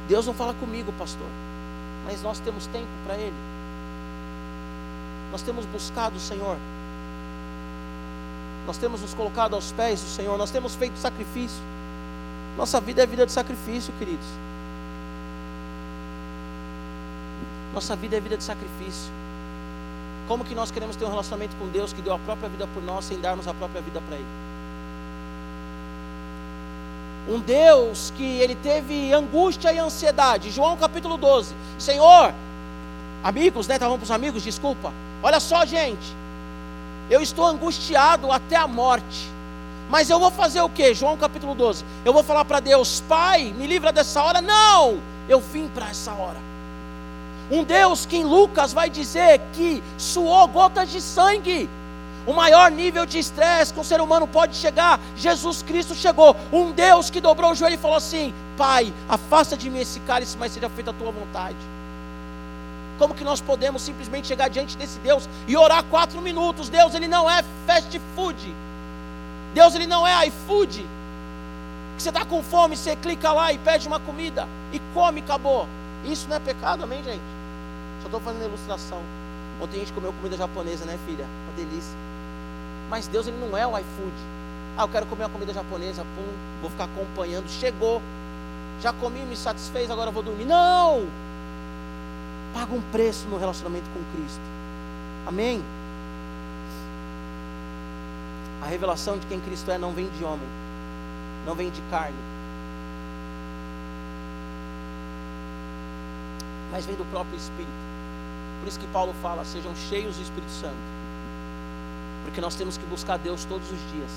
Deus 0.07 0.25
não 0.25 0.33
fala 0.33 0.55
comigo, 0.55 0.91
pastor 0.97 1.27
mas 2.05 2.21
nós 2.21 2.39
temos 2.39 2.67
tempo 2.67 2.87
para 3.05 3.15
Ele. 3.15 3.35
Nós 5.31 5.41
temos 5.41 5.65
buscado 5.65 6.17
o 6.17 6.19
Senhor. 6.19 6.57
Nós 8.67 8.77
temos 8.77 9.01
nos 9.01 9.13
colocado 9.13 9.55
aos 9.55 9.71
pés 9.71 10.01
do 10.01 10.07
Senhor. 10.07 10.37
Nós 10.37 10.51
temos 10.51 10.75
feito 10.75 10.97
sacrifício. 10.97 11.61
Nossa 12.57 12.79
vida 12.79 13.03
é 13.03 13.05
vida 13.05 13.25
de 13.25 13.31
sacrifício, 13.31 13.91
queridos. 13.97 14.27
Nossa 17.73 17.95
vida 17.95 18.15
é 18.15 18.19
vida 18.19 18.37
de 18.37 18.43
sacrifício. 18.43 19.11
Como 20.27 20.45
que 20.45 20.53
nós 20.53 20.71
queremos 20.71 20.95
ter 20.95 21.05
um 21.05 21.09
relacionamento 21.09 21.55
com 21.57 21.67
Deus 21.67 21.91
que 21.91 22.01
deu 22.01 22.13
a 22.13 22.19
própria 22.19 22.47
vida 22.47 22.67
por 22.67 22.83
nós 22.83 23.05
sem 23.05 23.19
darmos 23.19 23.47
a 23.47 23.53
própria 23.53 23.81
vida 23.81 23.99
para 24.01 24.15
Ele? 24.15 24.52
Um 27.27 27.39
Deus 27.39 28.11
que 28.17 28.23
ele 28.23 28.55
teve 28.55 29.13
angústia 29.13 29.71
e 29.71 29.79
ansiedade. 29.79 30.51
João 30.51 30.75
capítulo 30.75 31.17
12. 31.17 31.55
Senhor, 31.79 32.33
amigos, 33.23 33.67
né? 33.67 33.75
Estavam 33.75 33.97
para 33.97 34.03
os 34.03 34.11
amigos, 34.11 34.43
desculpa. 34.43 34.91
Olha 35.21 35.39
só, 35.39 35.65
gente. 35.65 36.15
Eu 37.09 37.21
estou 37.21 37.45
angustiado 37.45 38.31
até 38.31 38.55
a 38.55 38.67
morte. 38.67 39.29
Mas 39.89 40.09
eu 40.09 40.19
vou 40.19 40.31
fazer 40.31 40.61
o 40.61 40.69
que? 40.69 40.93
João 40.93 41.15
capítulo 41.17 41.55
12. 41.55 41.85
Eu 42.03 42.11
vou 42.11 42.23
falar 42.23 42.43
para 42.45 42.59
Deus, 42.59 43.01
Pai, 43.07 43.53
me 43.57 43.67
livra 43.67 43.91
dessa 43.91 44.21
hora? 44.21 44.41
Não! 44.41 44.99
Eu 45.29 45.39
vim 45.39 45.67
para 45.67 45.89
essa 45.89 46.11
hora. 46.11 46.37
Um 47.51 47.63
Deus 47.63 48.05
que 48.05 48.17
em 48.17 48.23
Lucas 48.23 48.73
vai 48.73 48.89
dizer 48.89 49.39
que 49.53 49.83
suou 49.97 50.47
gotas 50.47 50.89
de 50.89 50.99
sangue 50.99 51.69
o 52.25 52.33
maior 52.33 52.71
nível 52.71 53.05
de 53.05 53.19
estresse 53.19 53.73
que 53.73 53.79
um 53.79 53.83
ser 53.83 53.99
humano 53.99 54.27
pode 54.27 54.55
chegar, 54.55 54.99
Jesus 55.17 55.61
Cristo 55.61 55.93
chegou. 55.93 56.35
Um 56.51 56.71
Deus 56.71 57.09
que 57.09 57.19
dobrou 57.19 57.51
o 57.51 57.55
joelho 57.55 57.75
e 57.75 57.77
falou 57.77 57.97
assim: 57.97 58.33
Pai, 58.57 58.93
afasta 59.09 59.57
de 59.57 59.69
mim 59.69 59.79
esse 59.79 59.99
cálice, 60.01 60.37
mas 60.37 60.51
seja 60.51 60.69
feita 60.69 60.91
a 60.91 60.93
tua 60.93 61.11
vontade. 61.11 61.57
Como 62.97 63.13
que 63.13 63.23
nós 63.23 63.41
podemos 63.41 63.81
simplesmente 63.81 64.27
chegar 64.27 64.49
diante 64.49 64.77
desse 64.77 64.99
Deus 64.99 65.27
e 65.47 65.57
orar 65.57 65.83
quatro 65.85 66.21
minutos? 66.21 66.69
Deus, 66.69 66.93
ele 66.93 67.07
não 67.07 67.29
é 67.29 67.43
fast 67.65 67.99
food. 68.15 68.55
Deus, 69.53 69.75
ele 69.75 69.87
não 69.87 70.05
é 70.05 70.27
iFood. 70.27 70.85
Que 71.97 72.01
você 72.01 72.09
está 72.09 72.23
com 72.23 72.41
fome, 72.41 72.77
você 72.77 72.95
clica 72.95 73.31
lá 73.31 73.51
e 73.51 73.57
pede 73.57 73.87
uma 73.87 73.99
comida 73.99 74.47
e 74.71 74.79
come, 74.93 75.19
acabou. 75.19 75.67
Isso 76.05 76.27
não 76.27 76.37
é 76.37 76.39
pecado, 76.39 76.83
amém, 76.83 77.03
gente? 77.03 77.21
Só 78.01 78.05
estou 78.05 78.19
fazendo 78.19 78.45
ilustração. 78.45 79.01
Ontem 79.61 79.77
a 79.77 79.79
gente 79.79 79.93
comeu 79.93 80.11
comida 80.13 80.35
japonesa, 80.35 80.85
né, 80.85 80.97
filha? 81.05 81.25
Uma 81.47 81.55
delícia. 81.55 82.12
Mas 82.89 83.07
Deus 83.07 83.27
ele 83.27 83.37
não 83.37 83.57
é 83.57 83.65
o 83.67 83.77
iFood. 83.77 84.13
Ah, 84.77 84.83
eu 84.83 84.89
quero 84.89 85.05
comer 85.05 85.23
uma 85.23 85.29
comida 85.29 85.53
japonesa, 85.53 86.03
pum, 86.03 86.33
vou 86.61 86.69
ficar 86.69 86.85
acompanhando. 86.85 87.49
Chegou, 87.49 88.01
já 88.81 88.93
comi, 88.93 89.21
me 89.21 89.35
satisfez, 89.35 89.89
agora 89.91 90.11
vou 90.11 90.23
dormir. 90.23 90.45
Não! 90.45 91.07
Paga 92.53 92.73
um 92.73 92.81
preço 92.91 93.27
no 93.27 93.37
relacionamento 93.37 93.85
com 93.91 94.17
Cristo. 94.17 94.41
Amém? 95.27 95.61
A 98.61 98.65
revelação 98.67 99.17
de 99.17 99.25
quem 99.27 99.39
Cristo 99.41 99.71
é 99.71 99.77
não 99.77 99.91
vem 99.91 100.09
de 100.09 100.23
homem. 100.23 100.47
não 101.45 101.55
vem 101.55 101.69
de 101.69 101.81
carne, 101.91 102.17
mas 106.71 106.85
vem 106.85 106.95
do 106.95 107.05
próprio 107.11 107.37
Espírito. 107.37 107.71
Por 108.61 108.67
isso 108.67 108.79
que 108.79 108.87
Paulo 108.87 109.13
fala: 109.21 109.43
sejam 109.45 109.75
cheios 109.75 110.15
do 110.15 110.23
Espírito 110.23 110.51
Santo, 110.51 110.75
porque 112.23 112.41
nós 112.41 112.55
temos 112.55 112.77
que 112.77 112.85
buscar 112.85 113.17
Deus 113.17 113.45
todos 113.45 113.65
os 113.71 113.79
dias. 113.91 114.11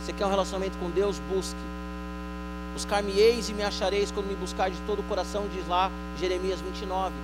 Você 0.00 0.12
quer 0.12 0.26
um 0.26 0.30
relacionamento 0.30 0.78
com 0.78 0.90
Deus? 0.90 1.18
Busque. 1.28 1.58
Buscar-me-eis 2.74 3.48
e 3.48 3.54
me 3.54 3.62
achareis 3.62 4.10
quando 4.10 4.26
me 4.26 4.36
buscar 4.36 4.70
de 4.70 4.76
todo 4.86 5.00
o 5.00 5.02
coração, 5.04 5.44
diz 5.52 5.66
lá 5.66 5.90
Jeremias 6.18 6.60
29. 6.60 7.14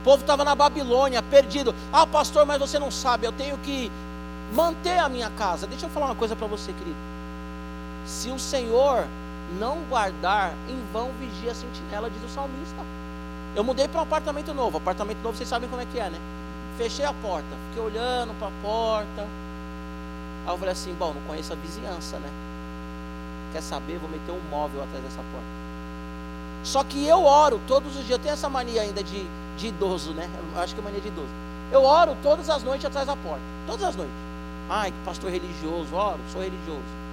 O 0.00 0.04
povo 0.04 0.20
estava 0.20 0.44
na 0.44 0.54
Babilônia, 0.54 1.22
perdido. 1.22 1.74
Ah, 1.92 2.06
pastor, 2.06 2.46
mas 2.46 2.58
você 2.58 2.78
não 2.78 2.90
sabe, 2.90 3.26
eu 3.26 3.32
tenho 3.32 3.58
que 3.58 3.90
manter 4.54 4.98
a 4.98 5.08
minha 5.08 5.30
casa. 5.30 5.66
Deixa 5.66 5.86
eu 5.86 5.90
falar 5.90 6.06
uma 6.06 6.14
coisa 6.14 6.36
para 6.36 6.46
você, 6.46 6.72
querido. 6.72 6.96
Se 8.06 8.30
o 8.30 8.38
Senhor 8.38 9.06
não 9.58 9.78
guardar, 9.88 10.52
em 10.68 10.78
vão 10.92 11.10
vigia 11.18 11.52
a 11.52 11.54
sentinela, 11.54 12.10
diz 12.10 12.22
o 12.22 12.32
salmista. 12.32 12.76
Eu 13.56 13.64
mudei 13.64 13.88
para 13.88 14.00
um 14.00 14.02
apartamento 14.02 14.52
novo. 14.52 14.76
Apartamento 14.76 15.18
novo, 15.22 15.36
vocês 15.36 15.48
sabem 15.48 15.68
como 15.68 15.80
é 15.80 15.86
que 15.86 15.98
é, 15.98 16.10
né? 16.10 16.18
Fechei 16.76 17.04
a 17.04 17.12
porta, 17.12 17.48
fiquei 17.68 17.82
olhando 17.82 18.38
para 18.38 18.48
a 18.48 18.62
porta. 18.62 19.22
Aí 20.46 20.52
eu 20.52 20.58
falei 20.58 20.72
assim: 20.72 20.94
bom, 20.94 21.12
não 21.14 21.22
conheço 21.22 21.52
a 21.52 21.56
vizinhança, 21.56 22.18
né? 22.18 22.28
Quer 23.52 23.62
saber? 23.62 23.98
Vou 23.98 24.10
meter 24.10 24.32
um 24.32 24.50
móvel 24.50 24.82
atrás 24.82 25.02
dessa 25.02 25.16
porta. 25.16 25.56
Só 26.62 26.84
que 26.84 27.06
eu 27.06 27.24
oro 27.24 27.60
todos 27.66 27.96
os 27.96 28.04
dias. 28.04 28.10
Eu 28.10 28.18
tenho 28.18 28.34
essa 28.34 28.48
mania 28.48 28.82
ainda 28.82 29.02
de, 29.02 29.24
de 29.56 29.68
idoso, 29.68 30.12
né? 30.12 30.28
Eu 30.54 30.60
acho 30.60 30.74
que 30.74 30.80
é 30.80 30.84
mania 30.84 31.00
de 31.00 31.08
idoso. 31.08 31.30
Eu 31.72 31.82
oro 31.84 32.16
todas 32.22 32.50
as 32.50 32.62
noites 32.62 32.84
atrás 32.84 33.06
da 33.06 33.16
porta. 33.16 33.42
Todas 33.66 33.84
as 33.84 33.96
noites. 33.96 34.14
Ai, 34.68 34.90
que 34.90 34.98
pastor 35.04 35.30
religioso. 35.30 35.94
Oro, 35.94 36.20
sou 36.32 36.42
religioso. 36.42 37.06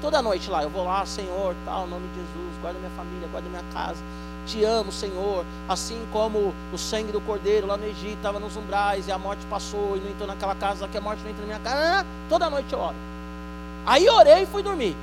Toda 0.00 0.20
noite 0.20 0.50
lá, 0.50 0.62
eu 0.62 0.68
vou 0.68 0.84
lá, 0.84 1.06
Senhor, 1.06 1.54
tal, 1.64 1.86
em 1.86 1.90
nome 1.90 2.06
de 2.08 2.16
Jesus, 2.16 2.60
guarda 2.60 2.78
minha 2.78 2.90
família, 2.90 3.26
guarda 3.32 3.48
minha 3.48 3.64
casa. 3.72 3.98
Te 4.46 4.64
amo, 4.64 4.92
Senhor. 4.92 5.44
Assim 5.68 6.06
como 6.12 6.54
o 6.72 6.78
sangue 6.78 7.10
do 7.10 7.20
cordeiro 7.20 7.66
lá 7.66 7.76
no 7.76 7.84
Egito 7.84 8.16
estava 8.16 8.38
nos 8.38 8.56
umbrais 8.56 9.08
e 9.08 9.12
a 9.12 9.18
morte 9.18 9.44
passou 9.46 9.96
e 9.96 10.00
não 10.00 10.10
entrou 10.10 10.28
naquela 10.28 10.54
casa, 10.54 10.86
que 10.86 10.96
a 10.96 11.00
morte 11.00 11.22
não 11.22 11.30
entra 11.30 11.40
na 11.42 11.46
minha 11.46 11.58
casa. 11.58 12.00
Ah, 12.00 12.04
toda 12.28 12.48
noite 12.48 12.72
eu 12.72 12.78
oro. 12.78 12.96
Aí 13.84 14.08
orei 14.08 14.42
e 14.42 14.46
fui 14.46 14.62
dormir. 14.62 14.96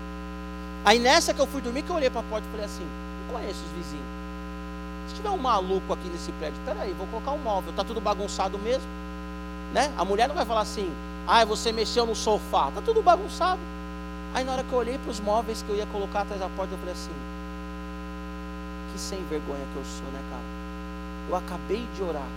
Aí 0.86 1.00
nessa 1.00 1.34
que 1.34 1.39
eu 1.39 1.48
fui 1.48 1.62
dormir, 1.62 1.84
que 1.84 1.89
eu 1.89 1.96
olhei 1.96 2.10
para 2.10 2.22
a 2.22 2.24
porta 2.24 2.48
e 2.48 2.52
falei 2.52 2.66
assim: 2.66 2.86
não 3.28 3.36
conheço 3.36 3.60
os 3.60 3.72
vizinhos. 3.78 4.06
Se 5.08 5.16
tiver 5.16 5.30
um 5.30 5.38
maluco 5.38 5.94
aqui 5.94 6.08
nesse 6.10 6.32
prédio, 6.34 6.60
peraí, 6.66 6.94
vou 6.94 7.08
colocar 7.08 7.32
um 7.32 7.38
móvel. 7.38 7.74
Tá 7.74 7.84
tudo 7.84 8.00
bagunçado 8.02 8.58
mesmo, 8.58 8.88
né? 9.74 9.91
A 9.98 10.06
mulher 10.06 10.28
não 10.28 10.36
vai 10.36 10.46
falar 10.46 10.62
assim: 10.62 10.89
ah, 11.28 11.44
você 11.46 11.72
mexeu 11.72 12.06
no 12.06 12.16
sofá. 12.16 12.72
Tá 12.72 12.82
tudo 12.82 13.02
bagunçado. 13.02 13.60
Aí 14.34 14.44
na 14.44 14.54
hora 14.54 14.64
que 14.64 14.72
eu 14.72 14.80
olhei 14.80 14.98
para 14.98 15.12
os 15.12 15.20
móveis 15.20 15.62
que 15.62 15.70
eu 15.70 15.76
ia 15.76 15.86
colocar 15.86 16.22
atrás 16.22 16.41
da 16.41 16.50
porta, 16.50 16.74
eu 16.74 16.78
falei 16.78 16.94
assim: 16.94 17.12
que 18.94 19.00
sem 19.00 19.24
vergonha 19.26 19.66
que 19.74 19.78
eu 19.78 19.84
sou, 19.84 20.06
né, 20.14 20.22
cara? 20.30 20.44
Eu 21.30 21.36
acabei 21.36 21.86
de 21.96 22.04
orar. 22.04 22.28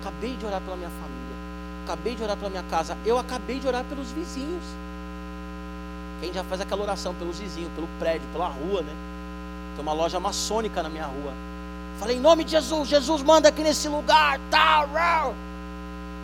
Acabei 0.00 0.36
de 0.36 0.44
orar 0.44 0.60
pela 0.60 0.76
minha 0.76 0.90
família. 0.90 1.36
Acabei 1.84 2.14
de 2.14 2.22
orar 2.22 2.36
pela 2.36 2.50
minha 2.50 2.62
casa. 2.64 2.96
Eu 3.04 3.18
acabei 3.18 3.58
de 3.58 3.66
orar 3.66 3.84
pelos 3.84 4.10
vizinhos. 4.10 4.62
Quem 6.20 6.32
já 6.32 6.44
faz 6.44 6.60
aquela 6.60 6.82
oração 6.82 7.14
pelos 7.14 7.38
vizinhos, 7.38 7.72
pelo 7.74 7.88
prédio, 7.98 8.28
pela 8.32 8.46
rua, 8.46 8.82
né? 8.82 8.92
Tem 9.74 9.82
uma 9.82 9.92
loja 9.92 10.20
maçônica 10.20 10.82
na 10.82 10.88
minha 10.88 11.06
rua. 11.06 11.32
Falei, 11.98 12.16
em 12.16 12.20
nome 12.20 12.44
de 12.44 12.50
Jesus, 12.50 12.88
Jesus 12.88 13.22
manda 13.22 13.48
aqui 13.48 13.62
nesse 13.62 13.88
lugar, 13.88 14.38
tá, 14.50 14.86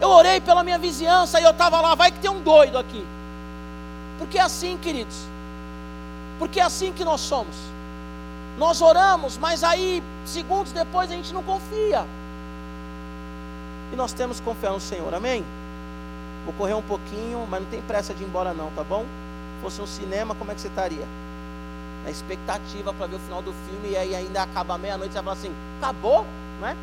Eu 0.01 0.09
orei 0.09 0.41
pela 0.41 0.63
minha 0.63 0.79
vizinhança 0.79 1.41
e 1.41 1.45
eu 1.45 1.51
estava 1.51 1.81
lá, 1.81 1.95
vai 1.95 2.11
que 2.11 2.19
tem 2.19 2.31
um 2.31 2.43
doido 2.43 2.77
aqui. 2.77 3.05
Porque 4.19 4.39
é 4.39 4.43
assim, 4.43 4.77
queridos. 4.77 5.17
Porque 6.39 6.61
é 6.61 6.63
assim 6.63 6.93
que 6.93 7.05
nós 7.05 7.21
somos. 7.21 7.55
Nós 8.61 8.83
oramos, 8.83 9.39
mas 9.39 9.65
aí, 9.65 10.03
segundos 10.27 10.71
depois, 10.71 11.11
a 11.11 11.15
gente 11.15 11.33
não 11.33 11.43
confia. 11.43 12.05
E 13.91 13.97
nós 13.97 14.13
temos 14.13 14.39
que 14.39 14.45
confiar 14.45 14.73
no 14.73 14.81
Senhor, 14.81 15.15
amém? 15.15 15.43
Vou 16.45 16.53
correr 16.53 16.75
um 16.75 16.83
pouquinho, 16.83 17.47
mas 17.49 17.63
não 17.63 17.71
tem 17.71 17.81
pressa 17.81 18.13
de 18.13 18.23
ir 18.23 18.27
embora, 18.27 18.53
não, 18.53 18.71
tá 18.73 18.85
bom? 18.85 19.07
Se 19.57 19.63
fosse 19.63 19.81
um 19.81 19.87
cinema, 19.87 20.35
como 20.35 20.53
é 20.53 20.55
que 20.55 20.61
você 20.61 20.69
estaria? 20.69 21.07
Na 22.05 22.11
expectativa 22.11 22.93
para 22.93 23.07
ver 23.07 23.17
o 23.17 23.21
final 23.21 23.41
do 23.41 23.55
filme, 23.67 23.93
e 23.93 23.97
aí 23.97 24.15
ainda 24.15 24.43
acaba 24.43 24.77
meia-noite, 24.77 25.15
você 25.15 25.23
vai 25.23 25.35
falar 25.35 25.37
assim: 25.39 25.55
acabou, 25.79 26.27
não 26.61 26.69
é? 26.69 26.77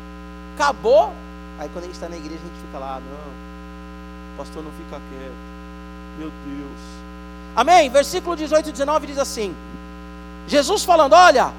Acabou. 0.56 1.12
Aí 1.60 1.68
quando 1.68 1.84
a 1.84 1.86
gente 1.86 1.94
está 1.94 2.08
na 2.08 2.16
igreja, 2.16 2.40
a 2.42 2.48
gente 2.48 2.66
fica 2.66 2.78
lá: 2.80 3.00
não, 3.00 4.34
o 4.34 4.36
pastor 4.36 4.64
não 4.64 4.72
fica 4.72 5.00
quieto. 5.10 5.32
Meu 6.18 6.32
Deus. 6.44 6.80
Amém? 7.54 7.88
Versículo 7.88 8.34
18 8.34 8.68
e 8.68 8.72
19 8.72 9.06
diz 9.06 9.18
assim: 9.18 9.54
Jesus 10.48 10.82
falando: 10.82 11.12
Olha, 11.12 11.52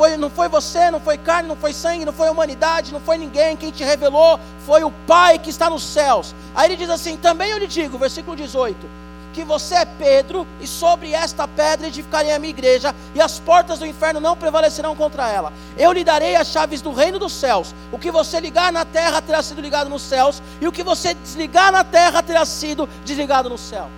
foi, 0.00 0.16
não 0.16 0.30
foi 0.30 0.48
você, 0.48 0.90
não 0.90 0.98
foi 0.98 1.18
carne, 1.18 1.46
não 1.46 1.56
foi 1.56 1.74
sangue, 1.74 2.06
não 2.06 2.12
foi 2.14 2.30
humanidade, 2.30 2.90
não 2.90 3.00
foi 3.00 3.18
ninguém. 3.18 3.54
Quem 3.54 3.70
te 3.70 3.84
revelou 3.84 4.40
foi 4.64 4.82
o 4.82 4.90
Pai 5.06 5.38
que 5.38 5.50
está 5.50 5.68
nos 5.68 5.82
céus. 5.82 6.34
Aí 6.54 6.68
ele 6.68 6.76
diz 6.76 6.88
assim: 6.88 7.18
Também 7.18 7.50
eu 7.50 7.58
lhe 7.58 7.66
digo, 7.66 7.98
versículo 7.98 8.34
18 8.34 9.00
que 9.32 9.44
você 9.44 9.76
é 9.76 9.84
Pedro, 9.84 10.44
e 10.60 10.66
sobre 10.66 11.12
esta 11.12 11.46
pedra 11.46 11.86
edificarei 11.86 12.32
a 12.32 12.38
minha 12.40 12.50
igreja, 12.50 12.92
e 13.14 13.20
as 13.20 13.38
portas 13.38 13.78
do 13.78 13.86
inferno 13.86 14.18
não 14.18 14.36
prevalecerão 14.36 14.96
contra 14.96 15.30
ela. 15.30 15.52
Eu 15.78 15.92
lhe 15.92 16.02
darei 16.02 16.34
as 16.34 16.48
chaves 16.48 16.82
do 16.82 16.92
reino 16.92 17.16
dos 17.16 17.32
céus. 17.32 17.72
O 17.92 17.98
que 17.98 18.10
você 18.10 18.40
ligar 18.40 18.72
na 18.72 18.84
terra 18.84 19.22
terá 19.22 19.40
sido 19.40 19.60
ligado 19.60 19.88
nos 19.88 20.02
céus, 20.02 20.42
e 20.60 20.66
o 20.66 20.72
que 20.72 20.82
você 20.82 21.14
desligar 21.14 21.70
na 21.70 21.84
terra 21.84 22.24
terá 22.24 22.44
sido 22.44 22.88
desligado 23.04 23.48
no 23.48 23.56
céu. 23.56 23.88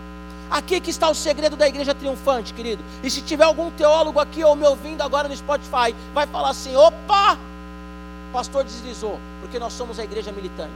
Aqui 0.52 0.80
que 0.80 0.90
está 0.90 1.08
o 1.08 1.14
segredo 1.14 1.56
da 1.56 1.66
igreja 1.66 1.94
triunfante, 1.94 2.52
querido. 2.52 2.84
E 3.02 3.10
se 3.10 3.22
tiver 3.22 3.44
algum 3.44 3.70
teólogo 3.70 4.20
aqui 4.20 4.44
ou 4.44 4.54
me 4.54 4.66
ouvindo 4.66 5.00
agora 5.00 5.26
no 5.26 5.34
Spotify, 5.34 5.94
vai 6.12 6.26
falar 6.26 6.50
assim: 6.50 6.76
opa, 6.76 7.38
pastor 8.30 8.62
deslizou, 8.62 9.18
porque 9.40 9.58
nós 9.58 9.72
somos 9.72 9.98
a 9.98 10.04
igreja 10.04 10.30
militante. 10.30 10.74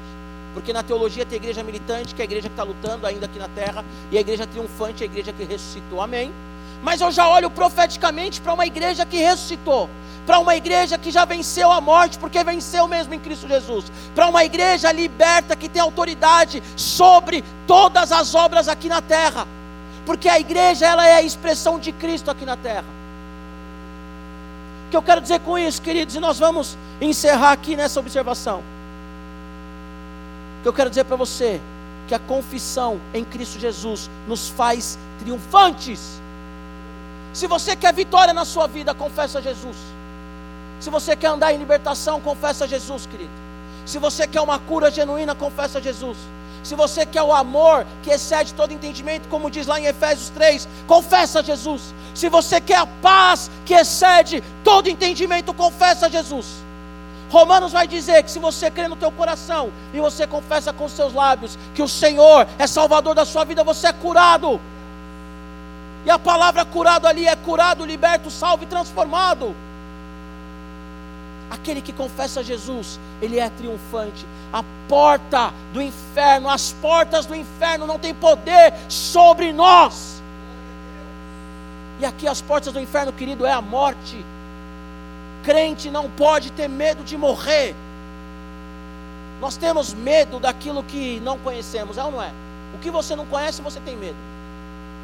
Porque 0.54 0.72
na 0.72 0.82
teologia 0.82 1.26
tem 1.26 1.36
a 1.36 1.42
igreja 1.42 1.62
militante, 1.62 2.14
que 2.14 2.22
é 2.22 2.24
a 2.24 2.24
igreja 2.24 2.48
que 2.48 2.54
está 2.54 2.62
lutando 2.62 3.06
ainda 3.06 3.26
aqui 3.26 3.38
na 3.38 3.48
terra, 3.48 3.84
e 4.10 4.16
a 4.16 4.20
igreja 4.22 4.46
triunfante 4.46 5.04
é 5.04 5.06
a 5.06 5.10
igreja 5.10 5.30
que 5.30 5.44
ressuscitou. 5.44 6.00
Amém? 6.00 6.32
Mas 6.82 7.02
eu 7.02 7.12
já 7.12 7.28
olho 7.28 7.50
profeticamente 7.50 8.40
para 8.40 8.54
uma 8.54 8.64
igreja 8.66 9.04
que 9.04 9.18
ressuscitou 9.18 9.90
para 10.26 10.40
uma 10.40 10.56
igreja 10.56 10.98
que 10.98 11.12
já 11.12 11.24
venceu 11.24 11.70
a 11.70 11.80
morte, 11.80 12.18
porque 12.18 12.42
venceu 12.42 12.88
mesmo 12.88 13.14
em 13.14 13.20
Cristo 13.20 13.46
Jesus, 13.46 13.84
para 14.12 14.26
uma 14.26 14.44
igreja 14.44 14.90
liberta 14.90 15.54
que 15.54 15.68
tem 15.68 15.80
autoridade 15.80 16.60
sobre 16.74 17.44
todas 17.64 18.10
as 18.10 18.34
obras 18.34 18.66
aqui 18.66 18.88
na 18.88 19.00
terra 19.00 19.46
porque 20.06 20.28
a 20.28 20.38
igreja 20.38 20.86
ela 20.86 21.06
é 21.06 21.16
a 21.16 21.22
expressão 21.22 21.78
de 21.78 21.90
Cristo 21.90 22.30
aqui 22.30 22.46
na 22.46 22.56
terra. 22.56 22.84
O 24.86 24.90
que 24.90 24.96
eu 24.96 25.02
quero 25.02 25.20
dizer 25.20 25.40
com 25.40 25.58
isso, 25.58 25.82
queridos, 25.82 26.14
e 26.14 26.20
nós 26.20 26.38
vamos 26.38 26.78
encerrar 27.00 27.50
aqui 27.50 27.74
nessa 27.74 27.98
observação. 27.98 28.62
O 30.60 30.62
que 30.62 30.68
eu 30.68 30.72
quero 30.72 30.88
dizer 30.88 31.04
para 31.04 31.16
você 31.16 31.60
que 32.06 32.14
a 32.14 32.20
confissão 32.20 33.00
em 33.12 33.24
Cristo 33.24 33.58
Jesus 33.58 34.08
nos 34.28 34.48
faz 34.48 34.96
triunfantes. 35.18 36.20
Se 37.34 37.48
você 37.48 37.74
quer 37.74 37.92
vitória 37.92 38.32
na 38.32 38.44
sua 38.44 38.68
vida, 38.68 38.94
confessa 38.94 39.42
Jesus. 39.42 39.76
Se 40.78 40.88
você 40.88 41.16
quer 41.16 41.28
andar 41.28 41.52
em 41.52 41.58
libertação, 41.58 42.20
confessa 42.20 42.68
Jesus, 42.68 43.06
querido. 43.06 43.30
Se 43.84 43.98
você 43.98 44.26
quer 44.26 44.40
uma 44.40 44.58
cura 44.58 44.88
genuína, 44.88 45.34
confessa 45.34 45.82
Jesus. 45.82 46.16
Se 46.66 46.74
você 46.74 47.06
quer 47.06 47.22
o 47.22 47.32
amor 47.32 47.86
que 48.02 48.10
excede 48.10 48.52
todo 48.52 48.72
entendimento, 48.72 49.28
como 49.28 49.48
diz 49.48 49.68
lá 49.68 49.78
em 49.78 49.86
Efésios 49.86 50.30
3, 50.30 50.68
confessa 50.88 51.40
Jesus. 51.40 51.94
Se 52.12 52.28
você 52.28 52.60
quer 52.60 52.78
a 52.78 52.86
paz 52.86 53.48
que 53.64 53.72
excede 53.72 54.42
todo 54.64 54.88
entendimento, 54.88 55.54
confessa 55.54 56.10
Jesus. 56.10 56.46
Romanos 57.30 57.70
vai 57.70 57.86
dizer 57.86 58.20
que 58.24 58.30
se 58.32 58.40
você 58.40 58.68
crê 58.68 58.88
no 58.88 58.96
teu 58.96 59.12
coração 59.12 59.70
e 59.94 60.00
você 60.00 60.26
confessa 60.26 60.72
com 60.72 60.88
seus 60.88 61.12
lábios 61.12 61.56
que 61.72 61.82
o 61.82 61.88
Senhor 61.88 62.48
é 62.58 62.66
salvador 62.66 63.14
da 63.14 63.24
sua 63.24 63.44
vida, 63.44 63.62
você 63.62 63.86
é 63.86 63.92
curado. 63.92 64.60
E 66.04 66.10
a 66.10 66.18
palavra 66.18 66.64
curado 66.64 67.06
ali 67.06 67.28
é 67.28 67.36
curado, 67.36 67.84
liberto, 67.84 68.28
salvo 68.28 68.64
e 68.64 68.66
transformado. 68.66 69.54
Aquele 71.50 71.80
que 71.80 71.92
confessa 71.92 72.42
Jesus, 72.42 72.98
ele 73.22 73.38
é 73.38 73.48
triunfante. 73.48 74.26
A 74.52 74.64
porta 74.88 75.52
do 75.72 75.80
inferno, 75.80 76.48
as 76.48 76.72
portas 76.72 77.24
do 77.24 77.34
inferno 77.34 77.86
não 77.86 77.98
têm 77.98 78.14
poder 78.14 78.74
sobre 78.88 79.52
nós. 79.52 80.22
E 82.00 82.04
aqui 82.04 82.26
as 82.26 82.40
portas 82.40 82.72
do 82.72 82.80
inferno, 82.80 83.12
querido, 83.12 83.46
é 83.46 83.52
a 83.52 83.62
morte. 83.62 84.24
Crente 85.44 85.90
não 85.90 86.10
pode 86.10 86.50
ter 86.50 86.68
medo 86.68 87.04
de 87.04 87.16
morrer. 87.16 87.74
Nós 89.40 89.56
temos 89.56 89.94
medo 89.94 90.40
daquilo 90.40 90.82
que 90.82 91.20
não 91.20 91.38
conhecemos, 91.38 91.96
é 91.96 92.04
ou 92.04 92.10
não 92.10 92.22
é? 92.22 92.32
O 92.74 92.78
que 92.78 92.90
você 92.90 93.14
não 93.14 93.26
conhece, 93.26 93.62
você 93.62 93.78
tem 93.80 93.96
medo. 93.96 94.16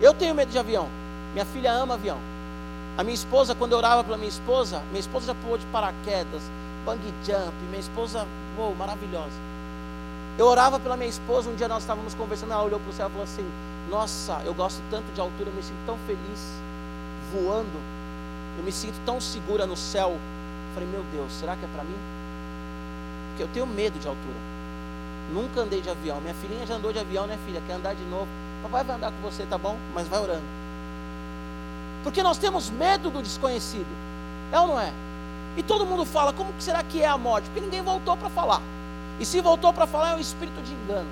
Eu 0.00 0.12
tenho 0.12 0.34
medo 0.34 0.50
de 0.50 0.58
avião. 0.58 0.88
Minha 1.32 1.44
filha 1.44 1.72
ama 1.72 1.94
avião. 1.94 2.31
A 2.96 3.02
minha 3.02 3.14
esposa, 3.14 3.54
quando 3.54 3.72
eu 3.72 3.78
orava 3.78 4.04
pela 4.04 4.18
minha 4.18 4.28
esposa, 4.28 4.82
minha 4.90 5.00
esposa 5.00 5.26
já 5.26 5.34
pulou 5.34 5.56
de 5.56 5.64
paraquedas, 5.66 6.42
bang 6.84 7.00
jump, 7.24 7.54
minha 7.70 7.80
esposa, 7.80 8.26
uou, 8.58 8.74
maravilhosa. 8.74 9.32
Eu 10.38 10.46
orava 10.46 10.78
pela 10.78 10.96
minha 10.96 11.08
esposa, 11.08 11.48
um 11.48 11.54
dia 11.54 11.68
nós 11.68 11.82
estávamos 11.82 12.14
conversando, 12.14 12.52
ela 12.52 12.62
olhou 12.62 12.78
para 12.80 12.90
o 12.90 12.92
céu 12.92 13.08
e 13.08 13.10
falou 13.10 13.24
assim: 13.24 13.46
Nossa, 13.90 14.42
eu 14.44 14.52
gosto 14.52 14.82
tanto 14.90 15.10
de 15.14 15.20
altura, 15.20 15.48
eu 15.48 15.54
me 15.54 15.62
sinto 15.62 15.86
tão 15.86 15.96
feliz. 16.06 16.62
voando, 17.32 17.80
eu 18.58 18.64
me 18.64 18.72
sinto 18.72 19.00
tão 19.06 19.20
segura 19.20 19.66
no 19.66 19.76
céu. 19.76 20.18
Falei, 20.74 20.88
meu 20.88 21.02
Deus, 21.12 21.32
será 21.32 21.56
que 21.56 21.64
é 21.64 21.68
para 21.68 21.84
mim? 21.84 21.96
Porque 23.30 23.42
eu 23.42 23.48
tenho 23.48 23.66
medo 23.66 23.98
de 23.98 24.06
altura. 24.06 24.36
Nunca 25.32 25.62
andei 25.62 25.80
de 25.80 25.88
avião. 25.88 26.20
Minha 26.20 26.34
filhinha 26.34 26.66
já 26.66 26.74
andou 26.74 26.92
de 26.92 26.98
avião, 26.98 27.26
né, 27.26 27.38
filha? 27.46 27.62
Quer 27.66 27.74
andar 27.74 27.94
de 27.94 28.04
novo? 28.04 28.28
Papai 28.62 28.84
vai 28.84 28.96
andar 28.96 29.12
com 29.12 29.20
você, 29.22 29.46
tá 29.46 29.56
bom? 29.56 29.78
Mas 29.94 30.08
vai 30.08 30.20
orando. 30.20 30.61
Porque 32.02 32.22
nós 32.22 32.38
temos 32.38 32.70
medo 32.70 33.10
do 33.10 33.22
desconhecido. 33.22 33.86
É 34.52 34.58
ou 34.58 34.68
não 34.68 34.80
é? 34.80 34.92
E 35.56 35.62
todo 35.62 35.86
mundo 35.86 36.04
fala, 36.04 36.32
como 36.32 36.52
que 36.52 36.62
será 36.62 36.82
que 36.82 37.02
é 37.02 37.06
a 37.06 37.18
morte? 37.18 37.44
Porque 37.46 37.60
ninguém 37.60 37.82
voltou 37.82 38.16
para 38.16 38.30
falar. 38.30 38.62
E 39.20 39.24
se 39.24 39.40
voltou 39.40 39.72
para 39.72 39.86
falar, 39.86 40.12
é 40.12 40.14
um 40.16 40.20
espírito 40.20 40.60
de 40.62 40.72
engano. 40.72 41.08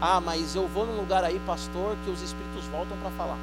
Ah, 0.00 0.20
mas 0.20 0.56
eu 0.56 0.66
vou 0.66 0.84
num 0.86 0.96
lugar 0.96 1.22
aí, 1.22 1.40
pastor, 1.46 1.96
que 2.04 2.10
os 2.10 2.20
espíritos 2.22 2.64
voltam 2.72 2.96
para 2.98 3.10
falar. 3.10 3.36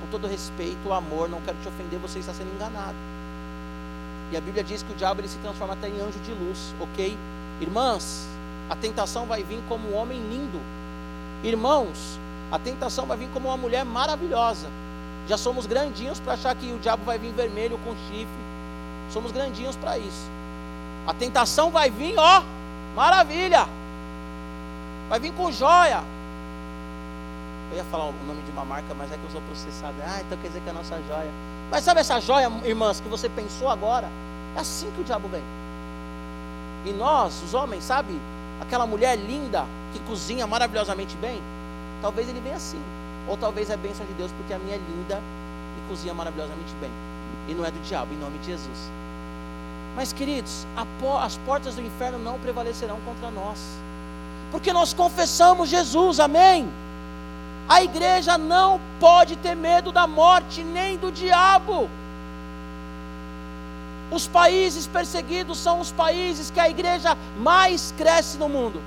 Com 0.00 0.06
todo 0.10 0.26
respeito, 0.26 0.92
amor, 0.92 1.28
não 1.28 1.40
quero 1.42 1.58
te 1.58 1.68
ofender, 1.68 1.98
você 1.98 2.20
está 2.20 2.32
sendo 2.32 2.54
enganado. 2.54 2.96
E 4.32 4.36
a 4.36 4.40
Bíblia 4.40 4.64
diz 4.64 4.82
que 4.82 4.92
o 4.92 4.96
diabo 4.96 5.20
ele 5.20 5.28
se 5.28 5.36
transforma 5.38 5.74
até 5.74 5.88
em 5.88 6.00
anjo 6.00 6.18
de 6.20 6.32
luz, 6.32 6.74
ok? 6.80 7.18
Irmãs, 7.60 8.26
a 8.70 8.76
tentação 8.76 9.26
vai 9.26 9.42
vir 9.42 9.60
como 9.68 9.90
um 9.90 9.96
homem 9.96 10.18
lindo. 10.18 10.58
Irmãos, 11.44 12.18
a 12.50 12.58
tentação 12.58 13.04
vai 13.04 13.18
vir 13.18 13.28
como 13.34 13.48
uma 13.48 13.56
mulher 13.58 13.84
maravilhosa. 13.84 14.68
Já 15.28 15.36
somos 15.36 15.66
grandinhos 15.66 16.18
para 16.20 16.34
achar 16.34 16.54
que 16.54 16.72
o 16.72 16.78
diabo 16.78 17.04
vai 17.04 17.18
vir 17.18 17.32
vermelho 17.32 17.78
com 17.84 17.94
chifre. 18.08 18.42
Somos 19.10 19.30
grandinhos 19.30 19.76
para 19.76 19.98
isso. 19.98 20.30
A 21.06 21.14
tentação 21.14 21.70
vai 21.70 21.90
vir, 21.90 22.14
ó, 22.18 22.42
maravilha. 22.94 23.66
Vai 25.08 25.20
vir 25.20 25.32
com 25.32 25.50
joia. 25.50 26.02
Eu 27.70 27.76
ia 27.76 27.84
falar 27.84 28.04
o 28.04 28.14
nome 28.26 28.42
de 28.42 28.50
uma 28.50 28.64
marca, 28.64 28.94
mas 28.94 29.10
é 29.12 29.16
que 29.16 29.24
eu 29.24 29.30
sou 29.30 29.40
processado. 29.42 29.94
Ah, 30.06 30.20
então 30.20 30.38
quer 30.38 30.48
dizer 30.48 30.60
que 30.60 30.68
é 30.68 30.70
a 30.70 30.74
nossa 30.74 30.96
joia. 31.08 31.30
Mas 31.70 31.84
sabe 31.84 32.00
essa 32.00 32.20
joia, 32.20 32.50
irmãs, 32.64 33.00
que 33.00 33.08
você 33.08 33.28
pensou 33.28 33.68
agora? 33.68 34.08
É 34.56 34.60
assim 34.60 34.90
que 34.90 35.00
o 35.00 35.04
diabo 35.04 35.28
vem. 35.28 35.42
E 36.84 36.92
nós, 36.92 37.42
os 37.42 37.54
homens, 37.54 37.84
sabe? 37.84 38.12
Aquela 38.60 38.86
mulher 38.86 39.16
linda 39.16 39.64
que 39.92 40.00
cozinha 40.00 40.46
maravilhosamente 40.46 41.16
bem. 41.16 41.40
Talvez 42.00 42.28
ele 42.28 42.40
venha 42.40 42.56
assim. 42.56 42.80
Ou 43.28 43.36
talvez 43.36 43.70
é 43.70 43.76
bênção 43.76 44.04
de 44.06 44.12
Deus, 44.14 44.30
porque 44.32 44.52
a 44.52 44.58
minha 44.58 44.76
é 44.76 44.78
linda 44.78 45.20
e 45.78 45.88
cozinha 45.88 46.14
maravilhosamente 46.14 46.72
bem. 46.80 46.90
E 47.48 47.54
não 47.54 47.64
é 47.64 47.70
do 47.70 47.80
diabo, 47.80 48.12
em 48.12 48.18
nome 48.18 48.38
de 48.38 48.46
Jesus. 48.46 48.90
Mas, 49.94 50.12
queridos, 50.12 50.66
as 51.20 51.36
portas 51.38 51.74
do 51.74 51.82
inferno 51.82 52.18
não 52.18 52.38
prevalecerão 52.38 52.98
contra 53.04 53.30
nós, 53.30 53.58
porque 54.50 54.72
nós 54.72 54.92
confessamos 54.94 55.68
Jesus, 55.68 56.18
amém? 56.18 56.68
A 57.68 57.82
igreja 57.82 58.36
não 58.36 58.80
pode 58.98 59.36
ter 59.36 59.54
medo 59.54 59.92
da 59.92 60.06
morte 60.06 60.62
nem 60.62 60.98
do 60.98 61.12
diabo. 61.12 61.88
Os 64.10 64.26
países 64.26 64.86
perseguidos 64.86 65.58
são 65.58 65.80
os 65.80 65.90
países 65.90 66.50
que 66.50 66.60
a 66.60 66.68
igreja 66.68 67.16
mais 67.38 67.94
cresce 67.96 68.36
no 68.36 68.48
mundo. 68.48 68.80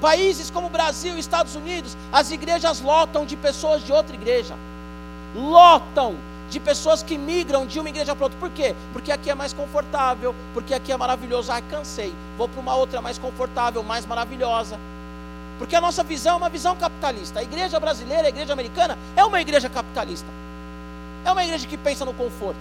Países 0.00 0.50
como 0.50 0.68
Brasil 0.68 1.16
e 1.16 1.20
Estados 1.20 1.54
Unidos, 1.54 1.96
as 2.12 2.30
igrejas 2.30 2.80
lotam 2.80 3.24
de 3.24 3.36
pessoas 3.36 3.84
de 3.84 3.92
outra 3.92 4.14
igreja. 4.14 4.54
Lotam 5.34 6.16
de 6.50 6.60
pessoas 6.60 7.02
que 7.02 7.18
migram 7.18 7.66
de 7.66 7.80
uma 7.80 7.88
igreja 7.88 8.14
para 8.14 8.26
outra. 8.26 8.38
Por 8.38 8.50
quê? 8.50 8.74
Porque 8.92 9.10
aqui 9.10 9.30
é 9.30 9.34
mais 9.34 9.52
confortável, 9.52 10.34
porque 10.52 10.74
aqui 10.74 10.92
é 10.92 10.96
maravilhoso. 10.96 11.50
Ah, 11.50 11.60
cansei. 11.60 12.12
Vou 12.36 12.48
para 12.48 12.60
uma 12.60 12.74
outra 12.74 13.00
mais 13.00 13.18
confortável, 13.18 13.82
mais 13.82 14.06
maravilhosa. 14.06 14.78
Porque 15.58 15.74
a 15.74 15.80
nossa 15.80 16.04
visão 16.04 16.34
é 16.34 16.36
uma 16.36 16.48
visão 16.48 16.76
capitalista. 16.76 17.40
A 17.40 17.42
igreja 17.42 17.80
brasileira, 17.80 18.26
a 18.26 18.28
igreja 18.28 18.52
americana, 18.52 18.98
é 19.16 19.24
uma 19.24 19.40
igreja 19.40 19.68
capitalista. 19.68 20.28
É 21.24 21.32
uma 21.32 21.42
igreja 21.42 21.66
que 21.66 21.76
pensa 21.76 22.04
no 22.04 22.12
conforto. 22.12 22.58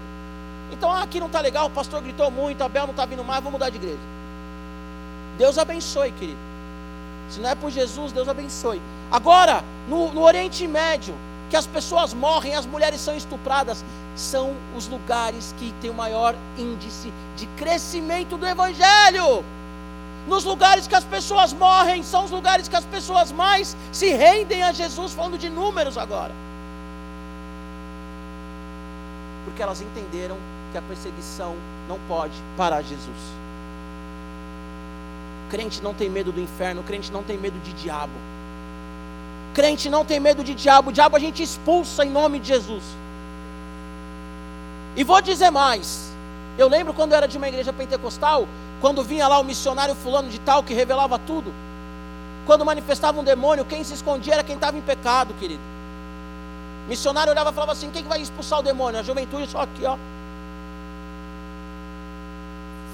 Então, 0.72 0.90
ah, 0.90 1.04
aqui 1.04 1.20
não 1.20 1.28
está 1.28 1.40
legal, 1.42 1.68
o 1.68 1.70
pastor 1.70 2.02
gritou 2.02 2.32
muito, 2.32 2.64
a 2.64 2.70
Bel 2.70 2.86
não 2.86 2.92
está 2.92 3.06
vindo 3.06 3.24
mais, 3.24 3.44
vou 3.44 3.52
mudar 3.52 3.70
de 3.70 3.78
igreja. 3.78 4.00
Deus 5.38 5.58
abençoe, 5.58 6.12
querido. 6.14 6.55
Se 7.36 7.42
não 7.42 7.50
é 7.50 7.56
por 7.56 7.70
Jesus, 7.70 8.14
Deus 8.14 8.30
abençoe. 8.30 8.82
Agora, 9.12 9.62
no, 9.90 10.14
no 10.14 10.22
Oriente 10.22 10.66
Médio, 10.66 11.14
que 11.50 11.58
as 11.58 11.68
pessoas 11.68 12.14
morrem, 12.14 12.56
as 12.56 12.66
mulheres 12.66 13.02
são 13.02 13.14
estupradas, 13.14 13.84
são 14.16 14.54
os 14.74 14.88
lugares 14.88 15.54
que 15.60 15.74
tem 15.82 15.90
o 15.90 15.94
maior 15.94 16.34
índice 16.58 17.12
de 17.36 17.46
crescimento 17.58 18.38
do 18.38 18.48
Evangelho. 18.48 19.44
Nos 20.30 20.46
lugares 20.46 20.88
que 20.88 20.96
as 20.96 21.04
pessoas 21.04 21.52
morrem, 21.52 22.04
são 22.04 22.24
os 22.24 22.32
lugares 22.32 22.70
que 22.70 22.76
as 22.78 22.86
pessoas 22.86 23.34
mais 23.34 23.76
se 23.92 24.14
rendem 24.14 24.64
a 24.64 24.72
Jesus, 24.72 25.12
falando 25.12 25.38
de 25.38 25.50
números 25.50 25.98
agora. 25.98 26.32
Porque 29.44 29.62
elas 29.62 29.82
entenderam 29.82 30.38
que 30.72 30.78
a 30.78 30.82
perseguição 30.82 31.54
não 31.90 32.00
pode 32.08 32.34
parar 32.56 32.82
Jesus. 32.82 33.45
Crente 35.50 35.82
não 35.82 35.94
tem 35.94 36.10
medo 36.10 36.32
do 36.32 36.42
inferno, 36.42 36.84
crente 36.84 37.12
não 37.12 37.24
tem 37.24 37.38
medo 37.38 37.60
de 37.64 37.72
diabo. 37.74 38.14
Crente 39.54 39.90
não 39.90 40.04
tem 40.04 40.20
medo 40.20 40.44
de 40.44 40.54
diabo, 40.54 40.90
o 40.90 40.94
diabo 40.94 41.16
a 41.16 41.20
gente 41.20 41.42
expulsa 41.42 42.04
em 42.04 42.10
nome 42.10 42.40
de 42.40 42.48
Jesus. 42.48 42.84
E 44.96 45.04
vou 45.04 45.22
dizer 45.22 45.50
mais. 45.50 46.12
Eu 46.58 46.68
lembro 46.68 46.94
quando 46.94 47.12
eu 47.12 47.18
era 47.18 47.28
de 47.28 47.38
uma 47.38 47.48
igreja 47.48 47.72
pentecostal, 47.72 48.48
quando 48.82 49.04
vinha 49.04 49.28
lá 49.28 49.40
o 49.40 49.44
missionário 49.44 49.96
fulano 49.96 50.30
de 50.30 50.40
tal 50.40 50.64
que 50.64 50.74
revelava 50.74 51.20
tudo. 51.20 51.54
Quando 52.46 52.66
manifestava 52.66 53.20
um 53.20 53.24
demônio, 53.24 53.66
quem 53.66 53.84
se 53.84 53.94
escondia 53.94 54.34
era 54.34 54.44
quem 54.44 54.56
estava 54.56 54.78
em 54.78 54.82
pecado, 54.82 55.34
querido. 55.36 55.62
Missionário 56.88 57.32
olhava 57.32 57.50
e 57.50 57.54
falava 57.54 57.72
assim: 57.72 57.90
quem 57.92 58.04
que 58.04 58.10
vai 58.10 58.22
expulsar 58.22 58.60
o 58.60 58.64
demônio? 58.64 59.00
A 59.00 59.04
juventude 59.04 59.50
só 59.50 59.62
aqui, 59.62 59.86
ó. 59.86 59.98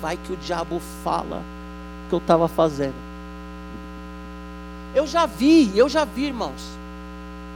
Vai 0.02 0.18
que 0.18 0.34
o 0.34 0.38
diabo 0.38 0.82
fala 1.04 1.42
que 2.12 2.16
eu 2.16 2.20
estava 2.20 2.50
fazendo. 2.50 2.94
Eu 4.94 5.08
já 5.08 5.26
vi, 5.26 5.72
eu 5.78 5.88
já 5.88 6.04
vi, 6.04 6.26
irmãos. 6.26 6.62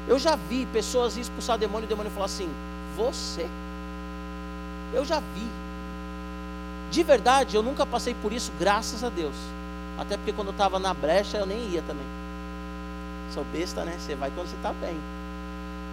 Eu 0.07 0.17
já 0.17 0.37
vi 0.37 0.65
pessoas 0.71 1.17
expulsar 1.17 1.57
demônio 1.57 1.83
e 1.83 1.87
o 1.87 1.89
demônio 1.89 2.09
falar 2.11 2.27
assim: 2.27 2.49
Você. 2.95 3.45
Eu 4.93 5.03
já 5.03 5.19
vi. 5.19 5.45
De 6.89 7.03
verdade, 7.03 7.57
eu 7.57 7.61
nunca 7.61 7.85
passei 7.85 8.13
por 8.13 8.31
isso, 8.31 8.49
graças 8.57 9.03
a 9.03 9.09
Deus. 9.09 9.35
Até 9.97 10.15
porque 10.15 10.31
quando 10.31 10.47
eu 10.47 10.53
estava 10.53 10.79
na 10.79 10.93
brecha, 10.93 11.37
eu 11.37 11.45
nem 11.45 11.59
ia 11.71 11.81
também. 11.81 12.05
Sou 13.33 13.43
besta, 13.51 13.83
né? 13.83 13.97
Você 13.99 14.15
vai 14.15 14.31
quando 14.31 14.47
você 14.47 14.55
está 14.55 14.71
bem. 14.71 14.95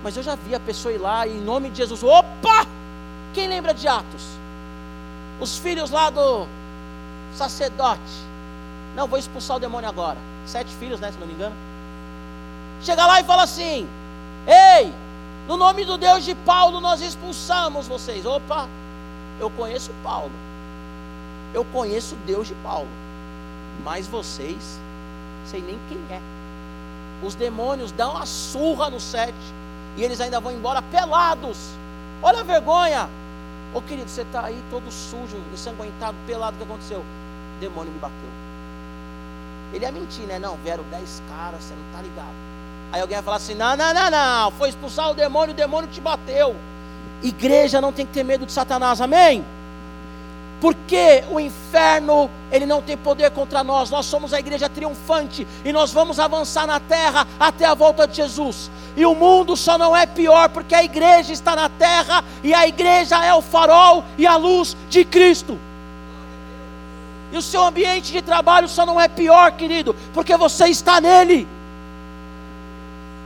Mas 0.05 0.17
eu 0.17 0.23
já 0.23 0.37
vi 0.37 0.55
a 0.55 0.61
pessoa 0.61 0.95
ir 0.95 0.99
lá 0.99 1.27
e 1.27 1.37
em 1.37 1.41
nome 1.41 1.69
de 1.69 1.79
Jesus. 1.79 2.05
Opa! 2.05 2.65
Quem 3.35 3.49
lembra 3.49 3.75
de 3.75 3.89
Atos? 3.89 4.23
Os 5.41 5.59
filhos 5.59 5.91
lá 5.91 6.11
do 6.11 6.47
sacerdote. 7.35 8.32
Não, 8.95 9.07
vou 9.07 9.19
expulsar 9.19 9.57
o 9.57 9.61
demônio 9.61 9.89
agora 9.89 10.19
sete 10.47 10.75
filhos, 10.75 11.01
né? 11.01 11.11
Se 11.13 11.19
não 11.19 11.27
me 11.27 11.35
engano. 11.35 11.55
Chega 12.83 13.07
lá 13.07 13.21
e 13.21 13.25
fala 13.25 13.43
assim: 13.43 13.89
Ei, 14.47 14.93
no 15.47 15.57
nome 15.57 15.85
do 15.85 15.97
Deus 15.97 16.25
de 16.25 16.35
Paulo 16.35 16.81
nós 16.81 17.01
expulsamos 17.01 17.89
vocês. 17.89 18.27
Opa, 18.27 18.69
eu 19.41 19.51
conheço 19.51 19.93
Paulo. 20.03 20.33
Eu 21.55 21.65
conheço 21.67 22.17
Deus 22.27 22.49
de 22.49 22.55
Paulo. 22.57 22.89
Mas 23.85 24.07
vocês, 24.07 24.79
sei 25.47 25.61
nem 25.61 25.79
quem 25.89 25.99
é. 26.11 26.21
Os 27.25 27.35
demônios 27.35 27.93
dão 27.93 28.17
a 28.17 28.27
surra 28.27 28.91
no 28.91 29.01
sete. 29.01 29.35
E 29.97 30.03
eles 30.03 30.21
ainda 30.21 30.41
vão 30.41 30.53
embora 30.53 30.81
pelados. 30.83 31.59
Olha 32.23 32.41
a 32.41 32.43
vergonha. 32.43 33.09
Ô 33.75 33.81
querido, 33.81 34.09
você 34.09 34.23
está 34.23 34.45
aí 34.45 34.63
todo 34.71 34.91
sujo, 34.91 35.37
ensanguentado, 35.53 36.17
pelado. 36.27 36.55
O 36.55 36.59
que 36.59 36.65
aconteceu? 36.65 37.01
O 37.01 37.61
demônio 37.61 37.93
me 37.93 37.99
bateu. 37.99 38.52
Ele 39.73 39.85
ia 39.85 39.93
mentir, 39.93 40.25
né? 40.27 40.39
Não, 40.39 40.57
vieram 40.57 40.85
dez 40.91 41.23
caras, 41.29 41.63
você 41.63 41.75
não 41.75 41.87
está 41.87 42.03
ligado. 42.03 42.35
Aí 42.93 43.01
alguém 43.01 43.17
vai 43.17 43.25
falar 43.25 43.37
assim: 43.39 43.55
não, 43.55 43.77
não, 43.77 43.95
não, 43.95 44.11
não, 44.11 44.51
foi 44.53 44.69
expulsar 44.69 45.11
o 45.11 45.15
demônio, 45.15 45.53
o 45.53 45.57
demônio 45.57 45.89
te 45.91 46.01
bateu. 46.01 46.55
Igreja 47.23 47.81
não 47.81 47.93
tem 47.93 48.05
que 48.05 48.13
ter 48.13 48.25
medo 48.25 48.45
de 48.45 48.53
Satanás, 48.53 49.01
amém? 49.01 49.45
Porque 50.61 51.25
o 51.31 51.41
inferno, 51.41 52.31
ele 52.53 52.67
não 52.67 52.83
tem 52.83 52.97
poder 52.97 53.31
contra 53.31 53.65
nós. 53.65 53.91
Nós 53.91 54.07
somos 54.07 54.33
a 54.33 54.39
igreja 54.39 54.69
triunfante 54.69 55.47
e 55.65 55.73
nós 55.73 55.93
vamos 55.93 56.21
avançar 56.21 56.67
na 56.67 56.79
terra 56.79 57.27
até 57.41 57.65
a 57.65 57.75
volta 57.75 58.07
de 58.07 58.17
Jesus. 58.17 58.71
E 58.97 59.05
o 59.07 59.15
mundo 59.15 59.57
só 59.57 59.79
não 59.79 59.97
é 59.97 60.07
pior 60.07 60.51
porque 60.51 60.75
a 60.75 60.85
igreja 60.85 61.33
está 61.33 61.57
na 61.57 61.69
terra 61.69 62.23
e 62.45 62.53
a 62.55 62.67
igreja 62.67 63.25
é 63.25 63.35
o 63.35 63.43
farol 63.43 64.05
e 64.19 64.27
a 64.27 64.37
luz 64.37 64.77
de 64.89 65.05
Cristo. 65.05 65.59
E 67.33 67.37
o 67.39 67.43
seu 67.43 67.65
ambiente 67.65 68.13
de 68.13 68.21
trabalho 68.21 68.69
só 68.69 68.85
não 68.85 69.01
é 69.01 69.09
pior, 69.09 69.53
querido, 69.53 69.97
porque 70.13 70.37
você 70.37 70.67
está 70.67 71.01
nele. 71.01 71.49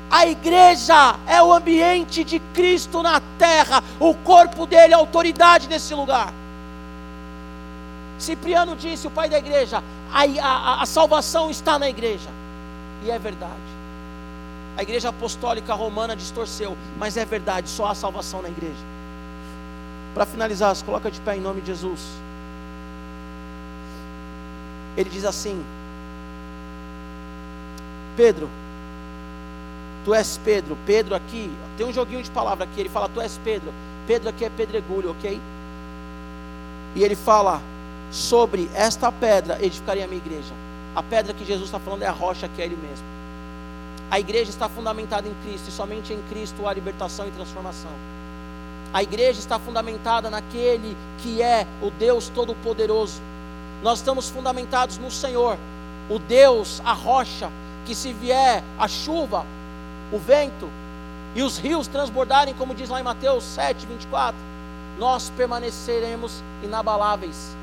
A 0.08 0.26
igreja 0.26 1.16
é 1.26 1.42
o 1.42 1.52
ambiente 1.52 2.22
de 2.22 2.38
Cristo 2.54 3.02
na 3.02 3.20
terra, 3.36 3.82
o 3.98 4.14
corpo 4.14 4.64
dele, 4.64 4.94
a 4.94 4.98
autoridade 4.98 5.68
nesse 5.68 5.92
lugar. 5.92 6.32
Cipriano 8.18 8.76
disse, 8.76 9.08
o 9.08 9.10
pai 9.10 9.28
da 9.28 9.38
igreja, 9.38 9.82
a, 10.12 10.22
a, 10.22 10.82
a 10.82 10.86
salvação 10.86 11.50
está 11.50 11.76
na 11.76 11.88
igreja, 11.88 12.30
e 13.02 13.10
é 13.10 13.18
verdade. 13.18 13.76
A 14.76 14.82
igreja 14.82 15.08
apostólica 15.08 15.74
romana 15.74 16.14
distorceu, 16.14 16.76
mas 16.96 17.16
é 17.16 17.24
verdade, 17.24 17.68
só 17.68 17.86
há 17.86 17.94
salvação 17.94 18.40
na 18.40 18.48
igreja. 18.48 18.84
Para 20.14 20.24
finalizar, 20.24 20.76
coloca 20.84 21.10
de 21.10 21.20
pé 21.20 21.36
em 21.36 21.40
nome 21.40 21.60
de 21.60 21.66
Jesus. 21.66 22.00
Ele 24.96 25.10
diz 25.10 25.24
assim: 25.24 25.62
Pedro, 28.16 28.48
tu 30.04 30.14
és 30.14 30.40
Pedro. 30.44 30.76
Pedro 30.86 31.14
aqui, 31.14 31.50
tem 31.76 31.86
um 31.86 31.92
joguinho 31.92 32.22
de 32.22 32.30
palavra 32.30 32.64
aqui. 32.64 32.80
Ele 32.80 32.88
fala, 32.88 33.08
tu 33.08 33.20
és 33.20 33.38
Pedro. 33.44 33.72
Pedro 34.06 34.28
aqui 34.28 34.44
é 34.44 34.50
pedregulho, 34.50 35.10
ok? 35.10 35.40
E 36.94 37.02
ele 37.02 37.16
fala 37.16 37.60
sobre 38.10 38.70
esta 38.74 39.10
pedra 39.12 39.58
edificaria 39.62 40.04
a 40.04 40.08
minha 40.08 40.22
igreja. 40.24 40.54
A 40.94 41.02
pedra 41.02 41.34
que 41.34 41.44
Jesus 41.44 41.68
está 41.68 41.78
falando 41.78 42.02
é 42.02 42.06
a 42.06 42.12
rocha 42.12 42.48
que 42.48 42.62
é 42.62 42.64
Ele 42.64 42.76
mesmo. 42.76 43.04
A 44.10 44.18
igreja 44.18 44.48
está 44.48 44.68
fundamentada 44.68 45.28
em 45.28 45.34
Cristo 45.44 45.68
e 45.68 45.72
somente 45.72 46.12
em 46.12 46.22
Cristo 46.30 46.66
há 46.66 46.72
libertação 46.72 47.26
e 47.26 47.30
transformação. 47.32 47.90
A 48.94 49.02
igreja 49.02 49.38
está 49.38 49.58
fundamentada 49.58 50.30
naquele 50.30 50.96
que 51.18 51.42
é 51.42 51.66
o 51.82 51.90
Deus 51.90 52.28
Todo-Poderoso. 52.28 53.20
Nós 53.82 53.98
estamos 53.98 54.28
fundamentados 54.28 54.98
no 54.98 55.10
Senhor, 55.10 55.58
o 56.08 56.18
Deus, 56.18 56.80
a 56.84 56.92
rocha, 56.92 57.50
que 57.84 57.94
se 57.94 58.12
vier 58.12 58.62
a 58.78 58.88
chuva, 58.88 59.44
o 60.12 60.18
vento 60.18 60.68
e 61.34 61.42
os 61.42 61.58
rios 61.58 61.86
transbordarem, 61.86 62.54
como 62.54 62.74
diz 62.74 62.88
lá 62.88 63.00
em 63.00 63.04
Mateus 63.04 63.44
7, 63.44 63.86
24, 63.86 64.34
nós 64.98 65.30
permaneceremos 65.36 66.42
inabaláveis, 66.62 67.54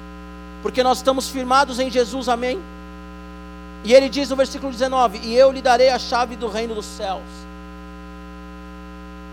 porque 0.62 0.84
nós 0.84 1.00
estamos 1.00 1.30
firmados 1.30 1.80
em 1.80 1.90
Jesus, 1.90 2.30
amém? 2.30 2.62
E 3.84 3.94
ele 3.94 4.08
diz 4.08 4.30
no 4.30 4.36
versículo 4.36 4.72
19: 4.72 5.20
E 5.24 5.36
eu 5.36 5.52
lhe 5.52 5.62
darei 5.62 5.90
a 5.90 6.00
chave 6.00 6.36
do 6.36 6.48
reino 6.48 6.74
dos 6.74 6.86
céus. 6.86 7.24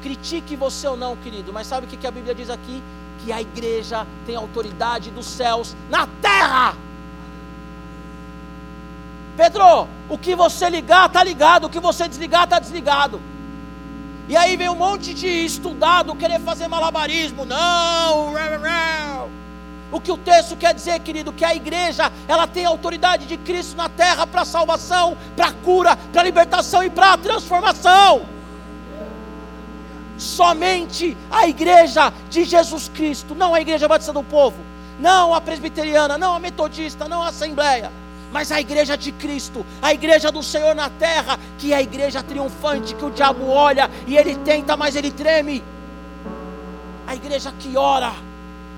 Critique 0.03 0.57
você 0.57 0.89
ou 0.89 0.97
não, 0.97 1.15
querido, 1.17 1.53
mas 1.53 1.67
sabe 1.67 1.87
o 1.87 1.89
que 1.89 2.07
a 2.07 2.11
Bíblia 2.11 2.35
diz 2.35 2.51
aqui? 2.51 2.83
Que 3.25 3.33
a 3.33 3.41
igreja 3.41 4.07
tem 4.27 4.37
autoridade 4.37 5.11
dos 5.11 5.27
céus 5.27 5.77
na 5.89 6.07
terra. 6.21 6.75
Pedro, 9.37 9.89
o 10.09 10.19
que 10.19 10.35
você 10.35 10.69
ligar, 10.69 11.07
está 11.07 11.25
ligado, 11.25 11.65
o 11.65 11.71
que 11.71 11.81
você 11.81 12.09
desligar, 12.09 12.45
está 12.45 12.59
desligado. 12.59 13.21
E 14.29 14.37
aí 14.37 14.57
vem 14.57 14.69
um 14.69 14.77
monte 14.77 15.13
de 15.15 15.27
estudado 15.27 16.15
querer 16.15 16.41
fazer 16.41 16.69
malabarismo. 16.69 17.45
Não, 17.45 18.35
o 19.93 20.01
que 20.01 20.13
o 20.13 20.17
texto 20.17 20.57
quer 20.57 20.73
dizer, 20.73 21.01
querido, 21.01 21.33
que 21.33 21.45
a 21.45 21.55
igreja, 21.55 22.13
ela 22.29 22.47
tem 22.47 22.65
a 22.65 22.69
autoridade 22.69 23.27
de 23.27 23.37
Cristo 23.37 23.77
na 23.77 23.89
terra 23.89 24.27
para 24.27 24.45
salvação, 24.45 25.17
para 25.35 25.51
cura, 25.53 25.97
para 25.97 26.23
libertação 26.23 26.83
e 26.83 26.91
para 26.91 27.17
transformação. 27.19 28.23
Somente 30.21 31.17
a 31.31 31.49
igreja 31.49 32.13
de 32.29 32.45
Jesus 32.45 32.89
Cristo, 32.89 33.35
não 33.35 33.55
a 33.55 33.61
igreja 33.61 33.89
batista 33.89 34.13
do 34.13 34.23
povo, 34.23 34.59
não 34.99 35.35
a 35.35 35.41
presbiteriana, 35.41 36.19
não 36.19 36.35
a 36.35 36.39
metodista, 36.39 37.09
não 37.09 37.23
a 37.23 37.29
assembleia, 37.29 37.91
mas 38.31 38.53
a 38.53 38.61
igreja 38.61 38.97
de 38.97 39.13
Cristo, 39.13 39.65
a 39.81 39.95
igreja 39.95 40.31
do 40.31 40.43
Senhor 40.43 40.75
na 40.75 40.91
terra, 40.91 41.39
que 41.59 41.73
é 41.73 41.77
a 41.77 41.83
igreja 41.83 42.23
triunfante, 42.23 42.95
que 42.95 43.05
o 43.05 43.11
diabo 43.11 43.49
olha 43.49 43.91
e 44.07 44.17
ele 44.17 44.37
tenta, 44.37 44.77
mas 44.77 44.95
ele 44.95 45.11
treme. 45.11 45.65
A 47.07 47.15
igreja 47.15 47.53
que 47.59 47.77
ora 47.77 48.13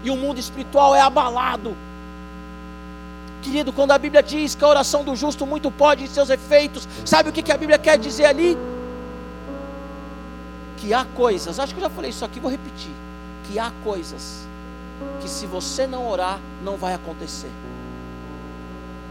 e 0.04 0.10
o 0.10 0.16
mundo 0.16 0.38
espiritual 0.38 0.94
é 0.94 1.00
abalado. 1.00 1.76
Querido, 3.42 3.72
quando 3.72 3.90
a 3.90 3.98
Bíblia 3.98 4.22
diz 4.22 4.54
que 4.54 4.64
a 4.64 4.68
oração 4.68 5.02
do 5.02 5.16
justo 5.16 5.44
muito 5.44 5.70
pode 5.70 6.04
em 6.04 6.06
seus 6.06 6.30
efeitos, 6.30 6.88
sabe 7.04 7.28
o 7.28 7.32
que, 7.32 7.50
a 7.50 7.56
Bíblia 7.56 7.78
quer 7.78 7.98
dizer 7.98 8.26
ali? 8.26 8.56
Que 10.82 10.92
há 10.92 11.04
coisas, 11.04 11.60
acho 11.60 11.72
que 11.72 11.78
eu 11.78 11.84
já 11.84 11.90
falei 11.90 12.10
isso 12.10 12.24
aqui, 12.24 12.40
vou 12.40 12.50
repetir. 12.50 12.90
Que 13.44 13.56
há 13.56 13.70
coisas 13.84 14.44
que 15.20 15.28
se 15.30 15.46
você 15.46 15.86
não 15.86 16.08
orar, 16.08 16.40
não 16.64 16.76
vai 16.76 16.92
acontecer. 16.92 17.50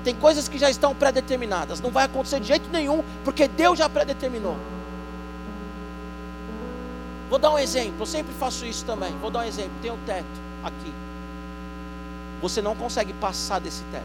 Tem 0.04 0.14
coisas 0.14 0.50
que 0.50 0.58
já 0.58 0.70
estão 0.70 0.94
pré-determinadas, 0.94 1.80
não 1.80 1.90
vai 1.90 2.04
acontecer 2.04 2.42
de 2.42 2.48
jeito 2.48 2.70
nenhum, 2.70 3.02
porque 3.24 3.48
Deus 3.48 3.80
já 3.80 3.88
pré-determinou. 3.88 4.58
Vou 7.30 7.40
dar 7.40 7.52
um 7.52 7.58
exemplo, 7.58 8.02
eu 8.02 8.06
sempre 8.06 8.34
faço 8.34 8.66
isso 8.66 8.84
também. 8.84 9.16
Vou 9.22 9.32
dar 9.32 9.40
um 9.40 9.44
exemplo: 9.44 9.72
tem 9.82 9.92
um 9.92 10.00
teto 10.06 10.26
aqui. 10.66 10.94
Você 12.42 12.62
não 12.62 12.76
consegue 12.76 13.14
passar 13.14 13.60
desse 13.60 13.84
teto, 13.94 14.04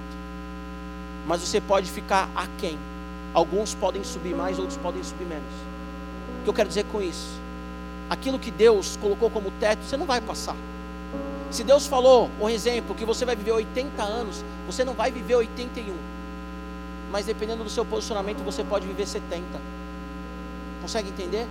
mas 1.26 1.40
você 1.40 1.60
pode 1.60 1.90
ficar 1.90 2.28
aquém. 2.36 2.78
Alguns 3.34 3.74
podem 3.74 4.04
subir 4.04 4.36
mais, 4.36 4.56
outros 4.56 4.78
podem 4.78 5.02
subir 5.02 5.24
menos. 5.24 5.52
O 6.40 6.44
que 6.44 6.50
eu 6.50 6.54
quero 6.54 6.68
dizer 6.68 6.84
com 6.84 7.02
isso? 7.02 7.44
Aquilo 8.08 8.38
que 8.38 8.50
Deus 8.50 8.96
colocou 9.00 9.30
como 9.30 9.50
teto, 9.52 9.82
você 9.82 9.96
não 9.96 10.06
vai 10.06 10.20
passar. 10.20 10.56
Se 11.50 11.64
Deus 11.64 11.86
falou, 11.86 12.30
um 12.40 12.48
exemplo, 12.48 12.94
que 12.94 13.04
você 13.04 13.24
vai 13.24 13.36
viver 13.36 13.52
80 13.52 14.02
anos, 14.02 14.44
você 14.66 14.84
não 14.84 14.94
vai 14.94 15.10
viver 15.10 15.36
81. 15.36 15.94
Mas 17.10 17.26
dependendo 17.26 17.64
do 17.64 17.70
seu 17.70 17.84
posicionamento, 17.84 18.44
você 18.44 18.64
pode 18.64 18.86
viver 18.86 19.06
70. 19.06 19.44
Consegue 20.82 21.08
entender? 21.08 21.46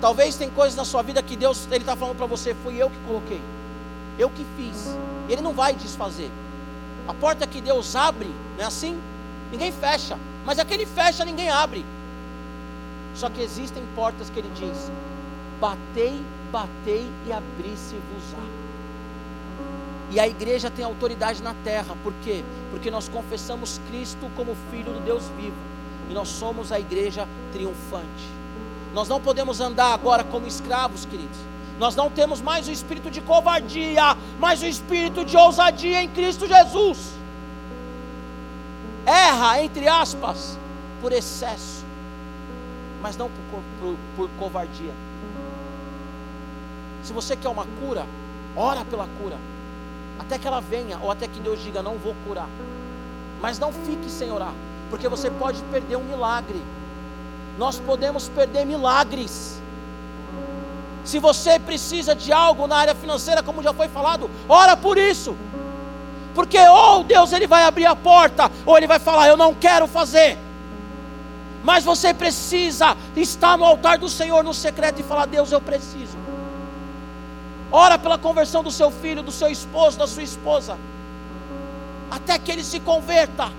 Talvez 0.00 0.36
tem 0.36 0.48
coisas 0.48 0.76
na 0.76 0.84
sua 0.84 1.02
vida 1.02 1.22
que 1.22 1.36
Deus 1.36 1.66
ele 1.70 1.78
está 1.78 1.96
falando 1.96 2.16
para 2.16 2.26
você, 2.26 2.54
fui 2.62 2.76
eu 2.76 2.88
que 2.88 2.96
coloquei, 3.06 3.40
eu 4.18 4.30
que 4.30 4.46
fiz. 4.56 4.96
Ele 5.28 5.42
não 5.42 5.52
vai 5.52 5.74
desfazer. 5.74 6.30
A 7.08 7.14
porta 7.14 7.46
que 7.46 7.60
Deus 7.60 7.96
abre, 7.96 8.30
não 8.56 8.64
é 8.64 8.66
assim? 8.66 8.96
Ninguém 9.50 9.72
fecha, 9.72 10.16
mas 10.46 10.58
aquele 10.58 10.86
fecha, 10.86 11.24
ninguém 11.24 11.50
abre. 11.50 11.84
Só 13.18 13.28
que 13.28 13.42
existem 13.42 13.82
portas 13.94 14.30
que 14.30 14.38
ele 14.38 14.50
diz: 14.54 14.90
batei 15.60 16.18
batei 16.50 17.06
e 17.26 17.32
abri-se-vos-á. 17.32 18.42
E 20.10 20.18
a 20.18 20.26
igreja 20.26 20.70
tem 20.70 20.84
autoridade 20.84 21.42
na 21.42 21.54
terra, 21.62 21.94
por 22.02 22.14
quê? 22.24 22.42
Porque 22.70 22.90
nós 22.90 23.08
confessamos 23.08 23.80
Cristo 23.90 24.30
como 24.34 24.56
Filho 24.70 24.92
do 24.92 25.00
Deus 25.00 25.24
vivo, 25.36 25.56
e 26.08 26.14
nós 26.14 26.28
somos 26.28 26.72
a 26.72 26.80
igreja 26.80 27.28
triunfante. 27.52 28.38
Nós 28.94 29.08
não 29.08 29.20
podemos 29.20 29.60
andar 29.60 29.92
agora 29.92 30.24
como 30.24 30.46
escravos, 30.46 31.04
queridos. 31.04 31.36
Nós 31.78 31.94
não 31.94 32.10
temos 32.10 32.40
mais 32.40 32.66
o 32.66 32.72
espírito 32.72 33.10
de 33.10 33.20
covardia, 33.20 34.16
mas 34.40 34.62
o 34.62 34.66
espírito 34.66 35.24
de 35.24 35.36
ousadia 35.36 36.02
em 36.02 36.08
Cristo 36.08 36.46
Jesus. 36.46 37.12
Erra, 39.04 39.62
entre 39.62 39.86
aspas, 39.86 40.58
por 41.02 41.12
excesso, 41.12 41.84
mas 43.02 43.16
não 43.16 43.28
por, 43.28 43.62
por, 43.80 43.96
por 44.16 44.30
covardia. 44.38 44.92
Se 47.02 47.12
você 47.12 47.36
quer 47.36 47.48
uma 47.48 47.66
cura, 47.80 48.04
ora 48.56 48.84
pela 48.84 49.08
cura. 49.20 49.36
Até 50.18 50.38
que 50.38 50.46
ela 50.46 50.60
venha, 50.60 50.98
ou 51.00 51.10
até 51.10 51.28
que 51.28 51.40
Deus 51.40 51.62
diga, 51.62 51.82
não 51.82 51.96
vou 51.96 52.14
curar. 52.26 52.48
Mas 53.40 53.58
não 53.58 53.72
fique 53.72 54.10
sem 54.10 54.32
orar, 54.32 54.52
porque 54.90 55.08
você 55.08 55.30
pode 55.30 55.62
perder 55.64 55.96
um 55.96 56.02
milagre. 56.02 56.60
Nós 57.56 57.78
podemos 57.78 58.28
perder 58.28 58.64
milagres. 58.64 59.60
Se 61.04 61.18
você 61.18 61.58
precisa 61.58 62.14
de 62.14 62.32
algo 62.32 62.66
na 62.66 62.76
área 62.76 62.94
financeira, 62.94 63.42
como 63.42 63.62
já 63.62 63.72
foi 63.72 63.88
falado, 63.88 64.28
ora 64.48 64.76
por 64.76 64.98
isso. 64.98 65.36
Porque 66.34 66.58
ou 66.58 67.04
Deus 67.04 67.32
ele 67.32 67.46
vai 67.46 67.64
abrir 67.64 67.86
a 67.86 67.96
porta, 67.96 68.50
ou 68.66 68.76
ele 68.76 68.86
vai 68.86 68.98
falar, 68.98 69.28
eu 69.28 69.36
não 69.36 69.54
quero 69.54 69.86
fazer. 69.86 70.36
Mas 71.68 71.84
você 71.84 72.14
precisa 72.14 72.96
estar 73.14 73.58
no 73.58 73.64
altar 73.66 73.98
do 73.98 74.08
Senhor 74.08 74.42
no 74.42 74.54
secreto 74.54 75.00
e 75.00 75.02
falar: 75.02 75.26
Deus, 75.26 75.52
eu 75.52 75.60
preciso. 75.60 76.16
Ora 77.70 77.98
pela 77.98 78.16
conversão 78.16 78.62
do 78.62 78.70
seu 78.70 78.90
filho, 78.90 79.22
do 79.22 79.30
seu 79.30 79.48
esposo, 79.48 79.98
da 79.98 80.06
sua 80.06 80.22
esposa. 80.22 80.78
Até 82.10 82.38
que 82.38 82.50
ele 82.50 82.64
se 82.64 82.80
converta. 82.80 83.52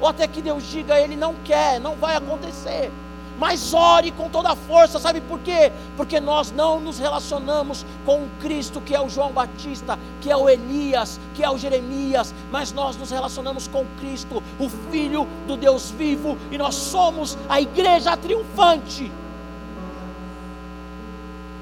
Ou 0.00 0.08
até 0.08 0.26
que 0.26 0.42
Deus 0.42 0.64
diga, 0.64 0.98
ele 0.98 1.14
não 1.14 1.36
quer, 1.44 1.78
não 1.78 1.94
vai 1.94 2.16
acontecer. 2.16 2.90
Mas 3.38 3.74
ore 3.74 4.12
com 4.12 4.28
toda 4.28 4.50
a 4.50 4.56
força, 4.56 4.98
sabe 4.98 5.20
por 5.20 5.40
quê? 5.40 5.72
Porque 5.96 6.20
nós 6.20 6.52
não 6.52 6.78
nos 6.78 6.98
relacionamos 6.98 7.84
com 8.06 8.22
o 8.22 8.30
Cristo 8.40 8.80
que 8.80 8.94
é 8.94 9.00
o 9.00 9.08
João 9.08 9.32
Batista, 9.32 9.98
que 10.20 10.30
é 10.30 10.36
o 10.36 10.48
Elias, 10.48 11.18
que 11.34 11.42
é 11.42 11.50
o 11.50 11.58
Jeremias, 11.58 12.32
mas 12.52 12.72
nós 12.72 12.96
nos 12.96 13.10
relacionamos 13.10 13.66
com 13.66 13.84
Cristo, 13.98 14.42
o 14.58 14.68
Filho 14.90 15.26
do 15.46 15.56
Deus 15.56 15.90
vivo, 15.90 16.38
e 16.50 16.58
nós 16.58 16.74
somos 16.74 17.36
a 17.48 17.60
igreja 17.60 18.16
triunfante. 18.16 19.10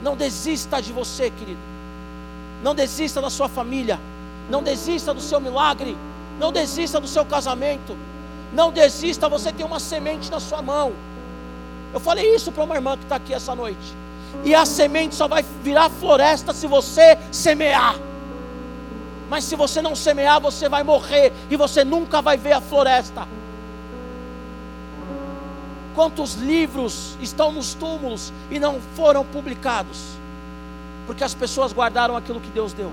Não 0.02 0.16
desista 0.16 0.82
de 0.82 0.92
você, 0.92 1.30
querido. 1.30 1.60
Não 2.62 2.74
desista 2.74 3.20
da 3.20 3.30
sua 3.30 3.48
família. 3.48 3.98
Não 4.50 4.62
desista 4.62 5.14
do 5.14 5.20
seu 5.20 5.40
milagre. 5.40 5.96
Não 6.38 6.52
desista 6.52 7.00
do 7.00 7.06
seu 7.06 7.24
casamento. 7.24 7.96
Não 8.52 8.70
desista, 8.70 9.28
você 9.28 9.52
tem 9.52 9.64
uma 9.64 9.80
semente 9.80 10.30
na 10.30 10.38
sua 10.38 10.60
mão. 10.60 10.92
Eu 11.92 12.00
falei 12.00 12.34
isso 12.34 12.50
para 12.50 12.64
uma 12.64 12.74
irmã 12.74 12.96
que 12.96 13.04
está 13.04 13.16
aqui 13.16 13.34
essa 13.34 13.54
noite. 13.54 13.94
E 14.44 14.54
a 14.54 14.64
semente 14.64 15.14
só 15.14 15.28
vai 15.28 15.44
virar 15.62 15.90
floresta 15.90 16.52
se 16.52 16.66
você 16.66 17.18
semear. 17.30 17.96
Mas 19.28 19.44
se 19.44 19.56
você 19.56 19.80
não 19.80 19.94
semear, 19.94 20.40
você 20.40 20.68
vai 20.68 20.82
morrer 20.82 21.32
e 21.50 21.56
você 21.56 21.84
nunca 21.84 22.20
vai 22.20 22.36
ver 22.36 22.52
a 22.52 22.60
floresta. 22.60 23.26
Quantos 25.94 26.34
livros 26.34 27.16
estão 27.20 27.52
nos 27.52 27.74
túmulos 27.74 28.32
e 28.50 28.58
não 28.58 28.80
foram 28.96 29.24
publicados? 29.24 29.98
Porque 31.06 31.22
as 31.22 31.34
pessoas 31.34 31.72
guardaram 31.72 32.16
aquilo 32.16 32.40
que 32.40 32.50
Deus 32.50 32.72
deu. 32.72 32.90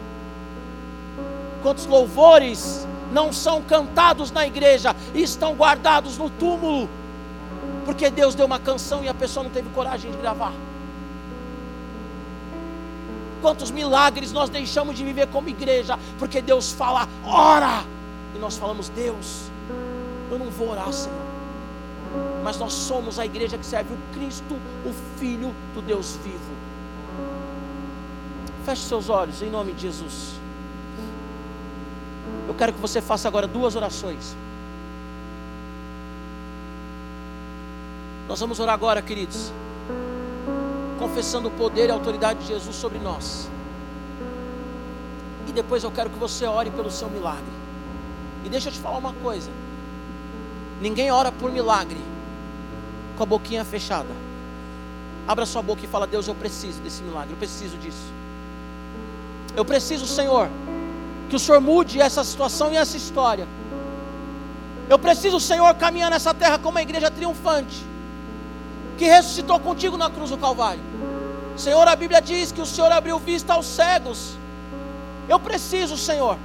Quantos 1.61 1.85
louvores 1.85 2.87
não 3.11 3.31
são 3.31 3.61
cantados 3.61 4.31
na 4.31 4.45
igreja 4.45 4.95
e 5.13 5.21
estão 5.21 5.55
guardados 5.55 6.17
no 6.17 6.29
túmulo? 6.29 6.89
Porque 7.89 8.11
Deus 8.11 8.35
deu 8.35 8.45
uma 8.45 8.59
canção 8.59 9.03
e 9.03 9.09
a 9.09 9.13
pessoa 9.15 9.43
não 9.43 9.49
teve 9.49 9.67
coragem 9.69 10.11
de 10.11 10.17
gravar. 10.17 10.53
Quantos 13.41 13.71
milagres 13.71 14.31
nós 14.31 14.47
deixamos 14.47 14.95
de 14.95 15.03
viver 15.03 15.25
como 15.29 15.49
igreja, 15.49 15.97
porque 16.19 16.39
Deus 16.39 16.71
fala, 16.71 17.09
ora, 17.25 17.83
e 18.35 18.37
nós 18.37 18.57
falamos, 18.57 18.89
Deus, 18.89 19.49
eu 20.29 20.37
não 20.37 20.51
vou 20.51 20.69
orar, 20.69 20.93
Senhor 20.93 21.17
mas 22.43 22.57
nós 22.57 22.73
somos 22.73 23.19
a 23.19 23.25
igreja 23.25 23.57
que 23.57 23.65
serve 23.65 23.93
o 23.93 23.97
Cristo, 24.13 24.55
o 24.85 25.19
Filho 25.19 25.53
do 25.73 25.81
Deus 25.81 26.17
vivo. 26.23 26.53
Feche 28.65 28.83
seus 28.83 29.09
olhos 29.09 29.41
em 29.41 29.49
nome 29.49 29.73
de 29.73 29.81
Jesus. 29.81 30.39
Eu 32.47 32.53
quero 32.53 32.73
que 32.73 32.79
você 32.79 33.01
faça 33.01 33.27
agora 33.27 33.47
duas 33.47 33.75
orações. 33.75 34.35
Nós 38.29 38.39
vamos 38.39 38.59
orar 38.59 38.75
agora, 38.75 39.01
queridos, 39.01 39.51
confessando 40.99 41.47
o 41.47 41.51
poder 41.51 41.87
e 41.87 41.91
a 41.91 41.95
autoridade 41.95 42.41
de 42.41 42.45
Jesus 42.45 42.75
sobre 42.75 42.99
nós. 42.99 43.49
E 45.47 45.51
depois 45.51 45.83
eu 45.83 45.89
quero 45.89 46.11
que 46.11 46.19
você 46.19 46.45
ore 46.45 46.69
pelo 46.69 46.91
seu 46.91 47.09
milagre. 47.09 47.43
E 48.45 48.49
deixa 48.49 48.69
eu 48.69 48.73
te 48.73 48.77
falar 48.77 48.99
uma 48.99 49.13
coisa: 49.13 49.49
ninguém 50.79 51.09
ora 51.09 51.31
por 51.31 51.51
milagre 51.51 51.97
com 53.17 53.23
a 53.23 53.25
boquinha 53.25 53.65
fechada. 53.65 54.09
Abra 55.27 55.43
sua 55.47 55.63
boca 55.63 55.83
e 55.83 55.87
fala: 55.87 56.05
Deus, 56.05 56.27
eu 56.27 56.35
preciso 56.35 56.79
desse 56.81 57.01
milagre, 57.01 57.33
eu 57.33 57.37
preciso 57.37 57.77
disso. 57.77 58.13
Eu 59.55 59.65
preciso, 59.65 60.05
Senhor, 60.05 60.47
que 61.31 61.35
o 61.35 61.39
Senhor 61.39 61.59
mude 61.59 61.99
essa 61.99 62.23
situação 62.23 62.71
e 62.71 62.77
essa 62.77 62.95
história. 62.95 63.47
Eu 64.87 64.99
preciso, 64.99 65.39
Senhor, 65.39 65.73
caminhar 65.73 66.11
nessa 66.11 66.31
terra 66.31 66.59
como 66.59 66.71
uma 66.71 66.81
igreja 66.83 67.09
triunfante, 67.09 67.88
que 68.99 69.05
ressuscitou 69.05 69.57
contigo 69.61 69.95
na 69.95 70.09
cruz 70.09 70.29
do 70.29 70.37
Calvário. 70.37 70.81
Senhor, 71.55 71.87
a 71.87 71.95
Bíblia 71.95 72.21
diz 72.21 72.51
que 72.51 72.61
o 72.61 72.65
Senhor 72.65 72.91
abriu 72.91 73.17
vista 73.17 73.53
aos 73.53 73.65
cegos. 73.65 74.37
Eu 75.29 75.39
preciso, 75.39 75.97
Senhor, 75.97 76.37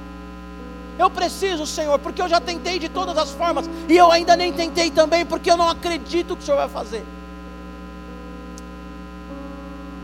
eu 0.97 1.09
preciso, 1.09 1.67
Senhor, 1.67 1.99
porque 1.99 2.21
eu 2.21 2.29
já 2.29 2.39
tentei 2.39 2.79
de 2.79 2.87
todas 2.87 3.17
as 3.17 3.31
formas 3.31 3.69
e 3.89 3.97
eu 3.97 4.09
ainda 4.09 4.37
nem 4.37 4.53
tentei 4.53 4.89
também, 4.89 5.25
porque 5.25 5.51
eu 5.51 5.57
não 5.57 5.69
acredito 5.69 6.37
que 6.37 6.43
o 6.43 6.45
Senhor 6.45 6.57
vai 6.57 6.69
fazer. 6.69 7.05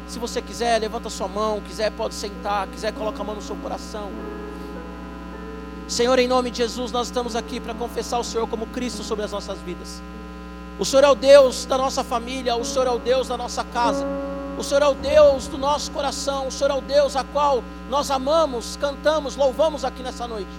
Se 0.09 0.19
você 0.19 0.41
quiser, 0.41 0.77
levanta 0.77 1.09
sua 1.09 1.29
mão, 1.29 1.61
quiser 1.61 1.89
pode 1.91 2.15
sentar, 2.15 2.67
quiser 2.67 2.91
coloca 2.91 3.21
a 3.21 3.23
mão 3.23 3.35
no 3.35 3.41
seu 3.41 3.55
coração. 3.55 4.11
Senhor, 5.87 6.19
em 6.19 6.27
nome 6.27 6.51
de 6.51 6.57
Jesus, 6.57 6.91
nós 6.91 7.07
estamos 7.07 7.33
aqui 7.33 7.61
para 7.61 7.73
confessar 7.73 8.19
o 8.19 8.23
Senhor 8.25 8.45
como 8.45 8.67
Cristo 8.67 9.03
sobre 9.03 9.23
as 9.23 9.31
nossas 9.31 9.57
vidas. 9.59 10.01
O 10.81 10.85
Senhor 10.85 11.03
é 11.03 11.09
o 11.09 11.13
Deus 11.13 11.63
da 11.65 11.77
nossa 11.77 12.03
família, 12.03 12.55
o 12.55 12.65
Senhor 12.65 12.87
é 12.87 12.89
o 12.89 12.97
Deus 12.97 13.27
da 13.27 13.37
nossa 13.37 13.63
casa. 13.63 14.03
O 14.57 14.63
Senhor 14.63 14.81
é 14.81 14.87
o 14.87 14.95
Deus 14.95 15.47
do 15.47 15.55
nosso 15.55 15.91
coração, 15.91 16.47
o 16.47 16.51
Senhor 16.51 16.71
é 16.71 16.73
o 16.73 16.81
Deus 16.81 17.15
a 17.15 17.23
qual 17.23 17.63
nós 17.87 18.09
amamos, 18.09 18.77
cantamos, 18.77 19.35
louvamos 19.35 19.85
aqui 19.85 20.01
nessa 20.01 20.27
noite. 20.27 20.49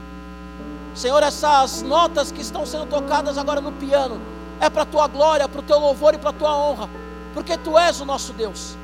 Senhor, 0.94 1.20
essas 1.24 1.82
notas 1.82 2.30
que 2.30 2.40
estão 2.40 2.64
sendo 2.64 2.86
tocadas 2.86 3.36
agora 3.36 3.60
no 3.60 3.72
piano, 3.72 4.20
é 4.60 4.70
para 4.70 4.82
a 4.82 4.86
tua 4.86 5.08
glória, 5.08 5.48
para 5.48 5.58
o 5.58 5.64
teu 5.64 5.80
louvor 5.80 6.14
e 6.14 6.18
para 6.18 6.30
a 6.30 6.32
tua 6.32 6.56
honra, 6.56 6.88
porque 7.34 7.58
tu 7.58 7.76
és 7.76 8.00
o 8.00 8.04
nosso 8.04 8.32
Deus. 8.32 8.76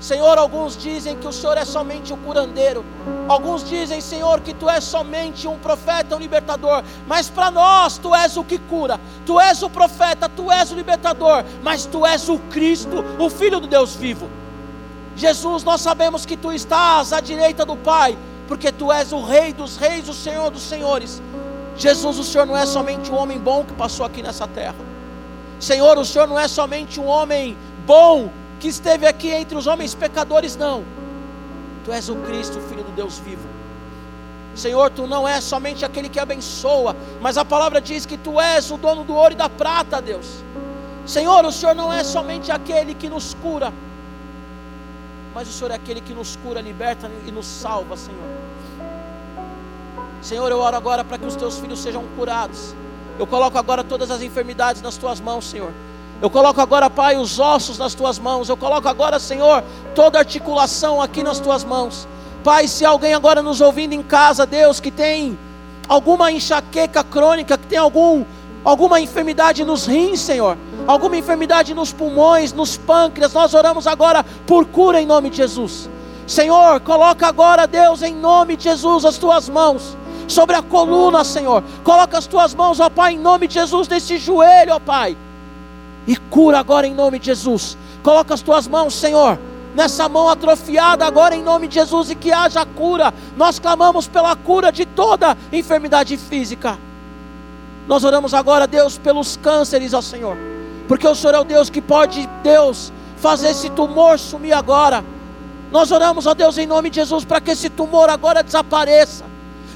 Senhor, 0.00 0.38
alguns 0.38 0.76
dizem 0.76 1.16
que 1.16 1.26
o 1.26 1.32
Senhor 1.32 1.58
é 1.58 1.64
somente 1.64 2.12
um 2.12 2.16
curandeiro, 2.18 2.84
alguns 3.28 3.68
dizem, 3.68 4.00
Senhor, 4.00 4.40
que 4.40 4.54
tu 4.54 4.70
és 4.70 4.84
somente 4.84 5.48
um 5.48 5.58
profeta, 5.58 6.14
um 6.14 6.20
libertador, 6.20 6.84
mas 7.06 7.28
para 7.28 7.50
nós 7.50 7.98
tu 7.98 8.14
és 8.14 8.36
o 8.36 8.44
que 8.44 8.58
cura, 8.58 9.00
tu 9.26 9.40
és 9.40 9.60
o 9.60 9.68
profeta, 9.68 10.28
tu 10.28 10.52
és 10.52 10.70
o 10.70 10.76
libertador, 10.76 11.44
mas 11.64 11.84
tu 11.84 12.06
és 12.06 12.28
o 12.28 12.38
Cristo, 12.50 13.04
o 13.18 13.28
Filho 13.28 13.58
do 13.58 13.66
Deus 13.66 13.96
vivo. 13.96 14.30
Jesus, 15.16 15.64
nós 15.64 15.80
sabemos 15.80 16.24
que 16.24 16.36
tu 16.36 16.52
estás 16.52 17.12
à 17.12 17.20
direita 17.20 17.66
do 17.66 17.76
Pai, 17.76 18.16
porque 18.46 18.70
tu 18.70 18.92
és 18.92 19.12
o 19.12 19.20
Rei 19.20 19.52
dos 19.52 19.76
Reis, 19.76 20.08
o 20.08 20.14
Senhor 20.14 20.48
dos 20.50 20.62
Senhores. 20.62 21.20
Jesus, 21.76 22.20
o 22.20 22.24
Senhor 22.24 22.46
não 22.46 22.56
é 22.56 22.64
somente 22.64 23.10
um 23.10 23.16
homem 23.16 23.38
bom 23.38 23.64
que 23.64 23.72
passou 23.72 24.06
aqui 24.06 24.22
nessa 24.22 24.46
terra. 24.46 24.76
Senhor, 25.58 25.98
o 25.98 26.04
Senhor 26.04 26.28
não 26.28 26.38
é 26.38 26.46
somente 26.46 27.00
um 27.00 27.06
homem 27.06 27.56
bom 27.84 28.30
que 28.58 28.68
esteve 28.68 29.06
aqui 29.06 29.30
entre 29.30 29.56
os 29.56 29.66
homens 29.66 29.94
pecadores, 29.94 30.56
não. 30.56 30.84
Tu 31.84 31.92
és 31.92 32.08
o 32.08 32.16
Cristo, 32.16 32.60
Filho 32.60 32.84
do 32.84 32.92
Deus 32.92 33.18
vivo. 33.18 33.48
Senhor, 34.54 34.90
tu 34.90 35.06
não 35.06 35.26
és 35.26 35.44
somente 35.44 35.84
aquele 35.84 36.08
que 36.08 36.18
abençoa, 36.18 36.96
mas 37.20 37.38
a 37.38 37.44
palavra 37.44 37.80
diz 37.80 38.04
que 38.04 38.16
tu 38.16 38.40
és 38.40 38.70
o 38.70 38.76
dono 38.76 39.04
do 39.04 39.14
ouro 39.14 39.32
e 39.32 39.36
da 39.36 39.48
prata, 39.48 40.02
Deus. 40.02 40.42
Senhor, 41.06 41.44
o 41.44 41.52
Senhor 41.52 41.74
não 41.74 41.92
é 41.92 42.02
somente 42.02 42.50
aquele 42.50 42.92
que 42.92 43.08
nos 43.08 43.34
cura, 43.34 43.72
mas 45.34 45.48
o 45.48 45.52
Senhor 45.52 45.70
é 45.70 45.74
aquele 45.74 46.00
que 46.00 46.12
nos 46.12 46.36
cura, 46.36 46.60
liberta 46.60 47.08
e 47.26 47.30
nos 47.30 47.46
salva, 47.46 47.96
Senhor. 47.96 48.20
Senhor, 50.20 50.50
eu 50.50 50.58
oro 50.58 50.76
agora 50.76 51.04
para 51.04 51.16
que 51.16 51.26
os 51.26 51.36
teus 51.36 51.58
filhos 51.58 51.78
sejam 51.78 52.04
curados. 52.16 52.74
Eu 53.18 53.26
coloco 53.26 53.56
agora 53.56 53.84
todas 53.84 54.10
as 54.10 54.20
enfermidades 54.20 54.82
nas 54.82 54.96
tuas 54.96 55.20
mãos, 55.20 55.48
Senhor. 55.48 55.72
Eu 56.20 56.28
coloco 56.28 56.60
agora, 56.60 56.90
Pai, 56.90 57.16
os 57.16 57.38
ossos 57.38 57.78
nas 57.78 57.94
tuas 57.94 58.18
mãos. 58.18 58.48
Eu 58.48 58.56
coloco 58.56 58.88
agora, 58.88 59.18
Senhor, 59.20 59.62
toda 59.94 60.18
articulação 60.18 61.00
aqui 61.00 61.22
nas 61.22 61.38
tuas 61.38 61.62
mãos. 61.62 62.08
Pai, 62.42 62.66
se 62.66 62.84
alguém 62.84 63.14
agora 63.14 63.40
nos 63.40 63.60
ouvindo 63.60 63.92
em 63.92 64.02
casa, 64.02 64.44
Deus, 64.44 64.80
que 64.80 64.90
tem 64.90 65.38
alguma 65.88 66.32
enxaqueca 66.32 67.04
crônica, 67.04 67.56
que 67.56 67.66
tem 67.66 67.78
algum, 67.78 68.24
alguma 68.64 69.00
enfermidade 69.00 69.64
nos 69.64 69.86
rins, 69.86 70.20
Senhor, 70.20 70.56
alguma 70.86 71.16
enfermidade 71.16 71.72
nos 71.72 71.92
pulmões, 71.92 72.52
nos 72.52 72.76
pâncreas, 72.76 73.32
nós 73.32 73.54
oramos 73.54 73.86
agora 73.86 74.24
por 74.46 74.66
cura 74.66 75.00
em 75.00 75.06
nome 75.06 75.30
de 75.30 75.36
Jesus. 75.36 75.88
Senhor, 76.26 76.80
coloca 76.80 77.26
agora, 77.26 77.66
Deus, 77.66 78.02
em 78.02 78.14
nome 78.14 78.56
de 78.56 78.64
Jesus, 78.64 79.04
as 79.04 79.18
tuas 79.18 79.48
mãos 79.48 79.96
sobre 80.26 80.54
a 80.56 80.62
coluna, 80.62 81.24
Senhor. 81.24 81.62
Coloca 81.82 82.18
as 82.18 82.26
tuas 82.26 82.54
mãos, 82.54 82.80
ó 82.80 82.90
Pai, 82.90 83.14
em 83.14 83.18
nome 83.18 83.46
de 83.46 83.54
Jesus, 83.54 83.88
nesse 83.88 84.18
joelho, 84.18 84.74
ó 84.74 84.78
Pai. 84.78 85.16
E 86.08 86.16
cura 86.16 86.58
agora 86.58 86.86
em 86.86 86.94
nome 86.94 87.18
de 87.18 87.26
Jesus. 87.26 87.76
Coloca 88.02 88.32
as 88.32 88.40
tuas 88.40 88.66
mãos, 88.66 88.94
Senhor, 88.94 89.38
nessa 89.74 90.08
mão 90.08 90.26
atrofiada 90.26 91.04
agora 91.04 91.36
em 91.36 91.42
nome 91.42 91.68
de 91.68 91.74
Jesus 91.74 92.10
e 92.10 92.14
que 92.14 92.32
haja 92.32 92.64
cura. 92.64 93.12
Nós 93.36 93.58
clamamos 93.58 94.08
pela 94.08 94.34
cura 94.34 94.72
de 94.72 94.86
toda 94.86 95.36
enfermidade 95.52 96.16
física. 96.16 96.78
Nós 97.86 98.04
oramos 98.04 98.32
agora, 98.32 98.66
Deus, 98.66 98.96
pelos 98.96 99.36
cânceres, 99.36 99.92
ó 99.92 100.00
Senhor. 100.00 100.34
Porque 100.88 101.06
o 101.06 101.14
Senhor 101.14 101.34
é 101.34 101.38
o 101.40 101.44
Deus 101.44 101.68
que 101.68 101.82
pode, 101.82 102.26
Deus, 102.42 102.90
fazer 103.18 103.50
esse 103.50 103.68
tumor 103.68 104.18
sumir 104.18 104.54
agora. 104.54 105.04
Nós 105.70 105.92
oramos, 105.92 106.26
ó 106.26 106.32
Deus, 106.32 106.56
em 106.56 106.66
nome 106.66 106.88
de 106.88 106.96
Jesus, 106.96 107.26
para 107.26 107.38
que 107.38 107.50
esse 107.50 107.68
tumor 107.68 108.08
agora 108.08 108.42
desapareça. 108.42 109.26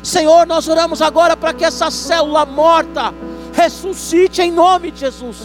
Senhor, 0.02 0.46
nós 0.46 0.66
oramos 0.66 1.02
agora 1.02 1.36
para 1.36 1.52
que 1.52 1.64
essa 1.64 1.90
célula 1.90 2.46
morta 2.46 3.12
ressuscite 3.52 4.40
em 4.40 4.50
nome 4.50 4.90
de 4.90 5.00
Jesus. 5.00 5.36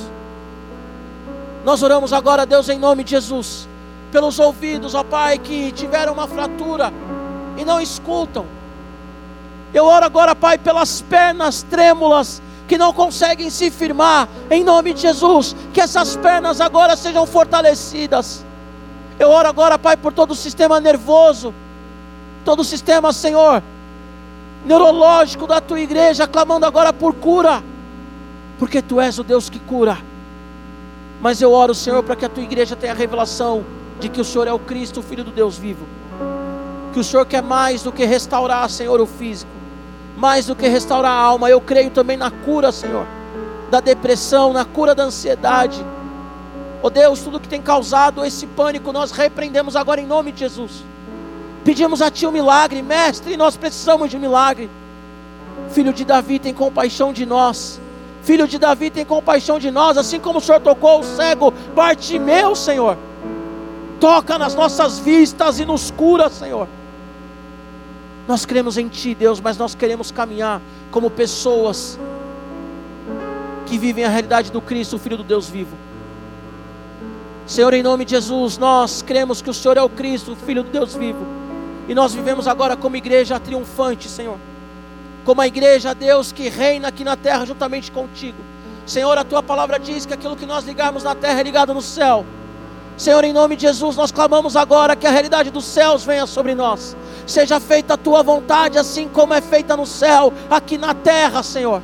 Nós 1.68 1.84
oramos 1.84 2.14
agora, 2.14 2.46
Deus, 2.46 2.70
em 2.70 2.80
nome 2.80 3.04
de 3.04 3.12
Jesus, 3.12 3.68
pelos 4.10 4.40
ouvidos, 4.40 4.96
ó 4.96 5.04
Pai, 5.04 5.38
que 5.38 5.70
tiveram 5.74 6.14
uma 6.14 6.26
fratura 6.26 6.94
e 7.58 7.66
não 7.66 7.82
escutam. 7.82 8.46
Eu 9.74 9.84
oro 9.84 10.06
agora, 10.06 10.34
Pai, 10.34 10.58
pelas 10.58 11.02
pernas 11.02 11.64
trêmulas 11.64 12.42
que 12.70 12.78
não 12.78 12.94
conseguem 12.94 13.50
se 13.50 13.70
firmar, 13.70 14.30
em 14.50 14.64
nome 14.64 14.94
de 14.94 15.02
Jesus, 15.02 15.58
que 15.74 15.82
essas 15.82 16.16
pernas 16.16 16.62
agora 16.62 16.96
sejam 16.96 17.26
fortalecidas. 17.26 18.46
Eu 19.20 19.30
oro 19.30 19.50
agora, 19.50 19.78
Pai, 19.78 19.98
por 19.98 20.14
todo 20.14 20.32
o 20.32 20.36
sistema 20.36 20.80
nervoso, 20.80 21.54
todo 22.46 22.62
o 22.62 22.64
sistema, 22.64 23.12
Senhor, 23.12 23.62
neurológico 24.66 25.46
da 25.46 25.60
tua 25.60 25.82
igreja, 25.82 26.30
clamando 26.30 26.66
agora 26.66 26.94
por 26.94 27.14
cura, 27.14 27.62
porque 28.58 28.82
tu 28.82 29.02
és 29.02 29.20
o 29.20 29.24
Deus 29.26 29.50
que 29.50 29.60
cura. 29.60 29.98
Mas 31.22 31.42
eu 31.42 31.52
oro, 31.52 31.74
Senhor, 31.74 32.04
para 32.04 32.16
que 32.16 32.26
a 32.26 32.30
tua 32.30 32.44
igreja 32.44 32.76
tenha 32.76 32.94
a 32.94 32.96
revelação 32.96 33.66
de 34.00 34.10
que 34.10 34.22
o 34.22 34.26
Senhor 34.26 34.48
é 34.48 34.54
o 34.54 34.60
Cristo, 34.60 35.00
o 35.00 35.04
Filho 35.04 35.24
do 35.24 35.32
Deus 35.32 35.58
vivo. 35.58 35.86
Que 36.94 37.00
o 37.00 37.04
Senhor 37.04 37.26
quer 37.26 37.42
mais 37.42 37.84
do 37.84 37.92
que 37.92 38.06
restaurar, 38.06 38.70
Senhor, 38.70 39.00
o 39.02 39.08
físico, 39.08 39.52
mais 40.16 40.46
do 40.46 40.56
que 40.56 40.68
restaurar 40.68 41.12
a 41.12 41.20
alma. 41.20 41.50
Eu 41.50 41.60
creio 41.60 41.90
também 41.90 42.18
na 42.18 42.30
cura, 42.30 42.72
Senhor, 42.72 43.06
da 43.72 43.80
depressão, 43.80 44.54
na 44.54 44.66
cura 44.66 44.94
da 44.94 45.04
ansiedade. 45.04 45.84
Oh 46.82 46.90
Deus, 46.90 47.22
tudo 47.22 47.40
que 47.40 47.48
tem 47.48 47.62
causado 47.62 48.24
esse 48.24 48.46
pânico, 48.46 48.92
nós 48.92 49.12
repreendemos 49.12 49.76
agora 49.76 50.00
em 50.00 50.06
nome 50.06 50.32
de 50.32 50.40
Jesus. 50.42 50.84
Pedimos 51.64 52.02
a 52.02 52.10
Ti 52.10 52.28
um 52.28 52.32
milagre, 52.32 52.82
mestre, 52.82 53.36
nós 53.36 53.58
precisamos 53.58 54.10
de 54.10 54.18
um 54.18 54.20
milagre. 54.20 54.70
Filho 55.72 55.92
de 55.92 56.06
Davi, 56.06 56.40
tem 56.40 56.54
compaixão 56.54 57.12
de 57.12 57.26
nós. 57.26 57.82
Filho 58.28 58.46
de 58.46 58.60
Davi, 58.60 58.90
tem 58.90 59.06
compaixão 59.06 59.58
de 59.58 59.72
nós, 59.72 59.98
assim 59.98 60.20
como 60.20 60.40
o 60.40 60.42
Senhor 60.42 60.60
tocou 60.60 61.00
o 61.00 61.04
cego 61.04 61.54
Bartimeu, 61.74 62.58
Senhor. 62.58 62.98
Toca 64.02 64.38
nas 64.38 64.54
nossas 64.54 65.00
vistas 65.00 65.62
e 65.62 65.66
nos 65.66 65.92
cura, 65.92 66.30
Senhor. 66.30 66.68
Nós 68.28 68.46
cremos 68.46 68.78
em 68.78 68.90
Ti, 68.90 69.16
Deus, 69.16 69.40
mas 69.40 69.58
nós 69.58 69.74
queremos 69.74 70.12
caminhar 70.12 70.62
como 70.92 71.10
pessoas 71.10 71.98
que 73.66 73.78
vivem 73.78 74.04
a 74.04 74.10
realidade 74.10 74.52
do 74.52 74.60
Cristo, 74.60 74.98
o 74.98 75.00
Filho 75.00 75.16
do 75.16 75.24
Deus 75.24 75.48
vivo. 75.48 75.78
Senhor, 77.46 77.74
em 77.74 77.82
nome 77.82 78.04
de 78.04 78.12
Jesus, 78.12 78.58
nós 78.58 79.02
cremos 79.02 79.42
que 79.42 79.50
o 79.50 79.54
Senhor 79.54 79.78
é 79.78 79.82
o 79.82 79.88
Cristo, 79.88 80.34
o 80.34 80.36
Filho 80.36 80.64
do 80.64 80.70
Deus 80.70 80.94
vivo. 80.94 81.26
E 81.88 81.96
nós 81.96 82.14
vivemos 82.14 82.46
agora 82.46 82.76
como 82.76 82.98
igreja 82.98 83.40
triunfante, 83.40 84.10
Senhor. 84.10 84.38
Como 85.28 85.42
a 85.42 85.48
igreja, 85.48 85.94
Deus, 85.94 86.32
que 86.32 86.48
reina 86.48 86.88
aqui 86.88 87.04
na 87.04 87.18
terra 87.18 87.46
juntamente 87.46 87.92
contigo. 87.92 88.38
Senhor, 88.86 89.18
a 89.18 89.26
tua 89.26 89.44
palavra 89.44 89.78
diz 89.78 90.06
que 90.06 90.14
aquilo 90.14 90.38
que 90.38 90.46
nós 90.46 90.64
ligarmos 90.64 91.04
na 91.04 91.14
terra 91.14 91.42
é 91.42 91.44
ligado 91.44 91.74
no 91.74 91.82
céu. 91.82 92.26
Senhor, 92.96 93.22
em 93.26 93.34
nome 93.34 93.58
de 93.58 93.64
Jesus, 93.64 93.98
nós 93.98 94.10
clamamos 94.10 94.56
agora 94.56 94.96
que 94.96 95.06
a 95.06 95.12
realidade 95.12 95.52
dos 95.52 95.66
céus 95.66 96.06
venha 96.06 96.26
sobre 96.26 96.56
nós. 96.56 96.96
Seja 97.26 97.60
feita 97.60 97.96
a 97.96 97.98
tua 97.98 98.24
vontade, 98.24 98.78
assim 98.78 99.10
como 99.10 99.34
é 99.34 99.42
feita 99.42 99.76
no 99.76 99.86
céu, 99.86 100.32
aqui 100.50 100.78
na 100.78 100.94
terra, 100.94 101.44
Senhor. 101.44 101.82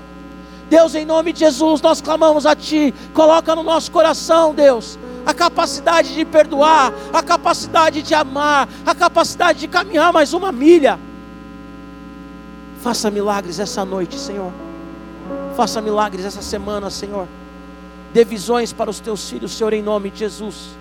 Deus, 0.69 0.95
em 0.95 1.03
nome 1.03 1.33
de 1.33 1.41
Jesus, 1.41 1.81
nós 1.81 1.99
clamamos 1.99 2.45
a 2.45 2.55
Ti. 2.55 2.95
Coloca 3.13 3.53
no 3.57 3.61
nosso 3.61 3.91
coração, 3.91 4.55
Deus, 4.55 4.97
a 5.25 5.33
capacidade 5.33 6.13
de 6.13 6.23
perdoar, 6.23 6.93
a 7.11 7.21
capacidade 7.21 8.03
de 8.03 8.13
amar, 8.15 8.69
a 8.85 8.95
capacidade 8.95 9.59
de 9.59 9.67
caminhar 9.67 10.13
mais 10.13 10.33
uma 10.33 10.49
milha. 10.49 10.97
Faça 12.83 13.09
milagres 13.09 13.59
essa 13.59 13.85
noite, 13.85 14.19
Senhor. 14.19 14.51
Faça 15.55 15.79
milagres 15.79 16.25
essa 16.25 16.41
semana, 16.41 16.89
Senhor. 16.89 17.29
Dê 18.13 18.25
visões 18.25 18.73
para 18.73 18.89
os 18.89 18.99
teus 18.99 19.29
filhos, 19.29 19.53
Senhor, 19.53 19.71
em 19.71 19.81
nome 19.81 20.09
de 20.09 20.19
Jesus. 20.19 20.71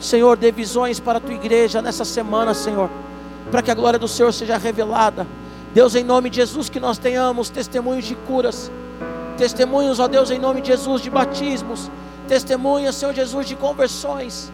Senhor, 0.00 0.36
dê 0.36 0.52
visões 0.52 1.00
para 1.00 1.18
a 1.18 1.20
tua 1.20 1.34
igreja 1.34 1.82
nessa 1.82 2.04
semana, 2.04 2.54
Senhor, 2.54 2.88
para 3.50 3.60
que 3.60 3.68
a 3.68 3.74
glória 3.74 3.98
do 3.98 4.06
Senhor 4.06 4.32
seja 4.32 4.56
revelada. 4.56 5.26
Deus, 5.74 5.96
em 5.96 6.04
nome 6.04 6.30
de 6.30 6.36
Jesus, 6.36 6.68
que 6.68 6.78
nós 6.78 6.98
tenhamos 6.98 7.50
testemunhos 7.50 8.04
de 8.04 8.14
curas, 8.14 8.70
testemunhos, 9.36 9.98
ó 9.98 10.06
Deus, 10.06 10.30
em 10.30 10.38
nome 10.38 10.60
de 10.60 10.68
Jesus, 10.68 11.02
de 11.02 11.10
batismos, 11.10 11.90
testemunhas, 12.28 12.94
Senhor 12.94 13.12
Jesus, 13.12 13.44
de 13.44 13.56
conversões, 13.56 14.52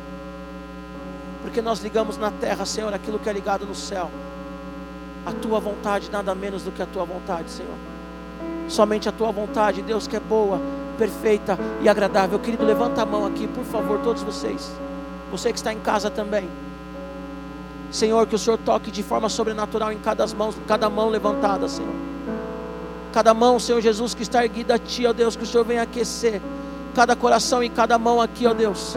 porque 1.42 1.60
nós 1.60 1.80
ligamos 1.80 2.16
na 2.16 2.30
terra, 2.30 2.64
Senhor, 2.64 2.94
aquilo 2.94 3.18
que 3.18 3.28
é 3.28 3.34
ligado 3.34 3.66
no 3.66 3.74
céu. 3.74 4.10
A 5.26 5.32
tua 5.32 5.58
vontade, 5.58 6.10
nada 6.10 6.34
menos 6.34 6.62
do 6.62 6.70
que 6.70 6.82
a 6.82 6.86
tua 6.86 7.04
vontade, 7.04 7.50
Senhor. 7.50 7.74
Somente 8.68 9.08
a 9.08 9.12
tua 9.12 9.30
vontade, 9.30 9.82
Deus, 9.82 10.06
que 10.06 10.16
é 10.16 10.20
boa, 10.20 10.60
perfeita 10.98 11.58
e 11.82 11.88
agradável. 11.88 12.38
Querido, 12.38 12.64
levanta 12.64 13.02
a 13.02 13.06
mão 13.06 13.26
aqui, 13.26 13.46
por 13.46 13.64
favor, 13.64 14.00
todos 14.00 14.22
vocês. 14.22 14.70
Você 15.30 15.50
que 15.50 15.58
está 15.58 15.72
em 15.72 15.80
casa 15.80 16.10
também. 16.10 16.48
Senhor, 17.90 18.26
que 18.26 18.34
o 18.34 18.38
Senhor 18.38 18.58
toque 18.58 18.90
de 18.90 19.02
forma 19.02 19.28
sobrenatural 19.28 19.92
em 19.92 19.98
cada 19.98 20.26
mão, 20.28 20.52
cada 20.66 20.90
mão 20.90 21.08
levantada, 21.08 21.68
Senhor. 21.68 21.94
Cada 23.12 23.32
mão, 23.32 23.60
Senhor 23.60 23.80
Jesus, 23.80 24.14
que 24.14 24.22
está 24.22 24.44
erguida 24.44 24.74
a 24.74 24.78
Ti, 24.78 25.06
ó 25.06 25.12
Deus, 25.12 25.36
que 25.36 25.44
o 25.44 25.46
Senhor 25.46 25.64
venha 25.64 25.82
aquecer 25.82 26.40
cada 26.94 27.14
coração 27.16 27.62
e 27.62 27.68
cada 27.68 27.98
mão 27.98 28.20
aqui, 28.20 28.46
ó 28.46 28.54
Deus. 28.54 28.96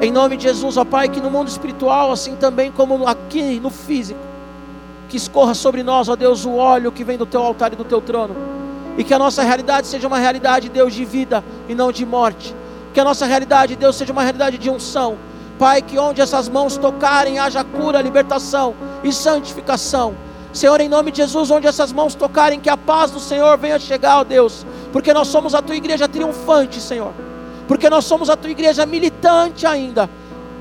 Em 0.00 0.10
nome 0.10 0.36
de 0.36 0.44
Jesus, 0.44 0.76
ó 0.76 0.84
Pai, 0.84 1.08
que 1.08 1.20
no 1.20 1.30
mundo 1.30 1.48
espiritual, 1.48 2.10
assim 2.10 2.34
também 2.36 2.72
como 2.72 3.06
aqui 3.06 3.60
no 3.60 3.70
físico, 3.70 4.18
que 5.12 5.18
escorra 5.18 5.52
sobre 5.52 5.82
nós, 5.82 6.08
ó 6.08 6.16
Deus, 6.16 6.46
o 6.46 6.54
óleo 6.54 6.90
que 6.90 7.04
vem 7.04 7.18
do 7.18 7.26
Teu 7.26 7.42
altar 7.42 7.70
e 7.74 7.76
do 7.76 7.84
Teu 7.84 8.00
trono. 8.00 8.34
E 8.96 9.04
que 9.04 9.12
a 9.12 9.18
nossa 9.18 9.42
realidade 9.42 9.86
seja 9.86 10.08
uma 10.08 10.18
realidade, 10.18 10.70
Deus, 10.70 10.94
de 10.94 11.04
vida 11.04 11.44
e 11.68 11.74
não 11.74 11.92
de 11.92 12.06
morte. 12.06 12.54
Que 12.94 13.00
a 13.00 13.04
nossa 13.04 13.26
realidade, 13.26 13.76
Deus, 13.76 13.94
seja 13.94 14.10
uma 14.10 14.22
realidade 14.22 14.56
de 14.56 14.70
unção. 14.70 15.18
Pai, 15.58 15.82
que 15.82 15.98
onde 15.98 16.22
essas 16.22 16.48
mãos 16.48 16.78
tocarem 16.78 17.38
haja 17.38 17.62
cura, 17.62 18.00
libertação 18.00 18.74
e 19.04 19.12
santificação. 19.12 20.14
Senhor, 20.50 20.80
em 20.80 20.88
nome 20.88 21.10
de 21.10 21.18
Jesus, 21.18 21.50
onde 21.50 21.66
essas 21.66 21.92
mãos 21.92 22.14
tocarem, 22.14 22.58
que 22.58 22.70
a 22.70 22.76
paz 22.76 23.10
do 23.10 23.20
Senhor 23.20 23.58
venha 23.58 23.78
chegar, 23.78 24.20
ó 24.20 24.24
Deus, 24.24 24.66
porque 24.92 25.12
nós 25.12 25.28
somos 25.28 25.54
a 25.54 25.60
tua 25.60 25.76
igreja 25.76 26.08
triunfante, 26.08 26.80
Senhor 26.80 27.12
porque 27.66 27.88
nós 27.88 28.04
somos 28.04 28.28
a 28.28 28.36
tua 28.36 28.50
igreja 28.50 28.84
militante 28.84 29.66
ainda, 29.66 30.08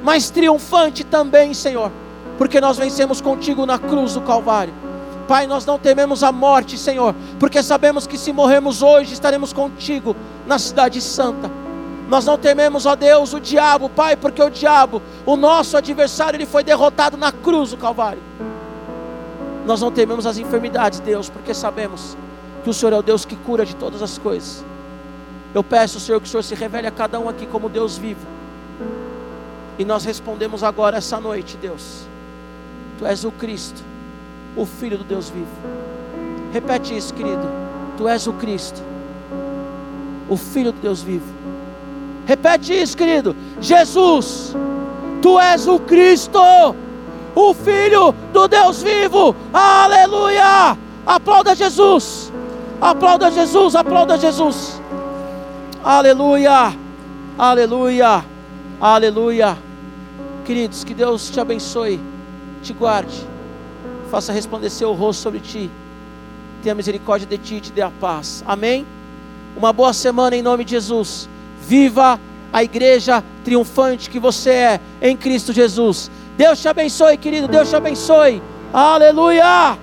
mas 0.03 0.29
triunfante 0.29 1.03
também, 1.03 1.53
Senhor, 1.53 1.91
porque 2.41 2.59
nós 2.59 2.75
vencemos 2.75 3.21
contigo 3.21 3.67
na 3.67 3.77
cruz 3.77 4.15
do 4.15 4.21
Calvário. 4.21 4.73
Pai, 5.27 5.45
nós 5.45 5.63
não 5.63 5.77
tememos 5.77 6.23
a 6.23 6.31
morte, 6.31 6.75
Senhor, 6.75 7.13
porque 7.39 7.61
sabemos 7.61 8.07
que 8.07 8.17
se 8.17 8.33
morrermos 8.33 8.81
hoje, 8.81 9.13
estaremos 9.13 9.53
contigo 9.53 10.15
na 10.47 10.57
Cidade 10.57 10.99
Santa. 11.01 11.51
Nós 12.09 12.25
não 12.25 12.39
tememos, 12.39 12.87
ó 12.87 12.95
Deus, 12.95 13.31
o 13.35 13.39
diabo, 13.39 13.89
Pai, 13.89 14.15
porque 14.15 14.41
o 14.41 14.49
diabo, 14.49 15.03
o 15.23 15.35
nosso 15.35 15.77
adversário, 15.77 16.37
ele 16.37 16.47
foi 16.47 16.63
derrotado 16.63 17.15
na 17.15 17.31
cruz 17.31 17.69
do 17.69 17.77
Calvário. 17.77 18.23
Nós 19.67 19.79
não 19.79 19.91
tememos 19.91 20.25
as 20.25 20.39
enfermidades, 20.39 20.99
Deus, 20.99 21.29
porque 21.29 21.53
sabemos 21.53 22.17
que 22.63 22.71
o 22.71 22.73
Senhor 22.73 22.93
é 22.93 22.97
o 22.97 23.03
Deus 23.03 23.23
que 23.23 23.35
cura 23.35 23.67
de 23.67 23.75
todas 23.75 24.01
as 24.01 24.17
coisas. 24.17 24.65
Eu 25.53 25.63
peço, 25.63 25.99
Senhor, 25.99 26.19
que 26.19 26.25
o 26.25 26.31
Senhor 26.31 26.41
se 26.41 26.55
revele 26.55 26.87
a 26.87 26.91
cada 26.91 27.19
um 27.19 27.29
aqui 27.29 27.45
como 27.45 27.69
Deus 27.69 27.99
vivo. 27.99 28.25
E 29.77 29.85
nós 29.85 30.03
respondemos 30.03 30.63
agora 30.63 30.97
essa 30.97 31.19
noite, 31.19 31.55
Deus. 31.55 32.09
Tu 33.01 33.07
és 33.07 33.23
o 33.25 33.31
Cristo, 33.31 33.81
o 34.55 34.63
Filho 34.63 34.99
do 34.99 35.03
Deus 35.03 35.27
vivo. 35.27 35.47
Repete 36.53 36.95
isso, 36.95 37.11
querido. 37.11 37.49
Tu 37.97 38.07
és 38.07 38.27
o 38.27 38.33
Cristo, 38.33 38.79
o 40.29 40.37
Filho 40.37 40.71
do 40.71 40.79
Deus 40.79 41.01
vivo. 41.01 41.25
Repete 42.27 42.79
isso, 42.79 42.95
querido. 42.95 43.35
Jesus, 43.59 44.55
tu 45.19 45.39
és 45.39 45.67
o 45.67 45.79
Cristo, 45.79 46.39
o 47.33 47.53
Filho 47.55 48.13
do 48.31 48.47
Deus 48.47 48.83
vivo. 48.83 49.35
Aleluia! 49.51 50.77
Aplauda 51.03 51.55
Jesus. 51.55 52.31
Aplauda 52.79 53.31
Jesus, 53.31 53.75
aplauda 53.75 54.15
Jesus. 54.15 54.79
Aleluia, 55.83 56.71
aleluia, 57.35 58.23
aleluia. 58.79 59.57
Queridos, 60.45 60.83
que 60.83 60.93
Deus 60.93 61.31
te 61.31 61.39
abençoe, 61.39 61.99
te 62.61 62.73
guarde, 62.73 63.27
faça 64.09 64.31
resplandecer 64.31 64.87
o 64.87 64.93
rosto 64.93 65.21
sobre 65.21 65.39
ti, 65.39 65.69
tenha 66.61 66.75
misericórdia 66.75 67.27
de 67.27 67.37
ti 67.37 67.55
e 67.55 67.61
te 67.61 67.71
dê 67.71 67.81
a 67.81 67.89
paz. 67.89 68.43
Amém? 68.45 68.85
Uma 69.55 69.73
boa 69.73 69.93
semana 69.93 70.35
em 70.35 70.41
nome 70.41 70.63
de 70.63 70.71
Jesus. 70.71 71.27
Viva 71.61 72.19
a 72.53 72.63
igreja 72.63 73.23
triunfante 73.43 74.09
que 74.09 74.19
você 74.19 74.49
é 74.49 74.79
em 75.01 75.15
Cristo 75.15 75.53
Jesus. 75.53 76.09
Deus 76.37 76.61
te 76.61 76.67
abençoe, 76.67 77.17
querido. 77.17 77.47
Deus 77.47 77.69
te 77.69 77.75
abençoe. 77.75 78.41
Aleluia. 78.73 79.77